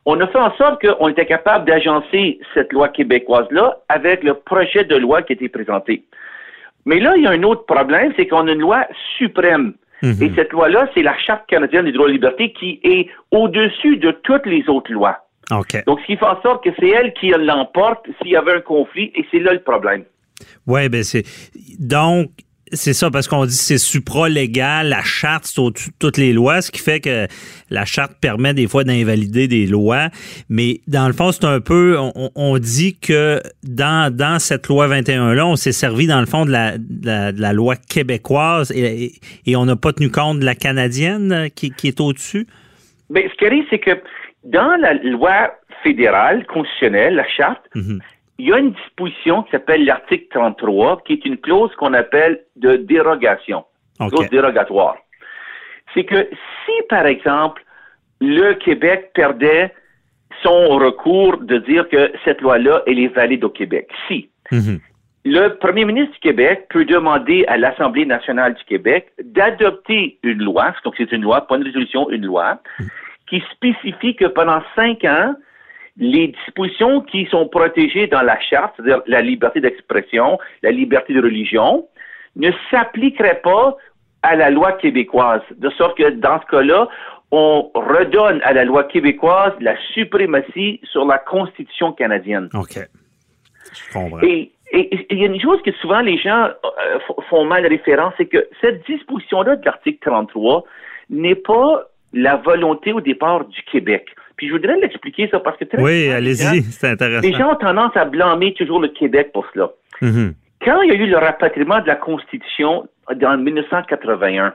on 0.06 0.20
a 0.22 0.28
fait 0.28 0.40
en 0.40 0.56
sorte 0.56 0.86
qu'on 0.86 1.08
était 1.10 1.26
capable 1.26 1.66
d'agencer 1.66 2.40
cette 2.54 2.72
loi 2.72 2.90
québécoise-là 2.90 3.80
avec 3.90 4.24
le 4.24 4.36
projet 4.36 4.84
de 4.84 4.96
loi 4.96 5.24
qui 5.24 5.34
a 5.34 5.36
été 5.36 5.50
présenté. 5.50 6.04
Mais 6.86 7.00
là, 7.00 7.14
il 7.16 7.24
y 7.24 7.28
a 7.28 7.32
un 7.32 7.44
autre 7.44 7.66
problème, 7.66 8.14
c'est 8.16 8.28
qu'on 8.28 8.48
a 8.48 8.52
une 8.52 8.60
loi 8.60 8.86
suprême. 9.18 9.74
Et 10.04 10.32
cette 10.36 10.52
loi-là, 10.52 10.88
c'est 10.94 11.02
la 11.02 11.18
Charte 11.18 11.48
canadienne 11.48 11.86
des 11.86 11.92
droits 11.92 12.08
et 12.08 12.12
libertés 12.12 12.54
qui 12.54 12.80
est 12.84 13.08
au-dessus 13.32 13.98
de 13.98 14.12
toutes 14.12 14.46
les 14.46 14.64
autres 14.70 14.92
lois. 14.92 15.18
OK. 15.52 15.84
Donc, 15.88 16.00
ce 16.02 16.06
qui 16.06 16.18
fait 16.18 16.26
en 16.26 16.40
sorte 16.44 16.64
que 16.64 16.70
c'est 16.80 16.90
elle 16.90 17.12
qui 17.14 17.30
l'emporte 17.30 18.06
s'il 18.22 18.32
y 18.32 18.36
avait 18.36 18.54
un 18.54 18.62
conflit, 18.62 19.12
et 19.16 19.26
c'est 19.32 19.40
là 19.40 19.54
le 19.54 19.62
problème. 19.62 20.04
Oui, 20.68 20.90
ben 20.90 21.02
c'est. 21.02 21.24
Donc, 21.80 22.30
c'est 22.72 22.94
ça, 22.94 23.12
parce 23.12 23.28
qu'on 23.28 23.46
dit 23.46 23.56
que 23.56 23.64
c'est 23.64 23.78
supra-légal, 23.78 24.90
la 24.90 25.04
charte, 25.04 25.46
c'est 25.46 25.60
au-dessus 25.60 25.90
de 25.92 25.96
toutes 26.00 26.18
les 26.18 26.34
lois, 26.34 26.62
ce 26.62 26.72
qui 26.72 26.80
fait 26.82 27.00
que 27.00 27.28
la 27.70 27.86
charte 27.86 28.14
permet 28.20 28.54
des 28.54 28.68
fois 28.68 28.84
d'invalider 28.84 29.48
des 29.48 29.68
lois. 29.68 30.10
Mais 30.50 30.82
dans 30.88 31.08
le 31.08 31.14
fond, 31.14 31.32
c'est 31.32 31.46
un 31.46 31.60
peu. 31.60 31.98
On, 32.00 32.32
on 32.36 32.58
dit 32.58 32.98
que 33.00 33.40
dans, 33.64 34.14
dans 34.14 34.40
cette 34.40 34.68
loi 34.68 34.88
21-là, 34.88 35.46
on 35.46 35.56
s'est 35.56 35.72
servi, 35.72 36.08
dans 36.08 36.20
le 36.20 36.26
fond, 36.26 36.46
de 36.46 36.52
la, 36.52 36.78
de 36.78 37.06
la, 37.06 37.32
de 37.32 37.42
la 37.42 37.54
loi 37.54 37.76
québécoise 37.76 38.72
et, 38.72 39.06
et, 39.06 39.12
et 39.46 39.56
on 39.56 39.66
n'a 39.66 39.76
pas 39.76 39.94
tenu 39.94 40.10
compte 40.10 40.40
de 40.40 40.46
la 40.46 40.56
canadienne 40.56 41.32
euh, 41.32 41.48
qui, 41.50 41.72
qui 41.72 41.88
est 41.88 42.00
au-dessus? 42.00 42.48
Ben, 43.10 43.24
ce 43.32 43.36
qui 43.38 43.46
arrive, 43.46 43.66
c'est 43.70 43.80
que 43.80 43.92
dans 44.44 44.76
la 44.82 44.94
loi 44.96 45.52
fédérale 45.84 46.46
constitutionnelle, 46.48 47.16
la 47.16 47.28
charte, 47.28 47.62
Mhm. 47.76 48.00
Il 48.38 48.50
y 48.50 48.54
a 48.54 48.60
une 48.60 48.72
disposition 48.72 49.44
qui 49.44 49.52
s'appelle 49.52 49.86
l'article 49.86 50.28
33, 50.32 51.02
qui 51.06 51.14
est 51.14 51.26
une 51.26 51.38
clause 51.38 51.74
qu'on 51.76 51.94
appelle 51.94 52.42
de 52.56 52.76
dérogation, 52.76 53.66
clause 53.98 54.30
dérogatoire. 54.30 54.98
C'est 55.94 56.04
que 56.04 56.30
si, 56.66 56.74
par 56.90 57.06
exemple, 57.06 57.64
le 58.20 58.54
Québec 58.54 59.12
perdait 59.14 59.74
son 60.44 60.76
recours 60.78 61.38
de 61.38 61.58
dire 61.60 61.88
que 61.88 62.12
cette 62.26 62.42
loi-là, 62.42 62.84
elle 62.88 63.00
est 63.00 63.08
valide 63.08 63.44
au 63.44 63.50
Québec, 63.50 63.90
si 64.08 64.30
Mhm. 64.52 64.80
le 65.24 65.48
premier 65.58 65.86
ministre 65.86 66.14
du 66.14 66.20
Québec 66.20 66.68
peut 66.70 66.86
demander 66.86 67.46
à 67.48 67.58
l'Assemblée 67.58 68.06
nationale 68.06 68.54
du 68.54 68.64
Québec 68.66 69.12
d'adopter 69.24 70.20
une 70.24 70.44
loi, 70.44 70.74
donc 70.84 70.96
c'est 70.98 71.12
une 71.12 71.24
loi, 71.24 71.48
pas 71.48 71.56
une 71.56 71.64
résolution, 71.64 72.10
une 72.10 72.26
loi, 72.26 72.60
qui 73.28 73.42
spécifie 73.52 74.16
que 74.16 74.26
pendant 74.26 74.62
cinq 74.76 75.04
ans, 75.04 75.34
les 75.98 76.28
dispositions 76.28 77.02
qui 77.02 77.26
sont 77.28 77.48
protégées 77.48 78.08
dans 78.08 78.22
la 78.22 78.40
charte, 78.40 78.74
c'est-à-dire 78.76 79.02
la 79.08 79.22
liberté 79.22 79.62
d'expression, 79.62 80.38
la 80.62 80.72
liberté 80.72 81.14
de 81.14 81.22
religion, 81.22 81.88
ne 82.36 82.52
s'appliqueraient 82.70 83.42
pas 83.42 83.78
à 84.24 84.36
la 84.36 84.50
loi 84.50 84.74
québécoise. 84.74 85.42
De 85.58 85.70
sorte 85.72 85.98
que 85.98 86.10
dans 86.10 86.42
ce 86.42 86.46
cas-là, 86.48 86.90
on 87.32 87.72
redonne 87.74 88.42
à 88.44 88.54
la 88.54 88.66
loi 88.66 88.84
québécoise 88.84 89.54
la 89.60 89.76
suprématie 89.94 90.82
sur 90.84 91.06
la 91.06 91.18
Constitution 91.18 91.94
canadienne. 91.94 92.50
OK. 92.54 92.78
Je 93.74 93.94
comprends. 93.94 94.22
Et 94.22 94.52
il 94.74 95.20
y 95.20 95.24
a 95.24 95.28
une 95.28 95.40
chose 95.40 95.62
que 95.64 95.72
souvent 95.74 96.02
les 96.02 96.18
gens 96.18 96.50
euh, 96.66 97.00
font 97.30 97.46
mal 97.46 97.66
référence, 97.66 98.14
c'est 98.18 98.26
que 98.26 98.48
cette 98.62 98.86
disposition-là 98.86 99.56
de 99.56 99.66
l'article 99.66 100.00
33 100.02 100.64
n'est 101.10 101.36
pas 101.36 101.84
la 102.14 102.38
volonté 102.38 102.92
au 102.92 103.02
départ 103.02 103.46
du 103.46 103.62
Québec. 103.64 104.08
Puis 104.38 104.48
je 104.48 104.54
voudrais 104.54 104.78
l'expliquer 104.78 105.28
ça 105.30 105.40
parce 105.40 105.58
que 105.58 105.66
très 105.66 105.82
Oui, 105.82 106.10
allez-y, 106.10 106.62
c'est 106.64 106.90
intéressant. 106.90 107.28
Les 107.28 107.34
gens 107.34 107.54
ont 107.54 107.56
tendance 107.56 107.96
à 107.96 108.06
blâmer 108.06 108.54
toujours 108.54 108.80
le 108.80 108.90
Québec 108.90 109.32
pour 109.34 109.46
cela. 109.54 109.72
Mhm. 110.02 110.34
Quand 110.64 110.82
il 110.82 110.90
y 110.90 110.92
a 110.92 110.96
eu 110.96 111.08
le 111.08 111.18
rapatriement 111.18 111.80
de 111.82 111.88
la 111.88 111.96
Constitution 111.96 112.88
en 113.08 113.38
1981, 113.38 114.54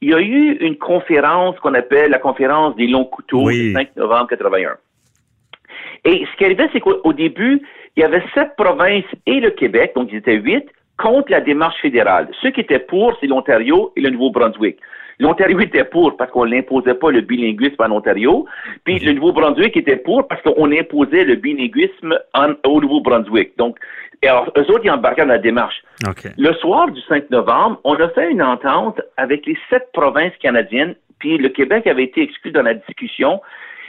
il 0.00 0.10
y 0.10 0.14
a 0.14 0.20
eu 0.20 0.56
une 0.60 0.76
conférence 0.76 1.58
qu'on 1.60 1.74
appelle 1.74 2.10
la 2.10 2.18
conférence 2.18 2.74
des 2.76 2.86
longs 2.86 3.04
couteaux 3.04 3.44
Oui. 3.44 3.72
le 3.72 3.74
5 3.74 3.96
novembre 3.96 4.28
81. 4.28 4.76
Et 6.04 6.24
ce 6.30 6.36
qui 6.38 6.44
arrivait, 6.44 6.68
c'est 6.72 6.80
qu'au 6.80 6.98
au 7.04 7.12
début, 7.12 7.60
il 7.96 8.00
y 8.00 8.04
avait 8.04 8.22
sept 8.34 8.56
provinces 8.56 9.04
et 9.26 9.40
le 9.40 9.50
Québec, 9.50 9.92
donc 9.94 10.08
ils 10.12 10.16
étaient 10.16 10.36
huit, 10.36 10.66
contre 10.96 11.30
la 11.30 11.40
démarche 11.40 11.80
fédérale. 11.80 12.28
Ceux 12.40 12.50
qui 12.50 12.60
étaient 12.60 12.78
pour, 12.78 13.16
c'est 13.20 13.26
l'Ontario 13.26 13.92
et 13.96 14.00
le 14.00 14.10
Nouveau-Brunswick. 14.10 14.78
L'Ontario 15.20 15.60
était 15.60 15.84
pour 15.84 16.16
parce 16.16 16.30
qu'on 16.32 16.46
n'imposait 16.46 16.94
pas 16.94 17.10
le 17.10 17.20
bilinguisme 17.20 17.76
en 17.78 17.90
Ontario, 17.92 18.46
puis 18.84 18.98
le 18.98 19.12
Nouveau-Brunswick 19.12 19.76
était 19.76 19.96
pour 19.96 20.26
parce 20.26 20.42
qu'on 20.42 20.72
imposait 20.72 21.24
le 21.24 21.36
bilinguisme 21.36 22.18
en- 22.34 22.54
au 22.66 22.80
Nouveau-Brunswick. 22.80 23.56
Donc, 23.58 23.78
et 24.22 24.28
alors, 24.28 24.50
eux 24.56 24.68
autres, 24.70 24.82
ils 24.84 24.90
embarquaient 24.90 25.22
dans 25.22 25.28
la 25.28 25.38
démarche. 25.38 25.82
Le 26.36 26.52
soir 26.54 26.90
du 26.90 27.00
5 27.02 27.30
novembre, 27.30 27.80
on 27.84 27.94
a 27.94 28.08
fait 28.10 28.30
une 28.30 28.42
entente 28.42 29.00
avec 29.16 29.46
les 29.46 29.56
sept 29.70 29.88
provinces 29.92 30.36
canadiennes, 30.42 30.94
puis 31.18 31.38
le 31.38 31.48
Québec 31.50 31.86
avait 31.86 32.04
été 32.04 32.22
exclu 32.22 32.50
dans 32.50 32.62
la 32.62 32.74
discussion, 32.74 33.40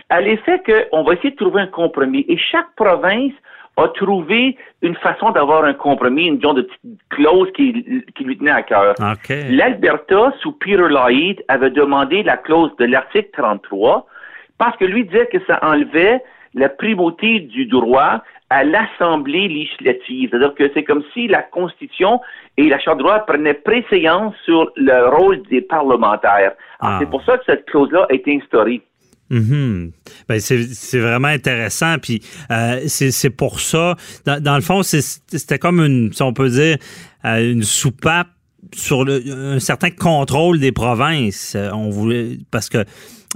à 0.09 0.19
l'effet 0.21 0.61
qu'on 0.65 1.03
va 1.03 1.13
essayer 1.13 1.31
de 1.31 1.35
trouver 1.37 1.61
un 1.61 1.67
compromis. 1.67 2.25
Et 2.27 2.37
chaque 2.37 2.67
province 2.75 3.31
a 3.77 3.87
trouvé 3.89 4.57
une 4.81 4.95
façon 4.95 5.31
d'avoir 5.31 5.63
un 5.63 5.73
compromis, 5.73 6.25
une 6.27 6.41
genre 6.41 6.53
de 6.53 6.63
petite 6.63 6.99
clause 7.09 7.49
qui, 7.55 8.03
qui 8.15 8.23
lui 8.23 8.37
tenait 8.37 8.51
à 8.51 8.63
cœur. 8.63 8.95
OK. 8.99 9.33
L'Alberta, 9.49 10.33
sous 10.41 10.51
Peter 10.51 10.77
Lloyd, 10.77 11.43
avait 11.47 11.71
demandé 11.71 12.23
la 12.23 12.37
clause 12.37 12.75
de 12.77 12.85
l'article 12.85 13.29
33 13.33 14.05
parce 14.57 14.77
que 14.77 14.85
lui 14.85 15.05
disait 15.05 15.27
que 15.27 15.39
ça 15.47 15.59
enlevait 15.63 16.21
la 16.53 16.69
primauté 16.69 17.39
du 17.39 17.65
droit 17.65 18.21
à 18.49 18.65
l'Assemblée 18.65 19.47
législative. 19.47 20.29
C'est-à-dire 20.29 20.53
que 20.53 20.69
c'est 20.73 20.83
comme 20.83 21.03
si 21.13 21.27
la 21.29 21.41
Constitution 21.41 22.19
et 22.57 22.67
la 22.67 22.77
Charte 22.79 22.97
de 22.97 23.03
droit 23.03 23.19
prenaient 23.19 23.53
préséance 23.53 24.35
sur 24.43 24.69
le 24.75 25.07
rôle 25.15 25.41
des 25.43 25.61
parlementaires. 25.61 26.51
Alors, 26.81 26.95
Ah. 26.95 26.97
C'est 26.99 27.09
pour 27.09 27.23
ça 27.23 27.37
que 27.37 27.45
cette 27.45 27.65
clause-là 27.65 28.07
a 28.09 28.13
été 28.13 28.35
instaurée. 28.35 28.81
Mhm. 29.31 29.91
Ben, 30.27 30.39
c'est 30.41 30.99
vraiment 30.99 31.29
intéressant. 31.29 31.97
Puis 31.99 32.21
euh, 32.51 32.81
c'est 32.87 33.29
pour 33.29 33.61
ça. 33.61 33.95
Dans, 34.25 34.43
dans 34.43 34.55
le 34.55 34.61
fond, 34.61 34.83
c'était 34.83 35.57
comme 35.57 35.79
une, 35.79 36.11
si 36.13 36.21
on 36.21 36.33
peut 36.33 36.49
dire, 36.49 36.77
euh, 37.25 37.51
une 37.51 37.63
soupape 37.63 38.27
sur 38.75 39.05
le, 39.05 39.23
un 39.55 39.59
certain 39.59 39.89
contrôle 39.89 40.59
des 40.59 40.73
provinces. 40.73 41.53
Euh, 41.55 41.71
On 41.71 41.89
voulait 41.89 42.37
parce 42.51 42.69
que 42.69 42.83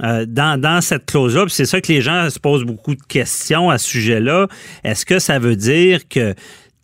euh, 0.02 0.26
dans, 0.26 0.60
dans 0.60 0.82
cette 0.82 1.06
clause-là, 1.06 1.46
c'est 1.48 1.64
ça 1.64 1.80
que 1.80 1.90
les 1.90 2.02
gens 2.02 2.28
se 2.28 2.38
posent 2.38 2.64
beaucoup 2.64 2.94
de 2.94 3.02
questions 3.02 3.70
à 3.70 3.78
ce 3.78 3.88
sujet-là. 3.88 4.48
Est-ce 4.84 5.06
que 5.06 5.18
ça 5.18 5.38
veut 5.38 5.56
dire 5.56 6.06
que 6.08 6.34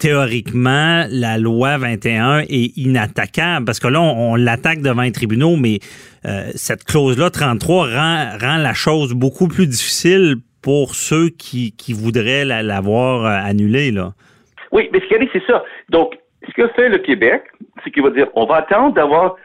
théoriquement, 0.02 1.04
la 1.10 1.38
loi 1.38 1.78
21 1.78 2.40
est 2.40 2.76
inattaquable 2.76 3.64
parce 3.64 3.78
que 3.78 3.86
là, 3.86 4.00
on, 4.00 4.34
l'attaque 4.34 4.80
devant 4.82 5.02
les 5.02 5.12
tribunaux, 5.12 5.54
mais 5.56 5.78
euh, 6.24 6.50
cette 6.56 6.82
clause-là, 6.82 7.30
33, 7.30 7.86
rend, 7.86 8.26
rend 8.40 8.56
la 8.56 8.74
chose 8.74 9.12
beaucoup 9.14 9.46
plus 9.46 9.68
difficile 9.68 10.36
pour 10.60 10.96
ceux 10.96 11.28
qui, 11.28 11.70
qui 11.76 11.92
voudraient 11.92 12.44
la- 12.44 12.64
l'avoir 12.64 13.24
euh, 13.24 13.48
annulée. 13.48 13.92
Là. 13.92 14.12
Oui, 14.72 14.88
mais 14.92 14.98
ce 14.98 15.06
qui 15.06 15.14
arrive, 15.14 15.28
c'est 15.32 15.46
ça. 15.46 15.62
Donc, 15.90 16.18
ce 16.48 16.52
que 16.60 16.66
fait 16.74 16.88
le 16.88 16.98
Québec, 16.98 17.44
c'est 17.84 17.92
qu'il 17.92 18.02
va 18.02 18.10
dire, 18.10 18.26
on 18.34 18.44
va 18.44 18.56
attendre 18.56 18.94
d'avoir 18.94 19.36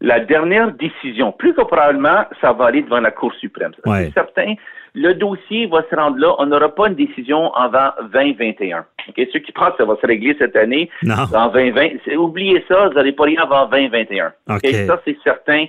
la 0.00 0.20
dernière 0.20 0.72
décision. 0.72 1.32
Plus 1.32 1.54
que 1.54 1.62
probablement, 1.62 2.24
ça 2.40 2.52
va 2.52 2.66
aller 2.66 2.82
devant 2.82 3.00
la 3.00 3.10
Cour 3.10 3.32
suprême. 3.34 3.72
Ouais. 3.86 4.06
C'est 4.06 4.12
certain. 4.14 4.54
Le 4.94 5.12
dossier 5.14 5.66
va 5.66 5.82
se 5.90 5.94
rendre 5.94 6.16
là. 6.18 6.34
On 6.38 6.46
n'aura 6.46 6.74
pas 6.74 6.88
une 6.88 6.94
décision 6.94 7.52
avant 7.54 7.90
2021. 8.12 8.84
OK? 9.08 9.28
Ceux 9.32 9.40
qui 9.40 9.52
pensent 9.52 9.70
que 9.72 9.78
ça 9.78 9.84
va 9.84 9.96
se 10.00 10.06
régler 10.06 10.34
cette 10.38 10.56
année, 10.56 10.88
Non. 11.02 11.14
en 11.34 11.48
2020, 11.48 11.98
c'est- 12.04 12.16
oubliez 12.16 12.64
ça, 12.68 12.88
vous 12.88 12.94
n'allez 12.94 13.12
pas 13.12 13.24
rien 13.24 13.42
avant 13.42 13.66
2021. 13.66 14.32
OK? 14.48 14.56
OK. 14.64 14.70
Ça, 14.86 15.00
c'est 15.04 15.16
certain. 15.22 15.66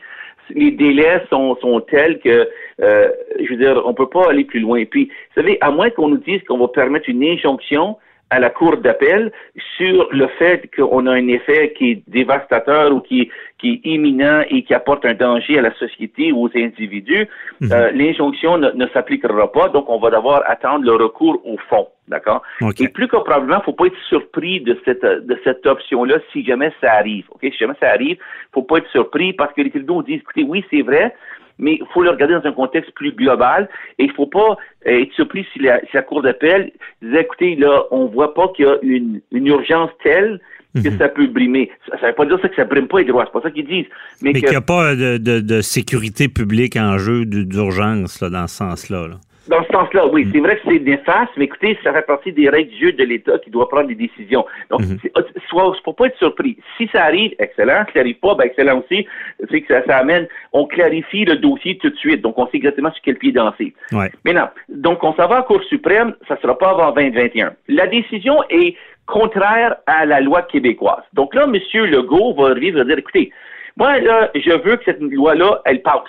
Les 0.51 0.71
délais 0.71 1.23
sont, 1.29 1.57
sont 1.57 1.81
tels 1.81 2.19
que, 2.19 2.49
euh, 2.81 3.09
je 3.37 3.49
veux 3.49 3.57
dire, 3.57 3.81
on 3.85 3.93
peut 3.93 4.07
pas 4.09 4.29
aller 4.29 4.45
plus 4.45 4.61
loin. 4.61 4.85
Puis, 4.85 5.05
vous 5.35 5.41
savez, 5.41 5.57
à 5.59 5.71
moins 5.71 5.89
qu'on 5.89 6.07
nous 6.07 6.17
dise 6.19 6.41
qu'on 6.45 6.57
va 6.57 6.69
permettre 6.69 7.09
une 7.09 7.21
injonction 7.23 7.97
à 8.29 8.39
la 8.39 8.49
Cour 8.49 8.77
d'appel 8.77 9.31
sur 9.77 10.07
le 10.11 10.27
fait 10.39 10.69
qu'on 10.75 11.05
a 11.07 11.11
un 11.11 11.27
effet 11.27 11.73
qui 11.77 11.91
est 11.91 12.03
dévastateur 12.07 12.93
ou 12.93 12.99
qui, 12.99 13.29
qui 13.57 13.73
est 13.73 13.89
imminent 13.89 14.43
et 14.49 14.63
qui 14.63 14.73
apporte 14.73 15.05
un 15.05 15.13
danger 15.13 15.59
à 15.59 15.61
la 15.61 15.73
société 15.75 16.31
ou 16.31 16.45
aux 16.45 16.51
individus, 16.55 17.27
euh, 17.63 17.91
l'injonction 17.91 18.57
ne, 18.57 18.71
ne 18.71 18.87
s'appliquera 18.87 19.51
pas, 19.51 19.69
donc 19.69 19.89
on 19.89 19.99
va 19.99 20.09
devoir 20.09 20.43
attendre 20.47 20.85
le 20.85 20.95
recours 20.95 21.41
au 21.45 21.57
fond. 21.69 21.87
D'accord? 22.07 22.41
OK. 22.61 22.79
Et 22.79 22.87
plus 22.87 23.07
que 23.07 23.17
probablement, 23.17 23.59
faut 23.61 23.73
pas 23.73 23.87
être 23.87 24.01
surpris 24.07 24.61
de 24.61 24.79
cette, 24.85 25.03
de 25.03 25.39
cette 25.43 25.65
option-là 25.65 26.19
si 26.31 26.45
jamais 26.45 26.71
ça 26.79 26.93
arrive. 26.93 27.25
OK? 27.31 27.41
Si 27.41 27.57
jamais 27.57 27.73
ça 27.81 27.89
arrive, 27.89 28.17
faut 28.53 28.61
pas 28.61 28.77
être 28.77 28.89
surpris 28.91 29.33
parce 29.33 29.53
que 29.53 29.61
les 29.61 29.69
tribunaux 29.69 30.03
disent, 30.03 30.21
écoutez, 30.21 30.43
oui, 30.43 30.63
c'est 30.69 30.83
vrai, 30.83 31.13
mais 31.59 31.73
il 31.81 31.85
faut 31.93 32.03
le 32.03 32.09
regarder 32.09 32.35
dans 32.35 32.45
un 32.45 32.51
contexte 32.53 32.91
plus 32.93 33.11
global 33.11 33.69
et 33.99 34.03
il 34.05 34.11
faut 34.13 34.27
pas 34.27 34.57
euh, 34.87 35.01
être 35.01 35.13
surpris 35.13 35.45
si 35.53 35.59
la, 35.59 35.79
si 35.81 35.87
la 35.95 36.01
Cour 36.03 36.21
d'appel 36.21 36.71
disait, 37.01 37.21
écoutez, 37.21 37.55
là, 37.55 37.83
on 37.91 38.05
voit 38.05 38.33
pas 38.33 38.47
qu'il 38.55 38.65
y 38.65 38.67
a 38.67 38.77
une, 38.81 39.21
une 39.31 39.47
urgence 39.47 39.91
telle 40.03 40.39
que 40.83 40.91
ça 40.99 41.09
peut 41.09 41.25
brimer. 41.25 41.71
Ça, 41.89 41.97
ça 41.99 42.07
veut 42.07 42.13
pas 42.13 42.25
dire 42.27 42.37
ça 42.39 42.49
que 42.49 42.55
ça 42.55 42.63
brime 42.63 42.87
pas 42.87 42.99
les 42.99 43.05
droits, 43.05 43.25
c'est 43.25 43.31
pas 43.31 43.41
ça 43.41 43.49
qu'ils 43.49 43.65
disent. 43.65 43.87
Mais, 44.21 44.31
Mais 44.33 44.41
qu'il 44.41 44.49
n'y 44.51 44.55
a 44.55 44.61
pas 44.61 44.95
de, 44.95 45.17
de- 45.17 45.39
de 45.39 45.61
sécurité 45.61 46.27
publique 46.27 46.75
en 46.75 46.99
jeu 46.99 47.25
d'urgence 47.25 48.21
là, 48.21 48.29
dans 48.29 48.45
ce 48.47 48.57
sens-là. 48.57 49.07
là. 49.07 49.15
Dans 49.49 49.63
ce 49.63 49.69
sens-là, 49.71 50.07
oui, 50.07 50.25
Mm. 50.25 50.31
c'est 50.33 50.39
vrai 50.39 50.55
que 50.57 50.61
c'est 50.69 50.79
néfaste, 50.79 51.31
mais 51.37 51.45
écoutez, 51.45 51.77
ça 51.83 51.93
fait 51.93 52.05
partie 52.05 52.31
des 52.31 52.49
règles 52.49 52.69
du 52.71 52.85
jeu 52.87 52.91
de 52.91 53.03
l'État 53.03 53.37
qui 53.39 53.49
doit 53.49 53.67
prendre 53.69 53.87
des 53.87 53.95
décisions. 53.95 54.45
Donc, 54.69 54.81
c'est- 55.01 55.11
soit, 55.49 55.73
faut 55.83 55.93
pas 55.93 56.07
être 56.07 56.17
surpris. 56.17 56.57
Si 56.77 56.89
ça 56.93 57.03
arrive, 57.05 57.33
excellent. 57.39 57.83
Si 57.87 57.93
ça 57.93 57.99
arrive 58.01 58.19
pas, 58.19 58.35
ben 58.35 58.45
excellent 58.45 58.79
aussi. 58.79 59.07
C'est 59.49 59.61
que 59.61 59.73
ça, 59.73 59.83
ça 59.85 59.97
amène, 59.97 60.27
on 60.53 60.65
clarifie 60.65 61.25
le 61.25 61.35
dossier 61.37 61.77
tout 61.77 61.89
de 61.89 61.95
suite. 61.95 62.21
Donc, 62.21 62.37
on 62.37 62.45
sait 62.47 62.57
exactement 62.57 62.91
sur 62.91 63.01
quel 63.03 63.17
pied 63.17 63.31
danser. 63.31 63.73
Ouais. 63.91 64.11
Maintenant, 64.25 64.49
donc, 64.69 65.03
on 65.03 65.13
s'en 65.13 65.27
va 65.27 65.39
en 65.39 65.43
Cour 65.43 65.63
suprême, 65.63 66.15
ça 66.27 66.37
sera 66.41 66.57
pas 66.57 66.71
avant 66.71 66.91
2021. 66.91 67.53
La 67.67 67.87
décision 67.87 68.37
est 68.49 68.75
contraire 69.05 69.77
à 69.85 70.05
la 70.05 70.19
loi 70.19 70.41
québécoise. 70.41 71.03
Donc 71.13 71.33
là, 71.33 71.45
M. 71.45 71.53
Legault 71.85 72.33
va 72.33 72.49
va 72.49 72.83
dire, 72.83 72.97
écoutez, 72.97 73.31
moi, 73.77 73.99
là, 73.99 74.29
je 74.35 74.51
veux 74.51 74.75
que 74.77 74.83
cette 74.85 74.99
loi-là, 74.99 75.61
elle 75.65 75.81
passe. 75.81 76.03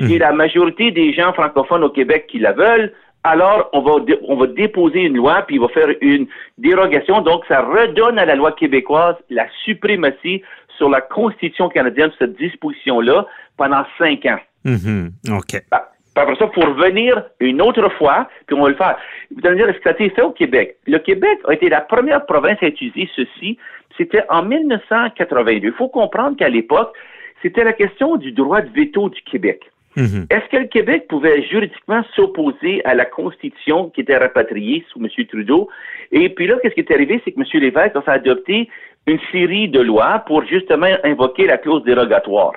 J'ai 0.00 0.18
la 0.18 0.32
majorité 0.32 0.90
des 0.90 1.12
gens 1.12 1.32
francophones 1.32 1.84
au 1.84 1.90
Québec 1.90 2.26
qui 2.28 2.38
la 2.38 2.52
veulent. 2.52 2.92
Alors, 3.24 3.68
on 3.72 3.80
va, 3.80 3.96
on 4.28 4.36
va 4.36 4.46
déposer 4.46 5.00
une 5.00 5.16
loi, 5.16 5.42
puis 5.46 5.56
il 5.56 5.60
va 5.60 5.68
faire 5.68 5.88
une 6.00 6.26
dérogation. 6.56 7.20
Donc, 7.20 7.44
ça 7.48 7.62
redonne 7.62 8.18
à 8.18 8.24
la 8.24 8.36
loi 8.36 8.52
québécoise 8.52 9.16
la 9.28 9.46
suprématie 9.64 10.42
sur 10.76 10.88
la 10.88 11.00
Constitution 11.00 11.68
canadienne, 11.68 12.10
cette 12.18 12.36
disposition-là, 12.36 13.26
pendant 13.56 13.84
cinq 13.98 14.24
ans. 14.26 14.38
Mhm. 14.64 15.10
OK. 15.30 15.60
Bah, 15.70 15.90
puis 16.14 16.22
après 16.24 16.36
ça, 16.36 16.46
pour 16.48 16.64
revenir 16.64 17.22
une 17.38 17.62
autre 17.62 17.88
fois, 17.90 18.28
puis 18.46 18.56
on 18.56 18.62
va 18.62 18.70
le 18.70 18.74
faire. 18.74 18.96
Vous 19.30 19.40
allez 19.44 19.56
me 19.56 19.60
dire, 19.60 19.68
est-ce 19.68 19.78
que 19.78 19.84
ça 19.84 19.90
a 19.90 19.92
été 19.92 20.10
fait 20.10 20.22
au 20.22 20.32
Québec? 20.32 20.76
Le 20.86 20.98
Québec 20.98 21.38
a 21.46 21.52
été 21.52 21.68
la 21.68 21.80
première 21.80 22.26
province 22.26 22.58
à 22.60 22.66
utiliser 22.66 23.08
ceci. 23.14 23.56
C'était 23.96 24.22
en 24.28 24.42
1982. 24.42 25.68
Il 25.68 25.72
faut 25.74 25.88
comprendre 25.88 26.36
qu'à 26.36 26.48
l'époque, 26.48 26.92
c'était 27.40 27.62
la 27.62 27.72
question 27.72 28.16
du 28.16 28.32
droit 28.32 28.60
de 28.60 28.68
veto 28.70 29.08
du 29.10 29.22
Québec. 29.22 29.60
Mhm. 29.96 30.26
Est-ce 30.30 30.48
que 30.50 30.56
le 30.58 30.66
Québec 30.66 31.06
pouvait 31.08 31.42
juridiquement 31.42 32.02
s'opposer 32.14 32.84
à 32.84 32.94
la 32.94 33.04
Constitution 33.04 33.90
qui 33.90 34.02
était 34.02 34.16
rapatriée 34.16 34.84
sous 34.90 35.00
M. 35.00 35.08
Trudeau? 35.26 35.68
Et 36.12 36.28
puis 36.28 36.46
là, 36.46 36.56
qu'est-ce 36.62 36.74
qui 36.74 36.80
est 36.80 36.92
arrivé? 36.92 37.20
C'est 37.24 37.32
que 37.32 37.40
M. 37.40 37.46
Lévesque 37.60 37.96
a 37.96 38.02
fait 38.02 38.10
adopter 38.10 38.68
une 39.06 39.18
série 39.32 39.68
de 39.68 39.80
lois 39.80 40.22
pour 40.26 40.44
justement 40.44 40.88
invoquer 41.04 41.46
la 41.46 41.58
clause 41.58 41.82
dérogatoire. 41.84 42.52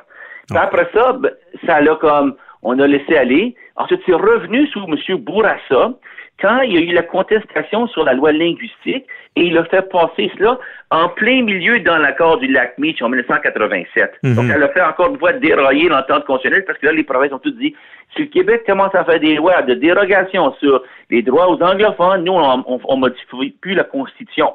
Puis 0.49 0.57
après 0.57 0.87
ça, 0.93 1.13
ben, 1.13 1.31
ça 1.65 1.79
l'a 1.81 1.95
comme, 1.95 2.35
on 2.61 2.77
a 2.79 2.87
laissé 2.87 3.15
aller. 3.15 3.55
Ensuite, 3.75 4.01
c'est 4.05 4.13
revenu 4.13 4.67
sous 4.67 4.83
M. 4.83 5.17
Bourassa 5.17 5.93
quand 6.39 6.61
il 6.61 6.73
y 6.73 6.77
a 6.77 6.81
eu 6.81 6.93
la 6.93 7.03
contestation 7.03 7.87
sur 7.87 8.03
la 8.03 8.13
loi 8.13 8.31
linguistique 8.31 9.05
et 9.35 9.43
il 9.43 9.57
a 9.57 9.63
fait 9.65 9.87
passer 9.89 10.31
cela 10.37 10.59
en 10.89 11.09
plein 11.09 11.43
milieu 11.43 11.79
dans 11.79 11.97
l'accord 11.97 12.37
du 12.37 12.47
lac 12.47 12.77
Meach 12.77 13.01
en 13.01 13.09
1987. 13.09 14.11
Mhm. 14.23 14.35
Donc, 14.35 14.45
elle 14.53 14.63
a 14.63 14.69
fait 14.69 14.81
encore 14.81 15.09
une 15.09 15.19
fois 15.19 15.33
dérailler 15.33 15.87
l'entente 15.87 16.25
constitutionnelle 16.25 16.65
parce 16.65 16.79
que 16.79 16.87
là, 16.87 16.93
les 16.93 17.03
provinces 17.03 17.31
ont 17.31 17.39
toutes 17.39 17.57
dit, 17.57 17.75
si 18.15 18.23
le 18.23 18.27
Québec 18.27 18.63
commence 18.65 18.93
à 18.95 19.05
faire 19.05 19.19
des 19.19 19.35
lois 19.35 19.61
de 19.61 19.73
dérogation 19.75 20.53
sur 20.59 20.83
les 21.09 21.21
droits 21.21 21.49
aux 21.49 21.61
anglophones, 21.61 22.23
nous, 22.23 22.33
on, 22.33 22.79
on 22.83 22.97
modifie 22.97 23.51
plus 23.61 23.73
la 23.73 23.83
Constitution. 23.83 24.53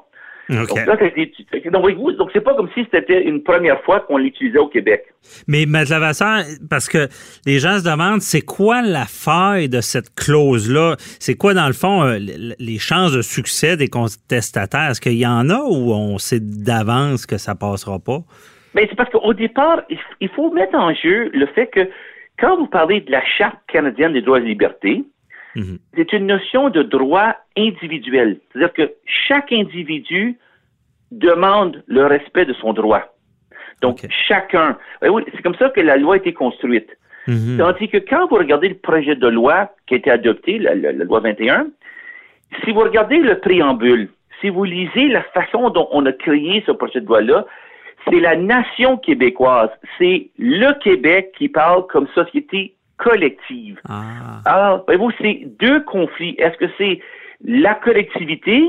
Donc, 0.49 0.69
là, 0.87 0.97
ça 0.97 1.05
a 1.05 1.07
été- 1.07 1.71
donc, 1.71 1.83
voyez-vous, 1.83 2.13
donc 2.13 2.31
c'est 2.33 2.41
pas 2.41 2.55
comme 2.55 2.69
si 2.75 2.87
c'était 2.93 3.25
une 3.25 3.43
première 3.43 3.81
fois 3.83 4.01
qu'on 4.01 4.17
l'utilisait 4.19 4.59
au 4.59 4.69
Québec. 4.69 5.05
Mais 5.49 5.67
Maître 5.67 5.91
Lavasseur, 5.91 6.43
parce 6.71 6.89
que 6.89 7.09
les 7.47 7.59
gens 7.59 7.79
se 7.79 7.85
demandent, 7.85 8.21
c'est 8.21 8.43
quoi 8.43 8.81
la 8.83 9.07
faille 9.07 9.69
de 9.69 9.81
cette 9.81 10.15
clause-là? 10.15 10.95
C'est 11.19 11.35
quoi, 11.35 11.53
dans 11.55 11.67
le 11.67 11.73
fond, 11.73 12.05
euh, 12.05 12.19
les 12.59 12.79
chances 12.79 13.13
de 13.13 13.23
succès 13.23 13.77
des 13.77 13.89
contestataires? 13.89 14.91
Est-ce 14.91 15.01
qu'il 15.01 15.19
y 15.19 15.27
en 15.27 15.51
a 15.51 15.59
ou 15.65 15.93
on 15.93 16.19
sait 16.19 16.41
d'avance 16.41 17.27
que 17.27 17.39
ça 17.39 17.55
passera 17.57 17.99
pas? 17.99 18.21
Mais 18.75 18.87
c'est 18.89 18.97
parce 18.97 19.11
qu'au 19.11 19.33
départ, 19.35 19.83
il 20.21 20.29
faut 20.29 20.53
mettre 20.53 20.75
en 20.77 20.95
jeu 20.95 21.31
le 21.33 21.47
fait 21.55 21.67
que 21.69 21.89
quand 22.39 22.57
vous 22.59 22.67
parlez 22.67 23.01
de 23.01 23.11
la 23.11 23.23
Charte 23.39 23.57
canadienne 23.67 24.13
des 24.13 24.21
droits 24.23 24.39
et 24.39 24.43
libertés, 24.43 25.03
Mhm. 25.57 25.79
c'est 25.97 26.13
une 26.13 26.27
notion 26.27 26.69
de 26.71 26.83
droit 26.83 27.35
individuel. 27.57 28.39
C'est-à-dire 28.53 28.73
que 28.75 28.93
chaque 29.27 29.51
individu 29.53 30.37
demande 31.11 31.83
le 31.87 32.07
respect 32.07 32.45
de 32.45 32.53
son 32.55 32.73
droit. 32.73 33.03
Donc, 33.83 34.07
chacun. 34.29 34.79
Ben 35.01 35.11
oui, 35.11 35.23
c'est 35.35 35.43
comme 35.43 35.55
ça 35.57 35.69
que 35.71 35.81
la 35.81 35.97
loi 35.97 36.15
a 36.15 36.17
été 36.19 36.33
construite. 36.33 36.91
Mhm. 37.27 37.57
Tandis 37.59 37.89
que 37.89 37.99
quand 37.99 38.29
vous 38.29 38.37
regardez 38.37 38.69
le 38.69 38.77
projet 38.77 39.17
de 39.17 39.27
loi 39.29 39.71
qui 39.87 39.95
a 39.95 39.97
été 39.97 40.11
adopté, 40.11 40.59
la, 40.59 40.75
la- 40.75 40.93
la 40.93 41.05
loi 41.05 41.21
21, 41.21 41.69
si 42.65 42.71
vous 42.73 42.81
regardez 42.81 43.19
le 43.19 43.39
préambule, 43.41 44.09
si 44.41 44.49
vous 44.49 44.65
lisez 44.65 45.09
la 45.09 45.23
façon 45.23 45.71
dont 45.71 45.89
on 45.91 46.07
a 46.07 46.13
créé 46.13 46.63
ce 46.67 46.73
projet 46.73 47.01
de 47.01 47.07
loi-là, 47.07 47.45
c'est 48.09 48.21
la 48.21 48.37
nation 48.37 48.97
québécoise, 48.99 49.71
c'est 49.99 50.29
le 50.39 50.73
Québec 50.81 51.33
qui 51.37 51.49
parle 51.49 51.87
comme 51.89 52.07
société 52.15 52.76
collective. 52.99 53.79
Ah. 53.89 54.41
Alors, 54.45 54.85
voyez-vous, 54.87 55.11
c'est 55.21 55.43
deux 55.61 55.83
conflits. 55.85 56.35
Est-ce 56.39 56.57
que 56.57 56.71
c'est 56.79 57.01
la 57.45 57.75
collectivité 57.75 58.63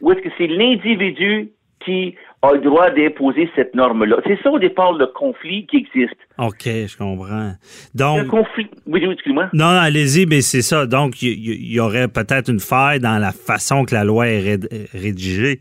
ou 0.00 0.12
est-ce 0.12 0.20
que 0.20 0.28
c'est 0.38 0.46
l'individu 0.46 1.50
qui 1.84 2.14
a 2.42 2.52
le 2.52 2.60
droit 2.60 2.90
d'imposer 2.90 3.48
cette 3.56 3.74
norme-là? 3.74 4.16
C'est 4.26 4.38
ça 4.42 4.50
au 4.50 4.58
départ 4.58 4.92
le 4.92 5.06
conflit 5.06 5.66
qui 5.66 5.78
existe. 5.78 6.16
OK, 6.38 6.64
je 6.64 6.96
comprends. 6.96 7.52
Le 7.94 7.98
Donc, 7.98 8.26
conflit. 8.28 8.66
Oui, 8.86 9.02
oui, 9.06 9.12
excuse-moi. 9.14 9.48
non, 9.54 9.64
non, 9.72 9.80
allez-y, 9.80 10.26
mais 10.26 10.40
c'est 10.42 10.62
ça. 10.62 10.86
Donc, 10.86 11.22
il 11.22 11.72
y, 11.72 11.80
aurait 11.80 12.08
peut-être 12.08 12.50
une 12.50 12.60
faille 12.60 13.00
dans 13.00 13.18
la 13.18 13.32
façon 13.32 13.84
que 13.84 13.94
la 13.94 14.04
loi 14.04 14.28
est 14.28 14.40
ré- 14.40 14.86
rédigée. 14.92 15.58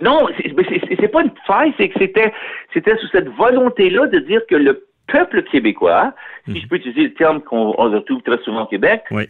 Non, 0.00 0.26
c'est 0.38 1.08
pas 1.08 1.22
une 1.22 1.30
faille, 1.46 1.72
c'est 1.78 1.88
que 1.88 1.98
c'était 1.98 2.32
c'était 2.72 2.96
sous 2.98 3.06
cette 3.12 3.28
volonté-là 3.28 4.06
de 4.08 4.18
dire 4.18 4.40
que 4.50 4.56
le 4.56 4.84
peuple 5.06 5.42
québécois, 5.44 6.12
si 6.46 6.60
je 6.60 6.68
peux 6.68 6.76
utiliser 6.76 7.02
le 7.04 7.14
terme 7.14 7.40
qu'on 7.42 7.74
on 7.78 7.90
retrouve 7.90 8.22
très 8.22 8.38
souvent 8.44 8.62
au 8.62 8.66
Québec, 8.66 9.02
Oui. 9.10 9.24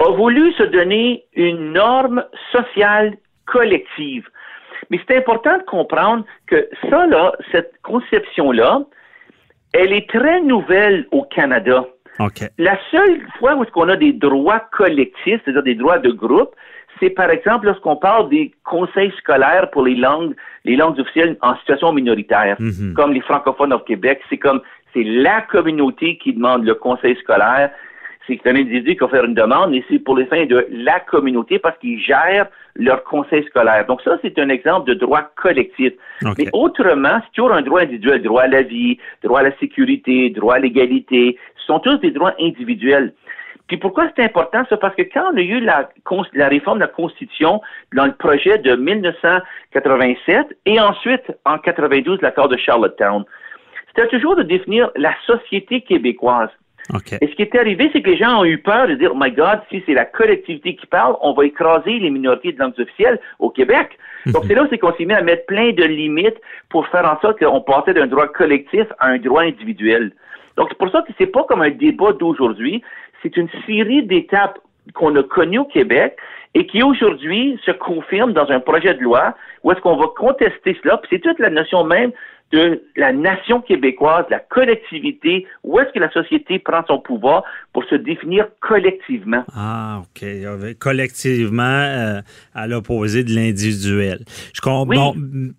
a 0.00 0.10
voulu 0.12 0.52
se 0.52 0.62
donner 0.64 1.24
une 1.34 1.72
norme 1.72 2.24
sociale 2.52 3.16
collective. 3.46 4.28
Mais 4.90 5.00
c'est 5.06 5.16
important 5.16 5.58
de 5.58 5.64
comprendre 5.64 6.24
que 6.46 6.68
ça, 6.88 7.06
là, 7.06 7.32
cette 7.52 7.72
conception-là, 7.82 8.82
elle 9.72 9.92
est 9.92 10.08
très 10.08 10.40
nouvelle 10.40 11.06
au 11.10 11.22
Canada. 11.24 11.84
OK. 12.20 12.40
La 12.58 12.78
seule 12.90 13.20
fois 13.38 13.54
où 13.56 13.64
qu'on 13.66 13.88
a 13.88 13.96
des 13.96 14.12
droits 14.12 14.60
collectifs, 14.72 15.40
c'est-à-dire 15.44 15.62
des 15.62 15.74
droits 15.74 15.98
de 15.98 16.10
groupe, 16.10 16.54
c'est 17.00 17.10
par 17.10 17.30
exemple 17.30 17.66
lorsqu'on 17.66 17.94
parle 17.96 18.28
des 18.28 18.52
conseils 18.64 19.12
scolaires 19.18 19.70
pour 19.70 19.84
les 19.84 19.94
langues, 19.94 20.34
les 20.64 20.74
langues 20.74 20.98
officielles 20.98 21.36
en 21.42 21.54
situation 21.58 21.92
minoritaire, 21.92 22.56
Mhm. 22.58 22.94
comme 22.94 23.12
les 23.12 23.20
francophones 23.20 23.72
au 23.72 23.78
Québec. 23.78 24.20
C'est 24.28 24.38
comme 24.38 24.60
c'est 24.92 25.04
la 25.04 25.42
communauté 25.42 26.16
qui 26.18 26.32
demande 26.32 26.64
le 26.64 26.74
conseil 26.74 27.16
scolaire. 27.16 27.70
C'est 28.26 28.46
un 28.46 28.56
individu 28.56 28.94
qui 28.94 29.00
va 29.00 29.08
faire 29.08 29.24
une 29.24 29.34
demande 29.34 29.74
et 29.74 29.82
c'est 29.88 29.98
pour 29.98 30.16
les 30.16 30.26
fins 30.26 30.44
de 30.44 30.66
la 30.70 31.00
communauté 31.00 31.58
parce 31.58 31.78
qu'ils 31.78 31.98
gèrent 31.98 32.48
leur 32.76 33.02
conseil 33.04 33.42
scolaire. 33.44 33.86
Donc 33.86 34.02
ça, 34.02 34.18
c'est 34.22 34.38
un 34.38 34.50
exemple 34.50 34.86
de 34.88 34.94
droit 34.94 35.22
collectif. 35.36 35.94
Mais 36.22 36.48
autrement, 36.52 37.20
c'est 37.24 37.32
toujours 37.34 37.52
un 37.52 37.62
droit 37.62 37.80
individuel, 37.80 38.22
droit 38.22 38.42
à 38.42 38.46
la 38.46 38.62
vie, 38.62 38.98
droit 39.22 39.40
à 39.40 39.44
la 39.44 39.56
sécurité, 39.58 40.28
droit 40.30 40.56
à 40.56 40.58
l'égalité. 40.58 41.38
Ce 41.56 41.66
sont 41.66 41.80
tous 41.80 41.96
des 41.96 42.10
droits 42.10 42.34
individuels. 42.38 43.14
Puis 43.68 43.76
pourquoi 43.76 44.10
c'est 44.16 44.24
important, 44.24 44.64
ça? 44.68 44.76
Parce 44.78 44.94
que 44.94 45.02
quand 45.02 45.30
on 45.32 45.36
a 45.36 45.42
eu 45.42 45.60
la, 45.60 45.90
la 46.32 46.48
réforme 46.48 46.78
de 46.78 46.84
la 46.84 46.88
Constitution 46.88 47.60
dans 47.94 48.06
le 48.06 48.12
projet 48.12 48.58
de 48.58 48.74
1987 48.74 50.58
et 50.64 50.80
ensuite 50.80 51.30
en 51.44 51.58
92 51.58 52.20
l'accord 52.22 52.48
de 52.48 52.56
Charlottetown, 52.56 53.24
c'était 53.88 54.08
toujours 54.08 54.36
de 54.36 54.42
définir 54.42 54.90
la 54.96 55.14
société 55.26 55.80
québécoise. 55.80 56.50
OK. 56.94 57.12
Et 57.20 57.26
ce 57.26 57.34
qui 57.34 57.42
est 57.42 57.54
arrivé, 57.54 57.90
c'est 57.92 58.00
que 58.00 58.10
les 58.10 58.16
gens 58.16 58.40
ont 58.40 58.44
eu 58.44 58.58
peur 58.58 58.88
de 58.88 58.94
dire, 58.94 59.10
oh 59.12 59.18
my 59.18 59.30
God, 59.30 59.60
si 59.70 59.82
c'est 59.84 59.92
la 59.92 60.06
collectivité 60.06 60.74
qui 60.74 60.86
parle, 60.86 61.16
on 61.20 61.32
va 61.32 61.44
écraser 61.44 61.98
les 61.98 62.10
minorités 62.10 62.52
de 62.52 62.58
langues 62.58 62.78
officielles 62.78 63.20
au 63.38 63.50
Québec. 63.50 63.98
Donc 64.26 64.44
c'est 64.46 64.54
là 64.54 64.64
où 64.64 64.66
c'est 64.70 64.78
qu'on 64.78 64.94
s'est 64.94 65.04
mis 65.04 65.14
à 65.14 65.22
mettre 65.22 65.46
plein 65.46 65.72
de 65.72 65.84
limites 65.84 66.40
pour 66.70 66.86
faire 66.88 67.04
en 67.04 67.20
sorte 67.20 67.38
qu'on 67.38 67.60
passait 67.60 67.94
d'un 67.94 68.06
droit 68.06 68.26
collectif 68.28 68.86
à 68.98 69.08
un 69.08 69.18
droit 69.18 69.42
individuel. 69.42 70.12
Donc 70.56 70.68
c'est 70.70 70.78
pour 70.78 70.90
ça 70.90 71.02
que 71.02 71.12
c'est 71.18 71.26
pas 71.26 71.44
comme 71.44 71.62
un 71.62 71.70
débat 71.70 72.12
d'aujourd'hui, 72.12 72.82
c'est 73.22 73.36
une 73.36 73.48
série 73.66 74.02
d'étapes 74.02 74.58
qu'on 74.94 75.14
a 75.16 75.22
connues 75.22 75.60
au 75.60 75.64
Québec 75.64 76.16
et 76.54 76.66
qui 76.66 76.82
aujourd'hui 76.82 77.60
se 77.64 77.70
confirment 77.70 78.32
dans 78.32 78.50
un 78.50 78.60
projet 78.60 78.94
de 78.94 79.00
loi 79.00 79.34
où 79.62 79.70
est-ce 79.72 79.80
qu'on 79.80 79.96
va 79.96 80.06
contester 80.16 80.76
cela. 80.82 80.96
Puis 80.98 81.08
c'est 81.12 81.20
toute 81.20 81.38
la 81.38 81.50
notion 81.50 81.84
même 81.84 82.12
de 82.52 82.82
la 82.96 83.12
nation 83.12 83.60
québécoise, 83.60 84.24
la 84.30 84.38
collectivité, 84.38 85.46
où 85.64 85.78
est-ce 85.78 85.92
que 85.92 85.98
la 85.98 86.10
société 86.10 86.58
prend 86.58 86.82
son 86.86 86.98
pouvoir 86.98 87.44
pour 87.72 87.84
se 87.84 87.94
définir 87.94 88.46
collectivement? 88.60 89.44
Ah, 89.54 90.00
OK. 90.02 90.24
Collectivement, 90.78 91.62
euh, 91.62 92.20
à 92.54 92.66
l'opposé 92.66 93.24
de 93.24 93.34
l'individuel. 93.34 94.24
Je 94.54 94.60
comprends. 94.60 94.86
Oui. 94.86 94.96
Bon, 94.96 95.14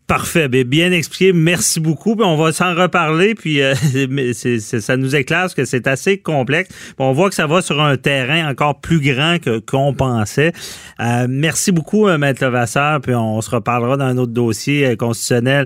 parfait. 0.07 0.47
Bien, 0.47 0.63
bien 0.63 0.91
expliqué. 0.91 1.31
Merci 1.33 1.79
beaucoup. 1.79 2.15
Puis 2.15 2.25
on 2.25 2.35
va 2.35 2.51
s'en 2.51 2.73
reparler. 2.73 3.35
Puis 3.35 3.61
euh, 3.61 3.73
ça 4.33 4.97
nous 4.97 5.15
éclaire 5.15 5.41
parce 5.41 5.55
que 5.55 5.65
c'est 5.65 5.87
assez 5.87 6.19
complexe. 6.19 6.93
On 6.97 7.11
voit 7.11 7.29
que 7.29 7.35
ça 7.35 7.47
va 7.47 7.61
sur 7.61 7.81
un 7.81 7.97
terrain 7.97 8.49
encore 8.49 8.79
plus 8.79 8.99
grand 8.99 9.39
que 9.39 9.59
qu'on 9.59 9.93
pensait. 9.93 10.51
Euh, 10.99 11.27
merci 11.29 11.71
beaucoup, 11.71 12.07
euh, 12.07 12.17
Maître 12.17 12.43
Levasseur. 12.43 13.01
Puis 13.01 13.13
on 13.15 13.41
se 13.41 13.49
reparlera 13.49 13.97
dans 13.97 14.05
un 14.05 14.17
autre 14.17 14.33
dossier 14.33 14.85
euh, 14.85 14.95
constitutionnel. 14.95 15.65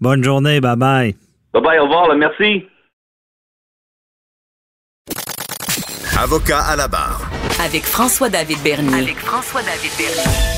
Bonne 0.00 0.22
journée. 0.22 0.60
Bye 0.60 0.76
bye. 0.76 1.16
Bye 1.52 1.62
bye, 1.62 1.78
au 1.78 1.84
revoir, 1.84 2.08
là, 2.08 2.14
merci. 2.16 2.66
Avocat 6.18 6.60
à 6.60 6.76
la 6.76 6.88
barre. 6.88 7.30
Avec 7.64 7.84
François-David 7.84 8.58
Bernier. 8.62 9.02
Avec 9.02 9.16
François-David 9.16 9.90
Bernier. 9.98 10.54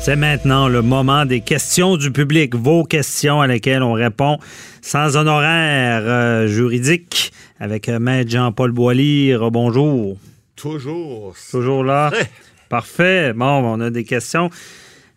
C'est 0.00 0.16
maintenant 0.16 0.68
le 0.68 0.82
moment 0.82 1.24
des 1.26 1.40
questions 1.42 1.96
du 1.96 2.10
public, 2.10 2.56
vos 2.56 2.82
questions 2.82 3.40
à 3.40 3.46
lesquelles 3.46 3.84
on 3.84 3.92
répond 3.92 4.38
sans 4.80 5.16
honoraire 5.16 6.02
euh, 6.04 6.48
juridique 6.48 7.32
avec 7.60 7.88
euh, 7.88 8.00
Maître 8.00 8.28
Jean-Paul 8.30 8.72
Boilly. 8.72 9.32
Bonjour. 9.52 10.16
Toujours. 10.56 11.34
Toujours 11.50 11.84
là. 11.84 12.10
Parfait. 12.68 13.32
Bon, 13.32 13.46
on 13.46 13.80
a 13.80 13.90
des 13.90 14.02
questions. 14.04 14.50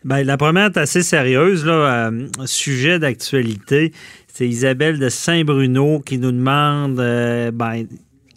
Ben, 0.04 0.22
la 0.24 0.36
première 0.36 0.66
est 0.66 0.76
assez 0.76 1.02
sérieuse, 1.02 1.64
euh, 1.66 2.28
sujet 2.44 2.98
d'actualité. 2.98 3.92
C'est 4.28 4.48
Isabelle 4.48 4.98
de 4.98 5.08
Saint-Bruno 5.08 6.00
qui 6.00 6.18
nous 6.18 6.30
demande 6.32 7.00
euh, 7.00 7.50
ben, 7.50 7.86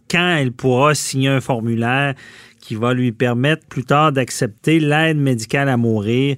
quand 0.10 0.36
elle 0.38 0.52
pourra 0.52 0.96
signer 0.96 1.30
un 1.30 1.42
formulaire 1.42 2.16
qui 2.60 2.76
va 2.76 2.94
lui 2.94 3.12
permettre 3.12 3.66
plus 3.68 3.84
tard 3.84 4.12
d'accepter 4.12 4.80
l'aide 4.80 5.18
médicale 5.18 5.70
à 5.70 5.78
mourir. 5.78 6.38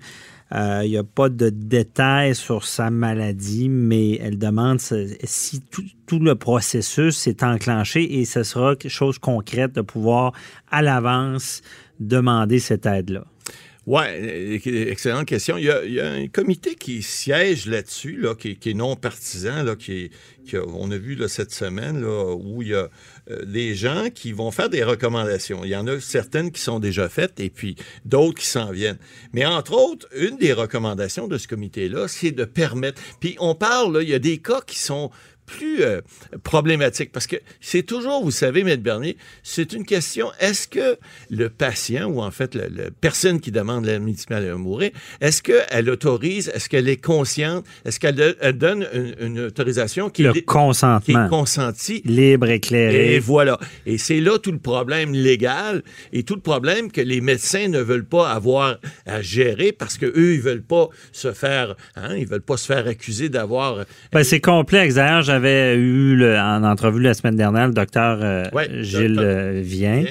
Euh, 0.54 0.82
Il 0.84 0.90
n'y 0.92 0.98
a 0.98 1.04
pas 1.06 1.30
de 1.30 1.50
détails 1.50 2.36
sur 2.36 2.66
sa 2.66 2.90
maladie, 2.90 3.70
mais 3.70 4.16
elle 4.18 4.38
demande 4.38 4.82
si- 4.82 5.62
tout, 5.72 5.84
tout 6.08 6.20
le 6.20 6.36
processus 6.36 7.26
est 7.28 7.42
enclenché 7.42 8.20
et 8.20 8.26
ce 8.26 8.44
sera 8.44 8.76
quelque 8.76 8.92
chose 8.92 9.16
de 9.16 9.22
concret 9.22 9.70
de 9.70 9.80
pouvoir 9.80 10.34
à 10.70 10.82
l'avance 10.82 11.62
demander 12.02 12.60
cette 12.60 12.86
aide-là. 12.86 13.24
Oui, 13.94 14.04
excellente 14.88 15.26
question. 15.26 15.58
Il 15.58 15.66
y, 15.66 16.00
a, 16.00 16.10
un 16.10 16.28
comité 16.28 16.76
qui 16.76 17.04
siège 17.04 17.66
là-dessus, 17.66 18.16
là, 18.16 18.36
qui, 18.36 18.52
est 18.52 18.74
non 18.74 18.96
partisan, 18.96 19.64
là, 19.64 19.76
qui, 19.76 20.12
qui 20.46 20.56
a, 20.56 20.64
on 20.66 20.90
a 20.92 20.98
vu 20.98 21.18
cette 21.28 21.52
semaine 21.52 22.00
là, 22.00 22.34
où 22.34 22.62
il 22.62 22.70
y 22.70 22.74
a 22.74 22.88
euh, 23.30 23.44
des 23.44 23.76
gens 23.76 24.08
qui 24.10 24.32
vont 24.32 24.50
faire 24.50 24.70
des 24.70 24.86
recommandations. 24.86 25.66
Il 25.66 25.72
y 25.72 25.76
en 25.76 25.88
a 25.88 26.00
certaines 26.00 26.52
qui 26.52 26.62
sont 26.62 26.80
déjà 26.80 27.10
faites 27.10 27.42
et 27.42 27.50
puis 27.50 27.76
d'autres 28.06 28.40
qui 28.40 28.48
s'en 28.48 28.72
viennent. 28.72 29.00
Mais 29.34 29.46
entre 29.46 29.74
autres, 29.74 30.08
une 30.16 30.38
des 30.38 30.54
recommandations 30.54 31.28
de 31.28 31.38
ce 31.38 31.50
comité-là, 31.50 32.08
c'est 32.08 32.32
de 32.32 32.46
permettre. 32.46 33.02
Puis 33.20 33.36
on 33.42 33.56
parle, 33.56 34.00
il 34.04 34.08
y 34.08 34.14
a 34.14 34.20
des 34.20 34.38
cas 34.38 34.62
qui 34.66 34.80
sont 34.80 35.12
plus 35.52 35.84
euh, 35.84 36.02
problématique 36.44 37.12
parce 37.12 37.28
que 37.28 37.36
c'est 37.60 37.84
toujours, 37.84 38.24
vous 38.24 38.32
savez, 38.32 38.64
Maître 38.64 38.84
Bernier, 38.84 39.18
c'est 39.44 39.74
une 39.74 39.86
question, 39.86 40.32
est-ce 40.40 40.68
que 40.68 40.98
le 41.30 41.50
patient 41.50 42.06
ou 42.06 42.22
en 42.22 42.32
fait 42.32 42.56
la, 42.56 42.64
personne 43.02 43.42
qui 43.42 43.52
demande 43.52 43.86
l'aide 43.86 44.02
médicale 44.02 44.50
à 44.50 44.56
mourir, 44.56 44.92
est-ce 45.20 45.44
qu'elle 45.44 45.90
autorise, 45.90 46.52
est-ce 46.56 46.70
qu'elle 46.70 46.88
est 46.88 47.04
consciente, 47.04 47.66
est-ce 47.86 48.00
qu'elle 48.00 48.58
donne 48.58 48.88
une, 49.20 49.40
autorisation 49.42 50.10
qui, 50.10 50.24
le 50.24 50.34
consentement. 50.46 51.02
qui 51.02 51.12
est 51.12 51.30
consentie? 51.30 52.02
Libre, 52.06 52.50
éclairé. 52.50 53.16
Et 53.16 53.20
voilà. 53.20 53.60
Et 53.86 53.98
c'est 53.98 54.22
là 54.22 54.38
tout 54.40 54.52
le 54.52 54.60
problème 54.60 55.14
légal 55.14 55.84
et 56.14 56.24
tout 56.24 56.36
le 56.36 56.42
problème 56.42 56.92
que 56.92 57.02
les 57.02 57.20
médecins 57.20 57.68
ne 57.68 57.80
veulent 57.80 58.06
pas 58.06 58.32
avoir 58.32 58.78
à 59.06 59.22
gérer 59.22 59.72
parce 59.72 59.98
que 59.98 60.06
eux 60.06 60.34
ils 60.36 60.42
veulent 60.42 60.64
pas 60.64 60.90
se 61.12 61.34
faire, 61.34 61.76
hein, 61.96 62.16
ils 62.16 62.28
veulent 62.28 62.42
pas 62.42 62.58
se 62.58 62.66
faire 62.66 62.88
accuser 62.88 63.30
d'avoir. 63.30 63.86
Ben, 64.14 64.24
c'est 64.24 64.40
complexe. 64.40 64.96
D'ailleurs, 64.96 65.24
j'avais 65.24 65.41
eu 65.46 66.16
le, 66.16 66.38
en 66.38 66.64
entrevue 66.64 67.02
la 67.02 67.14
semaine 67.14 67.36
dernière 67.36 67.68
le 67.68 67.74
docteur 67.74 68.20
euh, 68.22 68.44
Gilles 68.82 69.20
euh, 69.20 69.62
Vien. 69.64 70.04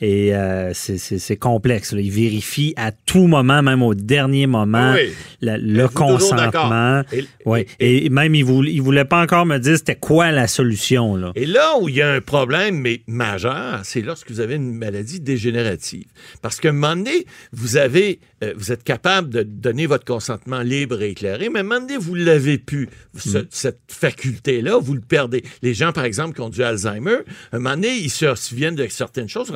Et 0.00 0.34
euh, 0.34 0.72
c'est 0.74 1.36
complexe. 1.36 1.92
Là. 1.92 2.00
Il 2.00 2.10
vérifie 2.10 2.74
à 2.76 2.92
tout 2.92 3.26
moment, 3.26 3.62
même 3.62 3.82
au 3.82 3.94
dernier 3.94 4.46
moment, 4.46 4.94
la, 5.40 5.58
le 5.58 5.88
consentement. 5.88 7.02
Et, 7.12 7.66
et, 7.80 8.08
même, 8.10 8.34
il 8.34 8.44
voulait, 8.44 8.72
il 8.72 8.82
voulait 8.82 9.04
pas 9.04 9.22
encore 9.22 9.46
me 9.46 9.58
dire 9.58 9.76
c'était 9.76 9.96
quoi 9.96 10.32
la 10.32 10.46
solution. 10.48 11.16
Là. 11.16 11.32
Et 11.34 11.46
là 11.46 11.78
où 11.80 11.88
il 11.88 11.96
y 11.96 12.02
a 12.02 12.10
un 12.10 12.20
problème, 12.20 12.78
mais 12.80 13.02
majeur, 13.06 13.80
c'est 13.84 14.02
lorsque 14.02 14.30
vous 14.30 14.40
avez 14.40 14.54
une 14.54 14.74
maladie 14.74 15.20
dégénérative. 15.20 16.06
Parce 16.42 16.60
qu'à 16.60 16.70
un 16.70 16.72
moment 16.72 16.96
donné, 16.96 17.26
vous 17.52 17.76
avez, 17.76 18.20
vous 18.56 18.72
êtes 18.72 18.82
capable 18.82 19.30
de 19.30 19.42
donner 19.42 19.86
votre 19.86 20.04
consentement 20.04 20.60
libre 20.60 21.02
et 21.02 21.10
éclairé, 21.10 21.48
mais 21.48 21.60
à 21.60 21.62
un 21.62 21.64
moment 21.64 21.80
donné, 21.80 21.96
vous 21.96 22.14
l'avez 22.14 22.58
plus, 22.58 22.88
mm. 23.14 23.40
cette 23.50 23.80
faculté-là 23.88 24.65
vous 24.72 24.94
le 24.94 25.00
perdez. 25.00 25.44
Les 25.62 25.74
gens, 25.74 25.92
par 25.92 26.04
exemple, 26.04 26.34
qui 26.34 26.40
ont 26.40 26.48
du 26.48 26.62
Alzheimer, 26.62 27.18
un 27.52 27.58
moment 27.58 27.74
donné, 27.74 27.96
ils 27.96 28.10
se 28.10 28.34
souviennent 28.34 28.74
de 28.74 28.86
certaines 28.88 29.28
choses. 29.28 29.52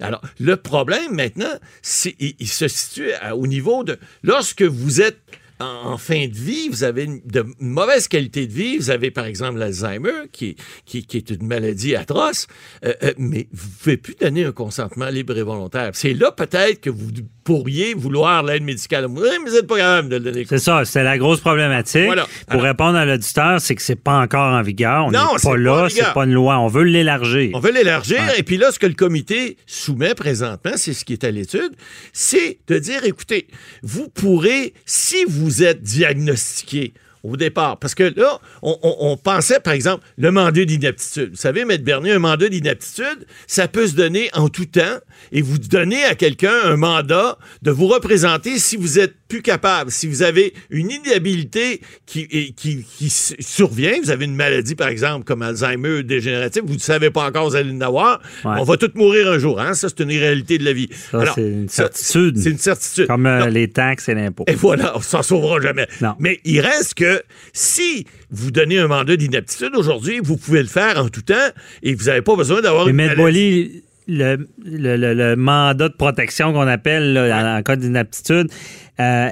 Alors, 0.00 0.22
le 0.38 0.56
problème 0.56 1.14
maintenant, 1.14 1.54
il, 2.18 2.48
se 2.48 2.68
situe 2.68 3.10
au 3.34 3.46
niveau 3.46 3.84
de 3.84 3.98
lorsque 4.22 4.62
vous 4.62 5.00
êtes 5.00 5.20
en, 5.60 5.98
fin 5.98 6.26
de 6.26 6.34
vie, 6.34 6.68
vous 6.68 6.84
avez 6.84 7.06
de 7.06 7.44
mauvaise 7.58 8.08
qualité 8.08 8.46
de 8.46 8.52
vie, 8.52 8.78
vous 8.78 8.90
avez 8.90 9.10
par 9.10 9.26
exemple 9.26 9.58
l'Alzheimer, 9.58 10.28
qui, 10.32 10.56
qui, 10.86 11.04
qui, 11.04 11.18
est 11.18 11.30
une 11.30 11.46
maladie 11.46 11.94
atroce, 11.96 12.46
euh, 12.84 12.94
euh, 13.02 13.12
mais 13.18 13.46
vous 13.52 13.68
ne 13.68 13.74
pouvez 13.78 13.96
plus 13.98 14.14
donner 14.14 14.44
un 14.44 14.52
consentement 14.52 15.08
libre 15.08 15.36
et 15.36 15.42
volontaire. 15.42 15.90
C'est 15.92 16.14
là 16.14 16.32
peut-être 16.32 16.80
que 16.80 16.90
vous 16.90 17.10
pourriez 17.44 17.94
vouloir 17.94 18.42
l'aide 18.42 18.62
médicale 18.62 19.06
mais 19.08 19.20
vous 19.44 19.54
n'êtes 19.54 19.66
pas 19.66 19.76
capable 19.76 20.08
de 20.08 20.16
le 20.16 20.22
donner. 20.22 20.46
C'est 20.48 20.58
ça, 20.58 20.84
c'est 20.84 21.02
la 21.02 21.18
grosse 21.18 21.40
problématique. 21.40 22.10
Pour 22.48 22.62
répondre 22.62 22.96
à 22.96 23.04
l'auditeur, 23.04 23.60
c'est 23.60 23.74
que 23.74 23.82
c'est 23.82 23.96
pas 23.96 24.18
encore 24.18 24.52
en 24.52 24.62
vigueur. 24.62 25.06
On 25.06 25.10
n'est 25.10 25.18
pas 25.18 25.56
là, 25.56 25.88
c'est 25.88 26.12
pas 26.12 26.24
une 26.24 26.32
loi. 26.32 26.58
On 26.58 26.68
veut 26.68 26.84
l'élargir. 26.84 27.50
On 27.54 27.60
veut 27.60 27.72
l'élargir. 27.72 28.20
Et 28.36 28.42
puis 28.42 28.56
là, 28.56 28.70
ce 28.72 28.78
que 28.78 28.86
le 28.86 28.94
comité 28.94 29.56
soumet 29.66 30.14
présentement, 30.14 30.72
c'est 30.76 30.92
ce 30.92 31.04
qui 31.04 31.12
est 31.12 31.24
à 31.24 31.30
l'étude, 31.30 31.72
c'est 32.12 32.58
de 32.68 32.78
dire, 32.78 33.04
écoutez, 33.04 33.46
vous 33.82 34.08
pourrez, 34.08 34.74
si 34.86 35.24
vous 35.28 35.62
êtes 35.62 35.82
diagnostiqué 35.82 36.94
au 37.22 37.36
départ. 37.36 37.78
Parce 37.78 37.94
que 37.94 38.12
là, 38.16 38.40
on, 38.62 39.16
pensait, 39.16 39.60
par 39.60 39.72
exemple, 39.72 40.04
le 40.16 40.30
mandat 40.30 40.64
d'inaptitude. 40.64 41.30
Vous 41.30 41.36
savez, 41.36 41.64
Maître 41.64 41.84
Bernier, 41.84 42.12
un 42.12 42.18
mandat 42.18 42.48
d'inaptitude, 42.48 43.26
ça 43.46 43.68
peut 43.68 43.86
se 43.86 43.94
donner 43.94 44.30
en 44.34 44.48
tout 44.48 44.66
temps 44.66 44.98
et 45.32 45.42
vous 45.42 45.58
donnez 45.58 46.02
à 46.04 46.14
quelqu'un 46.14 46.54
un 46.64 46.76
mandat 46.76 47.38
de 47.62 47.70
vous 47.70 47.86
représenter 47.86 48.58
si 48.58 48.76
vous 48.76 48.98
êtes 48.98 49.14
plus 49.28 49.42
capable, 49.42 49.90
si 49.90 50.08
vous 50.08 50.22
avez 50.22 50.54
une 50.70 50.90
inhabilité 50.90 51.80
qui, 52.04 52.26
qui, 52.54 52.84
qui 52.84 53.10
survient, 53.10 53.92
vous 54.02 54.10
avez 54.10 54.24
une 54.24 54.34
maladie, 54.34 54.74
par 54.74 54.88
exemple, 54.88 55.24
comme 55.24 55.42
Alzheimer 55.42 56.02
dégénérative, 56.02 56.64
vous 56.66 56.74
ne 56.74 56.80
savez 56.80 57.10
pas 57.10 57.26
encore, 57.26 57.48
vous 57.48 57.56
allez 57.56 57.70
en 57.70 57.80
avoir, 57.80 58.20
on 58.44 58.64
va 58.64 58.76
tous 58.76 58.90
mourir 58.94 59.30
un 59.30 59.38
jour. 59.38 59.60
Hein? 59.60 59.74
Ça, 59.74 59.88
c'est 59.88 60.00
une 60.02 60.10
réalité 60.10 60.58
de 60.58 60.64
la 60.64 60.72
vie. 60.72 60.88
c'est 61.34 61.48
une 61.48 61.68
certitude. 61.68 62.38
C'est 62.38 62.50
une 62.50 62.58
certitude. 62.58 63.06
Comme 63.06 63.26
euh, 63.26 63.48
les 63.48 63.68
taxes 63.68 64.08
et 64.08 64.14
l'impôt. 64.14 64.44
Et 64.46 64.54
voilà, 64.54 64.96
on 64.96 65.00
s'en 65.00 65.22
sauvera 65.22 65.60
jamais. 65.60 65.86
Mais 66.18 66.40
il 66.44 66.60
reste 66.60 66.94
que 66.94 67.09
si 67.52 68.06
vous 68.30 68.50
donnez 68.50 68.78
un 68.78 68.88
mandat 68.88 69.16
d'inaptitude 69.16 69.74
aujourd'hui, 69.74 70.20
vous 70.22 70.36
pouvez 70.36 70.62
le 70.62 70.68
faire 70.68 70.98
en 70.98 71.08
tout 71.08 71.22
temps 71.22 71.34
et 71.82 71.94
vous 71.94 72.04
n'avez 72.04 72.22
pas 72.22 72.36
besoin 72.36 72.60
d'avoir 72.60 72.88
une 72.88 72.96
maladie. 72.96 73.82
Le, 74.08 74.48
le, 74.64 74.96
le, 74.96 75.36
mandat 75.36 75.88
de 75.88 75.94
protection 75.94 76.52
qu'on 76.52 76.66
appelle 76.66 77.16
en, 77.16 77.62
cas 77.62 77.76
d'inaptitude, 77.76 78.48
euh, 78.98 79.28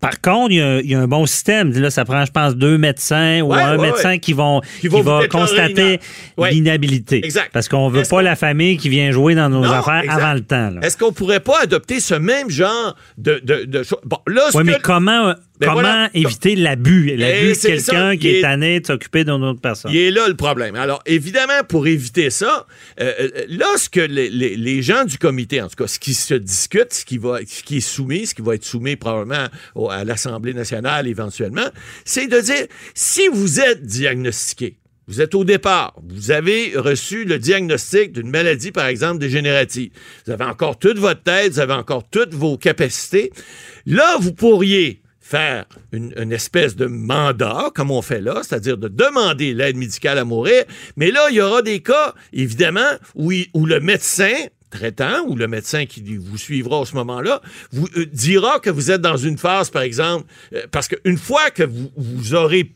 par 0.00 0.20
contre, 0.22 0.52
il 0.52 0.90
y, 0.90 0.94
a, 0.94 1.00
un 1.00 1.06
bon 1.06 1.26
système. 1.26 1.72
Là, 1.72 1.90
ça 1.90 2.06
prend, 2.06 2.24
je 2.24 2.32
pense, 2.32 2.56
deux 2.56 2.78
médecins 2.78 3.42
ou 3.42 3.52
un 3.52 3.76
médecin 3.76 4.18
qui 4.18 4.32
vont 4.32 4.62
qui, 4.80 4.88
va 4.88 5.28
constater 5.28 6.00
l'inhabilité. 6.38 7.22
Parce 7.52 7.68
qu'on 7.68 7.88
veut 7.90 8.04
pas 8.08 8.22
la 8.22 8.34
famille 8.34 8.78
qui 8.78 8.88
vient 8.88 9.10
jouer 9.10 9.34
dans 9.34 9.50
nos 9.50 9.64
affaires 9.64 10.04
avant 10.08 10.32
le 10.32 10.40
temps. 10.40 10.72
Est-ce 10.82 10.96
qu'on 10.96 11.12
pourrait 11.12 11.40
pas 11.40 11.60
adopter 11.62 12.00
ce 12.00 12.14
même 12.14 12.50
genre 12.50 12.96
de, 13.18 13.40
de, 13.44 13.82
choses? 13.82 14.00
Bon, 14.04 14.18
là, 14.26 14.48
mais 14.64 14.78
comment 14.82 15.34
ben 15.60 15.74
Comment 15.74 16.08
éviter 16.14 16.56
l'abus? 16.56 17.14
L'abus 17.16 17.52
de 17.52 17.66
quelqu'un 17.66 18.16
qui 18.16 18.28
est 18.28 18.40
tanné 18.40 18.80
de 18.80 18.86
s'occuper 18.86 19.24
d'une 19.24 19.44
autre 19.44 19.60
personne. 19.60 19.90
Il 19.92 19.98
est 19.98 20.10
là 20.10 20.26
le 20.26 20.34
problème. 20.34 20.74
Alors, 20.74 21.02
évidemment, 21.04 21.62
pour 21.68 21.86
éviter 21.86 22.30
ça, 22.30 22.66
euh, 23.00 23.12
euh, 23.20 23.44
lorsque 23.48 23.96
les, 23.96 24.30
les, 24.30 24.56
les, 24.56 24.82
gens 24.82 25.04
du 25.04 25.18
comité, 25.18 25.60
en 25.60 25.68
tout 25.68 25.76
cas, 25.76 25.86
ce 25.86 25.98
qui 25.98 26.14
se 26.14 26.34
discute, 26.34 26.94
ce 26.94 27.04
qui, 27.04 27.18
va, 27.18 27.40
ce 27.46 27.62
qui 27.62 27.76
est 27.76 27.80
soumis, 27.80 28.26
ce 28.26 28.34
qui 28.34 28.42
va 28.42 28.54
être 28.54 28.64
soumis 28.64 28.96
probablement 28.96 29.48
à 29.90 30.04
l'Assemblée 30.04 30.54
nationale 30.54 31.06
éventuellement, 31.06 31.68
c'est 32.04 32.26
de 32.26 32.40
dire, 32.40 32.66
si 32.94 33.28
vous 33.28 33.60
êtes 33.60 33.84
diagnostiqué, 33.84 34.78
vous 35.10 35.20
êtes 35.20 35.34
au 35.34 35.44
départ, 35.44 35.94
vous 36.08 36.30
avez 36.30 36.72
reçu 36.76 37.24
le 37.24 37.38
diagnostic 37.38 38.12
d'une 38.12 38.30
maladie, 38.30 38.70
par 38.70 38.86
exemple, 38.86 39.18
dégénérative. 39.18 39.90
Vous 40.24 40.32
avez 40.32 40.44
encore 40.44 40.78
toute 40.78 40.98
votre 40.98 41.22
tête, 41.22 41.52
vous 41.52 41.60
avez 41.60 41.72
encore 41.72 42.08
toutes 42.08 42.32
vos 42.32 42.56
capacités. 42.56 43.32
Là, 43.86 44.16
vous 44.20 44.32
pourriez 44.32 45.02
faire 45.30 45.66
une, 45.92 46.32
espèce 46.32 46.74
de 46.74 46.86
mandat, 46.86 47.70
comme 47.74 47.92
on 47.92 48.02
fait 48.02 48.20
là, 48.20 48.40
c'est-à-dire 48.42 48.76
de 48.76 48.88
demander 48.88 49.54
l'aide 49.54 49.76
médicale 49.76 50.18
à 50.18 50.24
mourir. 50.24 50.64
Mais 50.96 51.12
là, 51.12 51.28
il 51.30 51.36
y 51.36 51.40
aura 51.40 51.62
des 51.62 51.80
cas, 51.80 52.14
évidemment, 52.32 52.90
où, 53.14 53.30
le 53.30 53.78
médecin 53.78 54.32
traitant 54.70 55.24
ou 55.26 55.36
le 55.36 55.48
médecin 55.48 55.86
qui 55.86 56.16
vous 56.16 56.38
suivra 56.38 56.80
à 56.80 56.84
ce 56.84 56.94
moment-là 56.94 57.42
vous 57.72 57.88
euh, 57.96 58.06
dira 58.06 58.60
que 58.60 58.70
vous 58.70 58.92
êtes 58.92 59.00
dans 59.00 59.16
une 59.16 59.36
phase, 59.36 59.68
par 59.68 59.82
exemple, 59.82 60.26
euh, 60.52 60.62
parce 60.70 60.86
qu'une 60.86 61.18
fois 61.18 61.50
que 61.50 61.64
vous 61.96 62.34
aurez 62.34 62.72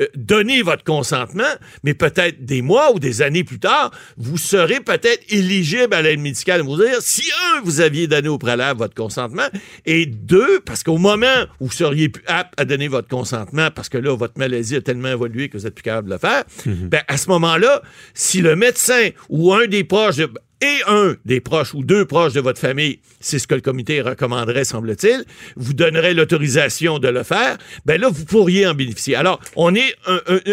euh, 0.00 0.06
donner 0.14 0.62
votre 0.62 0.84
consentement, 0.84 1.42
mais 1.82 1.94
peut-être 1.94 2.44
des 2.44 2.62
mois 2.62 2.92
ou 2.94 2.98
des 2.98 3.22
années 3.22 3.44
plus 3.44 3.58
tard, 3.58 3.90
vous 4.16 4.38
serez 4.38 4.80
peut-être 4.80 5.22
éligible 5.28 5.94
à 5.94 6.02
l'aide 6.02 6.20
médicale 6.20 6.62
vous 6.62 6.76
dire 6.76 7.00
si 7.00 7.22
un, 7.54 7.60
vous 7.62 7.80
aviez 7.80 8.06
donné 8.06 8.28
au 8.28 8.38
préalable 8.38 8.78
votre 8.78 8.94
consentement, 8.94 9.46
et 9.86 10.06
deux, 10.06 10.60
parce 10.60 10.82
qu'au 10.82 10.98
moment 10.98 11.44
où 11.60 11.66
vous 11.66 11.72
seriez 11.72 12.08
plus 12.08 12.24
apte 12.26 12.54
à 12.58 12.64
donner 12.64 12.88
votre 12.88 13.08
consentement, 13.08 13.70
parce 13.70 13.88
que 13.88 13.98
là, 13.98 14.14
votre 14.14 14.38
maladie 14.38 14.76
a 14.76 14.80
tellement 14.80 15.08
évolué 15.08 15.48
que 15.48 15.58
vous 15.58 15.66
êtes 15.66 15.74
plus 15.74 15.82
capable 15.82 16.08
de 16.08 16.14
le 16.14 16.18
faire, 16.18 16.44
mhm. 16.66 16.88
ben, 16.88 17.02
à 17.08 17.16
ce 17.16 17.28
moment-là, 17.28 17.82
si 18.14 18.40
le 18.40 18.56
médecin 18.56 19.10
ou 19.28 19.52
un 19.52 19.66
des 19.66 19.84
proches 19.84 20.16
et 20.60 20.80
un 20.86 21.16
des 21.24 21.40
proches 21.40 21.74
ou 21.74 21.82
deux 21.82 22.04
proches 22.04 22.32
de 22.32 22.40
votre 22.40 22.60
famille, 22.60 23.00
c'est 23.20 23.38
ce 23.38 23.46
que 23.46 23.54
le 23.54 23.60
comité 23.60 24.00
recommanderait, 24.00 24.64
semble-t-il, 24.64 25.24
vous 25.56 25.74
donnerait 25.74 26.14
l'autorisation 26.14 26.98
de 26.98 27.08
le 27.08 27.22
faire, 27.22 27.58
ben 27.84 28.00
là, 28.00 28.08
vous 28.10 28.24
pourriez 28.24 28.66
en 28.66 28.74
bénéficier. 28.74 29.16
Alors, 29.16 29.40
on 29.56 29.74
est 29.74 29.94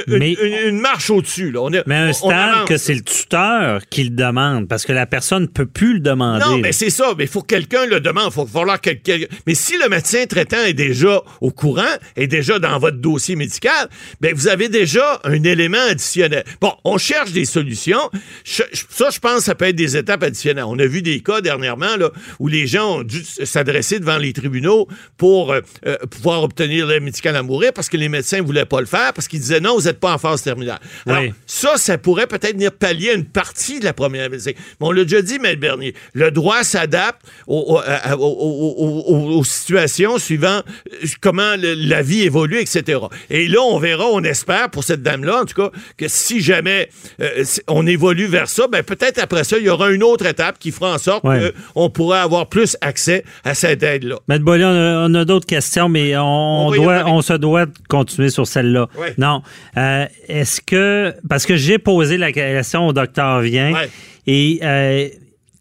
une, 0.08 0.80
marche 0.80 1.10
au-dessus. 1.10 1.54
mais 1.86 1.96
un 1.96 2.14
stade 2.14 2.66
que 2.68 2.78
c'est 2.78 2.94
le 2.94 3.02
tuteur 3.02 3.82
qui 3.90 4.04
le 4.04 4.10
demande, 4.10 4.68
parce 4.68 4.86
que 4.86 4.94
la 4.94 5.06
personne 5.06 5.44
ne 5.44 5.48
peut 5.48 5.66
plus 5.66 5.96
le 5.96 6.00
demander. 6.00 6.46
Non, 6.46 6.58
mais 6.58 6.72
c'est 6.72 6.90
ça. 6.90 7.14
Mais 7.18 7.26
il 7.26 7.30
faut 7.30 7.42
que 7.42 7.48
quelqu'un 7.48 7.86
le 7.86 8.00
demande. 8.00 8.28
Il 8.32 8.34
faut 8.34 8.46
falloir 8.46 8.80
quelqu'un... 8.80 9.18
Mais 9.48 9.56
si 9.56 9.78
le 9.78 9.90
médecin 9.90 10.26
traitant 10.26 10.64
est 10.64 10.74
déjà 10.74 11.22
au 11.42 11.52
courant, 11.52 11.84
est 12.16 12.28
déjà 12.28 12.60
dans 12.60 12.78
votre 12.80 12.98
dossier 12.98 13.36
médical, 13.36 13.90
ben 14.20 14.34
vous 14.34 14.48
avez 14.48 14.70
déjà 14.70 15.20
un 15.24 15.44
élément 15.44 15.82
additionnel. 15.90 16.44
Bon, 16.60 16.74
on 16.84 16.98
cherche 16.98 17.32
des 17.32 17.46
solutions. 17.46 18.10
ça, 18.44 18.66
je 18.72 19.20
pense, 19.20 19.42
ça 19.42 19.56
peut 19.56 19.66
être 19.66 19.76
des 19.76 19.91
des 19.92 19.98
étapes 19.98 20.24
additionnelles. 20.24 20.64
On 20.68 20.78
a 20.80 20.86
vu 20.86 21.02
des 21.02 21.20
cas 21.22 21.42
dernièrement 21.42 21.96
là, 21.98 22.10
où 22.40 22.48
les 22.48 22.68
gens 22.68 22.98
ont 23.00 23.04
dû 23.04 23.24
s'adresser 23.24 24.00
devant 24.00 24.18
les 24.18 24.34
tribunaux 24.34 24.88
pour 25.18 25.52
euh, 25.52 25.62
euh, 25.86 25.98
pouvoir 26.10 26.44
obtenir 26.44 26.88
l'aide 26.88 27.04
médicale 27.04 27.36
à 27.36 27.44
mourir 27.44 27.72
parce 27.74 27.90
que 27.90 27.98
les 27.98 28.10
médecins 28.10 28.38
ne 28.38 28.44
voulaient 28.44 28.66
pas 28.66 28.80
le 28.80 28.86
faire 28.88 29.14
parce 29.14 29.28
qu'ils 29.28 29.40
disaient 29.40 29.60
non, 29.60 29.76
vous 29.76 29.84
n'êtes 29.84 30.00
pas 30.00 30.14
en 30.14 30.18
phase 30.18 30.42
terminale. 30.42 30.80
Alors, 31.06 31.22
Oui. 31.22 31.34
ça, 31.46 31.78
ça 31.78 31.98
pourrait 31.98 32.28
peut-être 32.28 32.54
venir 32.54 32.72
pallier 32.72 33.14
une 33.16 33.26
partie 33.26 33.80
de 33.80 33.86
la 33.86 33.94
première 33.94 34.30
visite. 34.30 34.56
Mais 34.80 34.88
on 34.88 34.92
l'a 34.92 35.04
déjà 35.04 35.22
dit, 35.22 35.36
M. 35.44 35.56
Bernier, 35.56 35.94
le 36.14 36.32
droit 36.32 36.64
s'adapte 36.64 37.22
aux 37.48 39.44
situations 39.44 40.18
suivant 40.18 40.62
euh, 40.92 41.08
comment 41.22 41.56
le- 41.58 41.74
la 41.74 42.02
vie 42.02 42.22
évolue, 42.24 42.60
etc. 42.60 43.00
Et 43.30 43.48
là, 43.48 43.62
on 43.62 43.80
verra, 43.80 44.06
on 44.08 44.24
espère 44.24 44.70
pour 44.70 44.84
cette 44.84 45.02
dame-là, 45.04 45.42
en 45.42 45.46
tout 45.46 45.56
cas, 45.62 45.72
que 45.98 46.08
si 46.08 46.42
jamais 46.42 46.90
euh, 47.22 47.44
on 47.68 47.86
évolue 47.88 48.26
vers 48.28 48.50
ça, 48.50 48.68
ben 48.68 48.84
peut-être 48.84 49.20
après 49.20 49.44
ça, 49.44 49.58
il 49.58 49.64
y 49.66 49.70
aura 49.70 49.81
une 49.90 50.04
autre 50.04 50.26
étape 50.26 50.60
qui 50.60 50.72
fera 50.72 50.94
en 50.94 50.98
sorte 50.98 51.24
Ouais. 51.24 51.54
qu'on 51.74 51.90
pourra 51.90 52.22
avoir 52.22 52.48
plus 52.48 52.78
accès 52.82 53.24
à 53.44 53.54
cette 53.54 53.84
aide-là. 53.84 54.18
Maître 54.28 54.44
Bollier, 54.44 54.66
on 54.66 55.14
a, 55.14 55.26
d'autres 55.26 55.46
questions, 55.46 55.90
mais 55.90 56.16
on, 56.18 56.72
doit, 56.72 57.04
on 57.08 57.22
se 57.22 57.34
doit 57.34 57.66
de 57.66 57.74
continuer 57.90 58.30
sur 58.30 58.48
celle-là. 58.48 58.88
Ouais. 58.98 59.14
Non. 59.18 59.42
Euh, 59.78 60.06
Est-ce 60.28 60.62
que. 60.62 61.14
Parce 61.28 61.46
que 61.46 61.56
j'ai 61.56 61.78
posé 61.78 62.18
la 62.18 62.32
question 62.32 62.88
au 62.88 62.94
docteur 62.94 63.42
Vien. 63.42 63.74
Ouais. 63.74 63.90
Et 64.28 64.60
euh, 64.64 65.08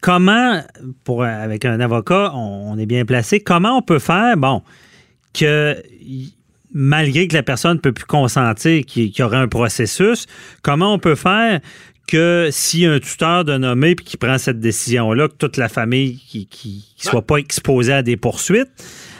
comment, 0.01 0.61
pour, 1.03 1.23
avec 1.23 1.65
un 1.65 1.79
avocat, 1.79 2.31
on, 2.33 2.71
on 2.73 2.77
est 2.77 2.85
bien 2.85 3.05
placé, 3.05 3.39
comment 3.39 3.77
on 3.77 3.81
peut 3.81 3.99
faire, 3.99 4.37
bon, 4.37 4.61
que 5.33 5.75
malgré 6.73 7.27
que 7.27 7.35
la 7.35 7.43
personne 7.43 7.75
ne 7.75 7.81
peut 7.81 7.91
plus 7.91 8.05
consentir 8.05 8.85
qu'il 8.85 9.11
qu'il 9.11 9.19
y 9.19 9.23
aurait 9.23 9.37
un 9.37 9.47
processus, 9.47 10.25
comment 10.61 10.93
on 10.93 10.99
peut 10.99 11.15
faire 11.15 11.59
que 12.11 12.49
si 12.51 12.85
un 12.85 12.99
tuteur 12.99 13.45
de 13.45 13.57
nommé 13.57 13.95
puis 13.95 14.05
qui 14.05 14.17
prend 14.17 14.37
cette 14.37 14.59
décision-là, 14.59 15.29
que 15.29 15.35
toute 15.37 15.55
la 15.55 15.69
famille 15.69 16.19
qui 16.27 16.45
qui, 16.45 16.85
qui 16.97 17.05
soit 17.05 17.21
pas 17.21 17.37
exposée 17.37 17.93
à 17.93 18.03
des 18.03 18.17
poursuites, 18.17 18.69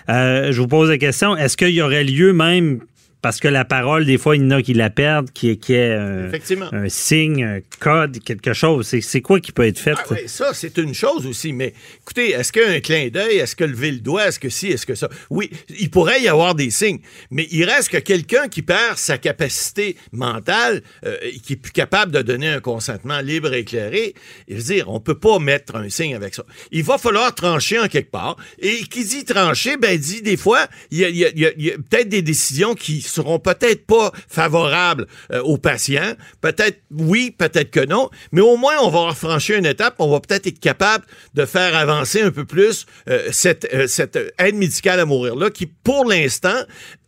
euh, 0.09 0.51
je 0.51 0.59
vous 0.59 0.67
pose 0.67 0.89
la 0.89 0.97
question, 0.97 1.37
est-ce 1.37 1.55
qu'il 1.55 1.69
y 1.69 1.81
aurait 1.81 2.03
lieu 2.03 2.33
même 2.33 2.81
parce 3.21 3.39
que 3.39 3.47
la 3.47 3.65
parole, 3.65 4.05
des 4.05 4.17
fois, 4.17 4.35
il 4.35 4.41
y 4.41 4.45
en 4.45 4.51
a 4.51 4.61
qui 4.61 4.73
la 4.73 4.89
perdent, 4.89 5.31
qui, 5.31 5.57
qui 5.57 5.73
est 5.73 5.93
un, 5.93 6.27
Effectivement. 6.27 6.67
un 6.71 6.89
signe, 6.89 7.43
un 7.43 7.59
code, 7.79 8.19
quelque 8.23 8.53
chose. 8.53 8.87
C'est- 8.87 9.01
C'est 9.01 9.21
quoi 9.21 9.39
qui 9.39 9.51
peut 9.51 9.65
être 9.65 9.79
fait? 9.79 9.93
Ah 9.97 10.03
oui, 10.11 10.17
ça, 10.27 10.53
c'est 10.53 10.77
une 10.77 10.93
chose 10.93 11.25
aussi. 11.27 11.53
Mais 11.53 11.73
écoutez, 12.01 12.31
est-ce 12.31 12.51
qu'un 12.51 12.79
clin 12.79 13.09
d'œil, 13.09 13.37
est-ce 13.37 13.55
que 13.55 13.63
lever 13.63 13.91
le 13.91 13.99
doigt, 13.99 14.27
est-ce 14.27 14.39
que 14.39 14.49
si, 14.49 14.67
est-ce 14.67 14.85
que 14.85 14.95
ça? 14.95 15.09
Oui, 15.29 15.49
il 15.79 15.89
pourrait 15.89 16.21
y 16.21 16.27
avoir 16.27 16.55
des 16.55 16.69
signes. 16.71 16.99
Mais 17.29 17.47
il 17.51 17.63
reste 17.65 17.89
que 17.89 17.97
quelqu'un 17.97 18.47
qui 18.47 18.61
perd 18.61 18.97
sa 18.97 19.17
capacité 19.17 19.95
mentale, 20.11 20.81
euh, 21.05 21.17
qui 21.43 21.53
est 21.53 21.57
plus 21.57 21.71
capable 21.71 22.11
de 22.11 22.21
donner 22.21 22.47
un 22.49 22.59
consentement 22.59 23.19
libre 23.21 23.53
et 23.53 23.59
éclairé, 23.59 24.13
je 24.47 24.55
veux 24.55 24.61
dire, 24.63 24.89
on 24.89 24.99
peut 24.99 25.17
pas 25.19 25.39
mettre 25.39 25.75
un 25.75 25.89
signe 25.89 26.15
avec 26.15 26.33
ça. 26.35 26.43
Il 26.71 26.83
va 26.83 26.97
falloir 26.97 27.33
trancher 27.35 27.79
en 27.79 27.87
quelque 27.87 28.11
part. 28.11 28.37
Et 28.59 28.77
qui 28.89 29.03
dit 29.05 29.25
trancher, 29.25 29.77
ben 29.77 29.97
dit 29.97 30.21
des 30.21 30.37
fois, 30.37 30.67
il 30.91 30.99
y 30.99 31.05
a, 31.05 31.09
il 31.09 31.17
il 31.35 31.53
il 31.57 31.69
a 31.71 31.73
peut-être 31.77 32.09
des 32.09 32.21
décisions 32.21 32.75
qui 32.75 33.01
seront 33.11 33.39
peut-être 33.39 33.85
pas 33.85 34.11
favorables 34.27 35.07
euh, 35.31 35.41
aux 35.41 35.57
patients. 35.57 36.13
Peut-être 36.41 36.81
oui, 36.91 37.33
peut-être 37.37 37.71
que 37.71 37.85
non. 37.85 38.09
Mais 38.31 38.41
au 38.41 38.57
moins, 38.57 38.75
on 38.81 38.89
va 38.89 38.99
avoir 38.99 39.17
franchi 39.17 39.53
une 39.53 39.65
étape. 39.65 39.95
On 39.99 40.11
va 40.11 40.19
peut-être 40.19 40.47
être 40.47 40.59
capable 40.59 41.05
de 41.33 41.45
faire 41.45 41.75
avancer 41.75 42.21
un 42.21 42.31
peu 42.31 42.45
plus 42.45 42.85
euh, 43.09 43.29
cette, 43.31 43.67
euh, 43.73 43.87
cette 43.87 44.17
aide 44.37 44.55
médicale 44.55 44.99
à 44.99 45.05
mourir-là, 45.05 45.49
qui, 45.49 45.65
pour 45.65 46.05
l'instant, 46.05 46.59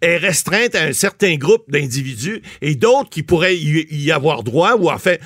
est 0.01 0.17
restreinte 0.17 0.75
à 0.75 0.83
un 0.83 0.93
certain 0.93 1.35
groupe 1.35 1.69
d'individus 1.69 2.41
et 2.61 2.75
d'autres 2.75 3.09
qui 3.09 3.23
pourraient 3.23 3.57
y, 3.57 4.11
avoir 4.11 4.43
droit 4.43 4.75
ou 4.75 4.91
en 4.91 4.97
fait 4.97 5.21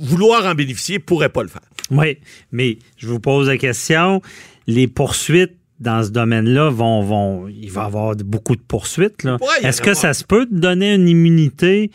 vouloir 0.00 0.46
en 0.46 0.54
bénéficier 0.54 0.98
pourraient 0.98 1.28
pas 1.28 1.42
le 1.42 1.48
faire. 1.48 1.62
Oui, 1.90 2.18
mais 2.50 2.78
je 2.96 3.06
vous 3.06 3.20
pose 3.20 3.48
la 3.48 3.58
question. 3.58 4.22
Les 4.66 4.88
poursuites 4.88 5.56
dans 5.80 6.02
ce 6.02 6.10
domaine-là 6.10 6.70
vont, 6.70 7.02
vont. 7.02 7.48
Il 7.48 7.70
va 7.70 7.82
y 7.82 7.86
avoir 7.86 8.16
beaucoup 8.16 8.56
de 8.56 8.62
poursuites. 8.62 9.26
Est-ce 9.62 9.80
que 9.80 9.90
avoir. 9.90 10.02
ça 10.02 10.14
se 10.14 10.24
peut 10.24 10.46
de 10.46 10.58
donner 10.58 10.94
une 10.94 11.08
immunité 11.08 11.90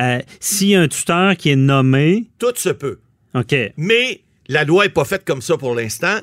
euh, 0.00 0.20
s'il 0.40 0.68
y 0.68 0.76
a 0.76 0.80
un 0.80 0.88
tuteur 0.88 1.36
qui 1.36 1.50
est 1.50 1.56
nommé? 1.56 2.26
Tout 2.38 2.52
se 2.56 2.70
peut. 2.70 2.98
OK. 3.34 3.54
Mais 3.76 4.20
la 4.48 4.64
loi 4.64 4.84
n'est 4.84 4.90
pas 4.90 5.04
faite 5.04 5.24
comme 5.24 5.42
ça 5.42 5.56
pour 5.56 5.74
l'instant. 5.74 6.18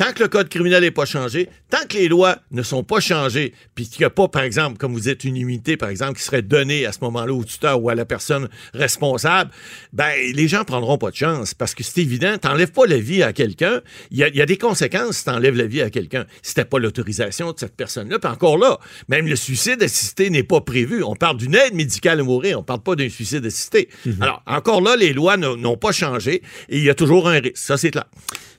Tant 0.00 0.14
que 0.14 0.22
le 0.22 0.28
code 0.30 0.48
criminel 0.48 0.80
n'est 0.82 0.90
pas 0.90 1.04
changé, 1.04 1.50
tant 1.68 1.86
que 1.86 1.98
les 1.98 2.08
lois 2.08 2.38
ne 2.52 2.62
sont 2.62 2.82
pas 2.82 3.00
changées, 3.00 3.52
puis 3.74 3.86
qu'il 3.86 4.00
n'y 4.00 4.06
a 4.06 4.10
pas, 4.10 4.28
par 4.28 4.40
exemple, 4.44 4.78
comme 4.78 4.94
vous 4.94 5.00
dites, 5.00 5.24
une 5.24 5.36
immunité, 5.36 5.76
par 5.76 5.90
exemple, 5.90 6.16
qui 6.16 6.22
serait 6.24 6.40
donnée 6.40 6.86
à 6.86 6.92
ce 6.92 7.00
moment-là 7.02 7.34
au 7.34 7.44
tuteur 7.44 7.82
ou 7.82 7.90
à 7.90 7.94
la 7.94 8.06
personne 8.06 8.48
responsable, 8.72 9.50
ben 9.92 10.10
les 10.34 10.48
gens 10.48 10.64
prendront 10.64 10.96
pas 10.96 11.10
de 11.10 11.16
chance 11.16 11.52
parce 11.52 11.74
que 11.74 11.82
c'est 11.82 12.00
évident, 12.00 12.38
t'enlèves 12.38 12.72
pas 12.72 12.86
la 12.86 12.96
vie 12.96 13.22
à 13.22 13.34
quelqu'un, 13.34 13.82
il 14.10 14.16
y, 14.16 14.24
a- 14.24 14.28
il 14.28 14.36
y 14.36 14.40
a 14.40 14.46
des 14.46 14.56
conséquences 14.56 15.18
si 15.18 15.24
t'enlèves 15.26 15.54
la 15.56 15.66
vie 15.66 15.82
à 15.82 15.90
quelqu'un. 15.90 16.24
Si 16.40 16.54
t'as 16.54 16.64
pas 16.64 16.78
l'autorisation 16.78 17.52
de 17.52 17.58
cette 17.58 17.76
personne-là, 17.76 18.18
puis 18.18 18.30
encore 18.32 18.56
là, 18.56 18.78
même 19.08 19.26
le 19.26 19.36
suicide 19.36 19.82
assisté 19.82 20.30
n'est 20.30 20.42
pas 20.44 20.62
prévu. 20.62 21.02
On 21.02 21.14
parle 21.14 21.36
d'une 21.36 21.54
aide 21.54 21.74
médicale 21.74 22.20
à 22.20 22.22
mourir, 22.22 22.58
on 22.58 22.62
parle 22.62 22.80
pas 22.82 22.96
d'un 22.96 23.10
suicide 23.10 23.44
assisté. 23.44 23.90
Alors, 24.22 24.42
encore 24.46 24.80
là, 24.80 24.96
les 24.96 25.12
lois 25.12 25.36
n'ont 25.36 25.56
n'ont 25.58 25.76
pas 25.76 25.92
changé 25.92 26.40
et 26.70 26.78
il 26.78 26.84
y 26.84 26.88
a 26.88 26.94
toujours 26.94 27.28
un 27.28 27.38
risque. 27.38 27.58
Ça, 27.58 27.76
c'est 27.76 27.90
clair. 27.90 28.06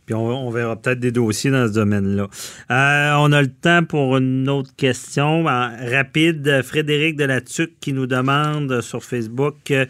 Puis 0.06 0.16
on, 0.16 0.48
on 0.48 0.50
verra 0.50 0.76
peut-être 0.76 1.00
des 1.00 1.12
dossiers 1.12 1.31
dans 1.52 1.68
ce 1.68 1.74
domaine-là. 1.74 2.28
Euh, 2.72 3.14
on 3.20 3.32
a 3.32 3.42
le 3.42 3.48
temps 3.52 3.84
pour 3.84 4.18
une 4.18 4.48
autre 4.50 4.72
question. 4.76 5.46
En 5.46 5.72
rapide, 5.92 6.62
Frédéric 6.64 7.16
Delatuc 7.16 7.72
qui 7.80 7.94
nous 7.94 8.08
demande 8.08 8.82
sur 8.82 9.04
Facebook 9.04 9.72
euh, 9.72 9.86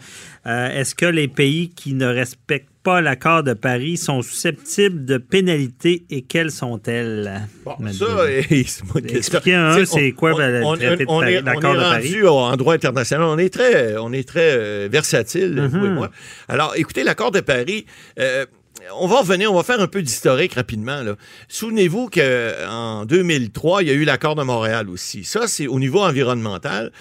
est-ce 0.46 0.94
que 0.94 1.06
les 1.06 1.28
pays 1.28 1.70
qui 1.70 1.94
ne 1.94 2.06
respectent 2.06 2.68
pas 2.82 3.00
l'accord 3.00 3.44
de 3.44 3.52
Paris 3.52 3.96
sont 3.96 4.22
susceptibles 4.22 5.04
de 5.04 5.16
pénalités 5.16 6.04
et 6.10 6.22
quelles 6.22 6.50
sont-elles? 6.50 7.42
Bon, 7.64 7.76
ça, 7.92 8.06
Expliquez 8.50 9.54
un, 9.54 9.74
C'est- 9.76 9.86
c'est 9.86 10.12
quoi, 10.12 10.34
ben, 10.36 10.62
traité 10.76 10.96
de 10.96 11.04
Paris- 11.04 11.38
on 11.38 11.44
l'accord 11.44 11.74
est 11.76 11.94
rendu 11.96 12.26
en 12.26 12.56
droit 12.56 12.74
international. 12.74 13.26
On 13.28 13.38
est 13.38 13.50
très, 13.52 13.96
on 13.98 14.12
est 14.12 14.26
très 14.26 14.56
euh, 14.56 14.88
versatile, 14.90 15.60
vous 15.70 15.86
et 15.86 15.90
moi. 15.90 16.10
Alors, 16.48 16.72
écoutez, 16.76 17.04
l'accord 17.04 17.30
de 17.30 17.40
Paris. 17.40 17.86
euh, 18.18 18.46
on 18.94 19.06
va 19.06 19.20
revenir, 19.20 19.52
on 19.52 19.56
va 19.56 19.62
faire 19.62 19.80
un 19.80 19.86
peu 19.86 20.02
d'historique 20.02 20.54
rapidement. 20.54 21.02
Souvenez-vous 21.48 22.08
qu'en 22.08 23.04
2003, 23.04 23.82
il 23.82 23.88
y 23.88 23.90
a 23.90 23.94
eu 23.94 24.04
l'accord 24.04 24.34
de 24.34 24.42
Montréal 24.42 24.88
aussi. 24.88 25.24
Ça, 25.24 25.46
c'est 25.46 25.66
au 25.66 25.78
niveau 25.78 26.00
environnemental. 26.00 26.92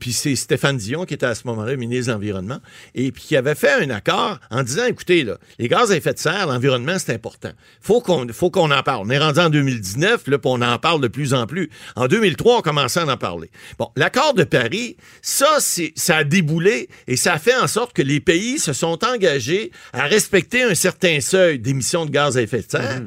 Puis 0.00 0.12
c'est 0.12 0.36
Stéphane 0.36 0.76
Dion 0.76 1.04
qui 1.04 1.14
était 1.14 1.26
à 1.26 1.34
ce 1.34 1.46
moment-là 1.46 1.76
ministre 1.76 2.08
de 2.08 2.12
l'Environnement 2.12 2.58
et 2.94 3.12
puis 3.12 3.22
qui 3.22 3.36
avait 3.36 3.54
fait 3.54 3.84
un 3.84 3.90
accord 3.90 4.38
en 4.50 4.62
disant, 4.62 4.86
écoutez, 4.86 5.26
les 5.58 5.68
gaz 5.68 5.92
à 5.92 5.96
effet 5.96 6.14
de 6.14 6.18
serre, 6.18 6.46
l'environnement, 6.46 6.98
c'est 6.98 7.14
important. 7.14 7.50
Faut 7.80 8.00
qu'on 8.00 8.26
faut 8.32 8.50
qu'on 8.50 8.70
en 8.70 8.82
parle. 8.82 9.06
On 9.06 9.10
est 9.10 9.18
rendu 9.18 9.40
en 9.40 9.50
2019, 9.50 10.26
là, 10.26 10.38
puis 10.38 10.50
on 10.52 10.62
en 10.62 10.78
parle 10.78 11.00
de 11.00 11.08
plus 11.08 11.34
en 11.34 11.46
plus. 11.46 11.70
En 11.96 12.08
2003, 12.08 12.58
on 12.58 12.60
commençait 12.62 13.00
à 13.00 13.06
en 13.06 13.16
parler. 13.16 13.50
Bon, 13.78 13.90
l'accord 13.96 14.34
de 14.34 14.44
Paris, 14.44 14.96
ça, 15.22 15.58
ça 15.94 16.16
a 16.16 16.24
déboulé 16.24 16.88
et 17.06 17.16
ça 17.16 17.34
a 17.34 17.38
fait 17.38 17.56
en 17.56 17.66
sorte 17.66 17.92
que 17.92 18.02
les 18.02 18.20
pays 18.20 18.58
se 18.58 18.72
sont 18.72 19.04
engagés 19.04 19.70
à 19.92 20.04
respecter 20.04 20.62
un 20.62 20.74
certain 20.74 21.17
seuil 21.20 21.58
d'émissions 21.58 22.06
de 22.06 22.10
gaz 22.10 22.36
à 22.36 22.42
effet 22.42 22.58
de 22.58 22.70
serre. 22.70 23.02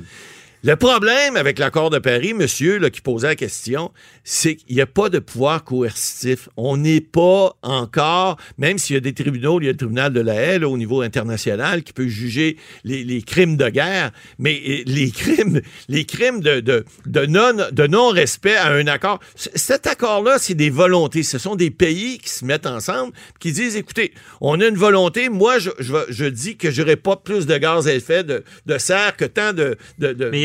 Le 0.63 0.75
problème 0.75 1.37
avec 1.37 1.57
l'accord 1.57 1.89
de 1.89 1.97
Paris, 1.97 2.35
monsieur, 2.35 2.77
qui 2.89 3.01
posait 3.01 3.29
la 3.29 3.35
question, 3.35 3.91
c'est 4.23 4.57
qu'il 4.57 4.75
n'y 4.75 4.81
a 4.81 4.85
pas 4.85 5.09
de 5.09 5.17
pouvoir 5.17 5.63
coercitif. 5.63 6.49
On 6.55 6.77
n'est 6.77 7.01
pas 7.01 7.55
encore, 7.63 8.37
même 8.59 8.77
s'il 8.77 8.93
y 8.93 8.97
a 8.97 8.99
des 8.99 9.13
tribunaux, 9.13 9.59
il 9.59 9.65
y 9.65 9.69
a 9.69 9.71
le 9.71 9.77
tribunal 9.77 10.13
de 10.13 10.19
la 10.19 10.35
haie 10.35 10.63
au 10.63 10.77
niveau 10.77 11.01
international 11.01 11.81
qui 11.81 11.93
peut 11.93 12.07
juger 12.07 12.57
les, 12.83 13.23
crimes 13.23 13.57
de 13.57 13.69
guerre, 13.69 14.11
mais 14.37 14.61
euh, 14.67 14.83
les 14.85 15.09
crimes, 15.09 15.61
les 15.89 16.05
crimes 16.05 16.41
de, 16.41 16.85
non, 17.27 17.53
de 17.71 17.87
non-respect 17.87 18.55
à 18.55 18.71
un 18.71 18.85
accord. 18.85 19.19
Cet 19.35 19.87
accord-là, 19.87 20.37
c'est 20.37 20.53
des 20.53 20.69
volontés. 20.69 21.23
Ce 21.23 21.39
sont 21.39 21.55
des 21.55 21.71
pays 21.71 22.19
qui 22.19 22.29
se 22.29 22.45
mettent 22.45 22.67
ensemble, 22.67 23.13
qui 23.39 23.51
disent, 23.51 23.77
écoutez, 23.77 24.13
on 24.41 24.61
a 24.61 24.67
une 24.67 24.77
volonté. 24.77 25.29
Moi, 25.29 25.57
je, 25.57 26.25
dis 26.25 26.55
que 26.55 26.69
j'aurai 26.69 26.97
pas 26.97 27.15
plus 27.15 27.47
de 27.47 27.57
gaz 27.57 27.87
à 27.87 27.95
effet 27.95 28.23
de, 28.23 28.43
serre 28.77 29.17
que 29.17 29.25
tant 29.25 29.53
de, 29.53 29.75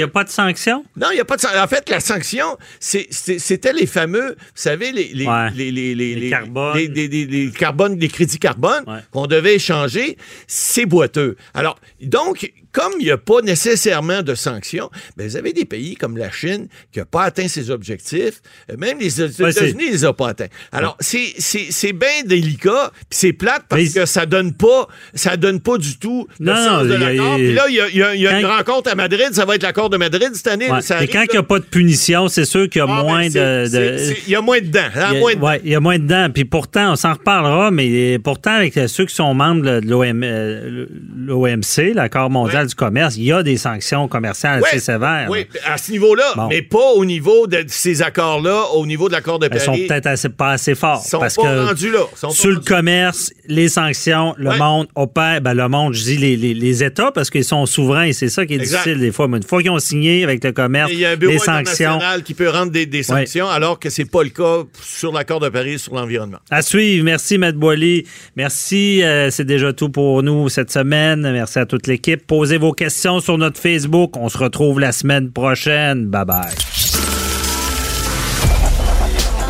a 0.06 0.12
pas 0.12 0.24
de 0.24 0.30
sanction? 0.30 0.84
non, 0.96 1.08
il 1.10 1.14
n'y 1.14 1.20
a 1.20 1.24
pas 1.24 1.36
de 1.36 1.40
sanction. 1.42 1.60
En 1.62 1.66
fait, 1.68 1.88
la 1.90 2.00
sanction, 2.00 2.56
c'était 2.80 3.72
les 3.72 3.86
fameux, 3.86 4.30
vous 4.38 4.44
savez, 4.54 4.92
les, 4.92 5.08
les, 5.12 5.26
Ouais. 5.26 5.50
les, 5.54 5.70
les, 5.70 5.94
les, 5.94 6.30
carbones. 6.30 6.76
les- 6.76 6.88
les- 6.88 7.08
les- 7.08 7.26
les 7.26 7.50
carbones, 7.50 7.98
les 7.98 8.08
crédits 8.08 8.38
carbone 8.38 8.84
Ouais. 8.86 9.00
qu'on 9.10 9.26
devait 9.26 9.54
échanger. 9.56 10.16
C'est 10.46 10.86
boiteux. 10.86 11.36
Alors, 11.54 11.78
donc, 12.02 12.52
comme 12.76 12.92
il 13.00 13.06
n'y 13.06 13.10
a 13.10 13.16
pas 13.16 13.40
nécessairement 13.40 14.22
de 14.22 14.34
sanctions, 14.34 14.90
ben, 15.16 15.26
vous 15.26 15.36
avez 15.38 15.54
des 15.54 15.64
pays 15.64 15.94
comme 15.94 16.18
la 16.18 16.30
Chine 16.30 16.68
qui 16.92 16.98
n'a 16.98 17.06
pas 17.06 17.22
atteint 17.22 17.48
ses 17.48 17.70
objectifs. 17.70 18.42
Euh, 18.70 18.76
Même 18.76 18.98
les 19.00 19.18
États-Unis 19.18 19.86
ne 19.86 19.92
les 19.92 20.04
ont 20.04 20.12
pas 20.12 20.28
atteints. 20.28 20.48
Alors, 20.72 20.94
c'est- 21.00 21.32
c'est 21.38 21.68
c'est 21.70 21.94
bien 21.94 22.22
délicat, 22.26 22.90
puis 23.08 23.18
c'est 23.18 23.32
plate 23.32 23.62
parce 23.70 23.80
Mais- 23.82 23.88
que 24.02 24.04
ça 24.04 24.26
donne 24.26 24.52
pas, 24.52 24.88
ça 25.14 25.38
donne 25.38 25.60
pas 25.60 25.78
du 25.78 25.98
tout 25.98 26.26
le 26.38 26.46
Non, 26.52 26.54
sens 26.54 26.82
non, 26.82 26.88
de 26.90 26.94
l'accord. 26.94 27.36
Puis 27.36 27.54
là, 27.54 27.64
il 27.70 27.74
y 27.76 27.80
a, 27.80 27.88
il 27.88 27.96
y 27.96 28.02
a- 28.02 28.14
il 28.14 28.20
y 28.20 28.26
a 28.28 28.38
une 28.40 28.46
rencontre 28.46 28.90
à 28.90 28.94
Madrid, 28.94 29.28
ça 29.32 29.46
va 29.46 29.54
être 29.54 29.62
l'accord 29.62 29.88
de 29.88 29.96
Madrid 29.96 30.28
cette 30.34 30.46
année. 30.48 30.70
Ouais. 30.70 30.82
ça 30.82 30.94
Et 30.94 30.96
arrive, 30.98 31.10
quand 31.12 31.24
il 31.30 31.32
n'y 31.32 31.38
a 31.38 31.42
pas 31.44 31.58
de 31.60 31.64
punition, 31.64 32.28
c'est 32.28 32.44
sûr 32.44 32.68
qu'il 32.68 32.80
y 32.80 32.82
a 32.82 32.86
Ah, 32.88 32.96
ben, 32.98 33.02
moins 33.08 33.28
de. 33.30 34.18
Il 34.26 34.30
y 34.30 34.36
a 34.36 34.40
moins 34.42 34.60
de 34.60 34.66
dents. 34.66 34.80
hein, 34.94 35.08
Il 35.12 35.14
y 35.14 35.16
a- 35.16 35.20
moins 35.20 35.34
de 35.34 35.40
dents. 35.40 35.46
ouais, 35.46 35.60
il 35.64 35.70
y 35.70 35.74
a 35.74 35.80
moins 35.80 35.98
dedans. 35.98 36.28
Puis 36.32 36.44
pourtant, 36.44 36.92
on 36.92 36.96
s'en 36.96 37.14
reparlera, 37.14 37.70
mais 37.70 38.18
pourtant, 38.18 38.52
avec 38.52 38.74
ceux 38.86 39.06
qui 39.06 39.14
sont 39.14 39.32
membres 39.32 39.62
de 39.80 39.88
l'OM, 39.88 40.22
euh, 40.22 40.86
l'OMC, 41.16 41.94
l'accord 41.94 42.28
mondial. 42.28 42.65
Du 42.66 42.74
commerce, 42.74 43.16
il 43.16 43.24
y 43.24 43.32
a 43.32 43.42
des 43.42 43.56
sanctions 43.56 44.08
commerciales 44.08 44.62
assez 44.64 44.78
sévères. 44.80 45.28
Oui, 45.30 45.46
à 45.64 45.78
ce 45.78 45.90
niveau-là, 45.92 46.24
Bon. 46.36 46.48
mais 46.48 46.62
pas 46.62 46.92
au 46.94 47.04
niveau 47.04 47.46
de 47.46 47.64
ces 47.68 48.02
accords-là, 48.02 48.64
au 48.74 48.86
niveau 48.86 49.08
de 49.08 49.14
l'accord 49.14 49.38
de 49.38 49.48
Elles 49.50 49.60
sont 49.60 49.72
Paris. 49.72 49.86
peut-être 49.86 50.06
assez- 50.06 50.28
pas 50.28 50.52
assez 50.52 50.74
forts. 50.74 51.02
Ils 51.04 51.08
sont 51.10 51.18
parce 51.18 51.36
pas 51.36 51.42
que 51.42 51.66
rendus 51.66 51.90
là. 51.90 52.00
Sont 52.14 52.30
sur 52.30 52.50
le 52.50 52.56
rendus- 52.56 52.68
commerce, 52.68 53.32
les 53.48 53.68
sanctions, 53.68 54.34
le 54.38 54.56
monde 54.56 54.88
opère. 54.94 55.40
Ben, 55.40 55.54
le 55.54 55.68
monde, 55.68 55.94
je 55.94 56.02
dis 56.02 56.16
les, 56.16 56.36
les- 56.36 56.54
les 56.54 56.84
États, 56.84 57.12
parce 57.12 57.30
qu'ils 57.30 57.44
sont 57.44 57.64
souverains 57.66 58.04
et 58.04 58.12
c'est 58.12 58.28
ça 58.28 58.44
qui 58.46 58.54
est 58.54 58.56
Exact. 58.56 58.78
difficile 58.84 59.00
des 59.00 59.12
fois. 59.12 59.28
Mais 59.28 59.38
une 59.38 59.42
fois 59.42 59.62
qu'ils 59.62 59.70
ont 59.70 59.78
signé 59.78 60.24
avec 60.24 60.42
le 60.44 60.52
commerce, 60.52 60.90
Il 60.92 60.98
y 60.98 61.04
a 61.06 61.10
un 61.10 61.16
bureau 61.16 61.32
les 61.32 61.38
sanctions. 61.38 61.90
international 61.90 62.22
qui 62.22 62.34
peut 62.34 62.48
rendre 62.48 62.72
des, 62.72 62.86
des 62.86 63.02
sanctions, 63.02 63.48
alors 63.48 63.78
que 63.78 63.90
c'est 63.90 64.04
pas 64.10 64.22
le 64.22 64.30
cas 64.30 64.62
sur 64.82 65.12
l'accord 65.12 65.40
de 65.40 65.48
Paris 65.48 65.78
sur 65.78 65.94
l'environnement. 65.94 66.38
À 66.50 66.62
suivre. 66.62 67.04
Merci, 67.04 67.38
Matt 67.38 67.54
Boily. 67.56 68.04
Merci. 68.36 69.02
euh, 69.02 69.30
c'est 69.30 69.44
déjà 69.44 69.72
tout 69.72 69.88
pour 69.90 70.22
nous 70.22 70.48
cette 70.48 70.70
semaine. 70.70 71.20
Merci 71.32 71.58
à 71.58 71.66
toute 71.66 71.86
l'équipe. 71.86 72.26
Posez 72.26 72.55
vos 72.58 72.72
questions 72.72 73.20
sur 73.20 73.38
notre 73.38 73.60
Facebook. 73.60 74.16
On 74.16 74.28
se 74.28 74.38
retrouve 74.38 74.80
la 74.80 74.92
semaine 74.92 75.30
prochaine. 75.30 76.06
Bye 76.06 76.24
bye. 76.24 76.54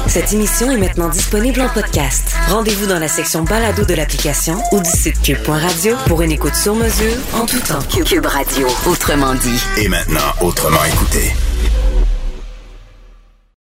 Cette 0.07 0.33
émission 0.33 0.71
est 0.71 0.79
maintenant 0.79 1.09
disponible 1.11 1.61
en 1.61 1.69
podcast. 1.69 2.35
Rendez-vous 2.49 2.87
dans 2.87 2.99
la 2.99 3.09
section 3.09 3.43
balado 3.43 3.85
de 3.85 3.93
l'application 3.93 4.57
ou 4.73 4.81
du 4.81 4.89
site 4.89 5.21
cube.radio 5.21 5.95
pour 6.07 6.23
une 6.23 6.33
écoute 6.33 6.55
sur 6.55 6.75
mesure 6.75 7.17
en 7.35 7.45
tout 7.45 7.59
temps. 7.61 7.83
Cube 8.05 8.25
Radio, 8.25 8.67
autrement 8.87 9.35
dit. 9.35 9.63
Et 9.77 9.89
maintenant, 9.89 10.33
autrement 10.41 10.85
écouté. 10.85 11.33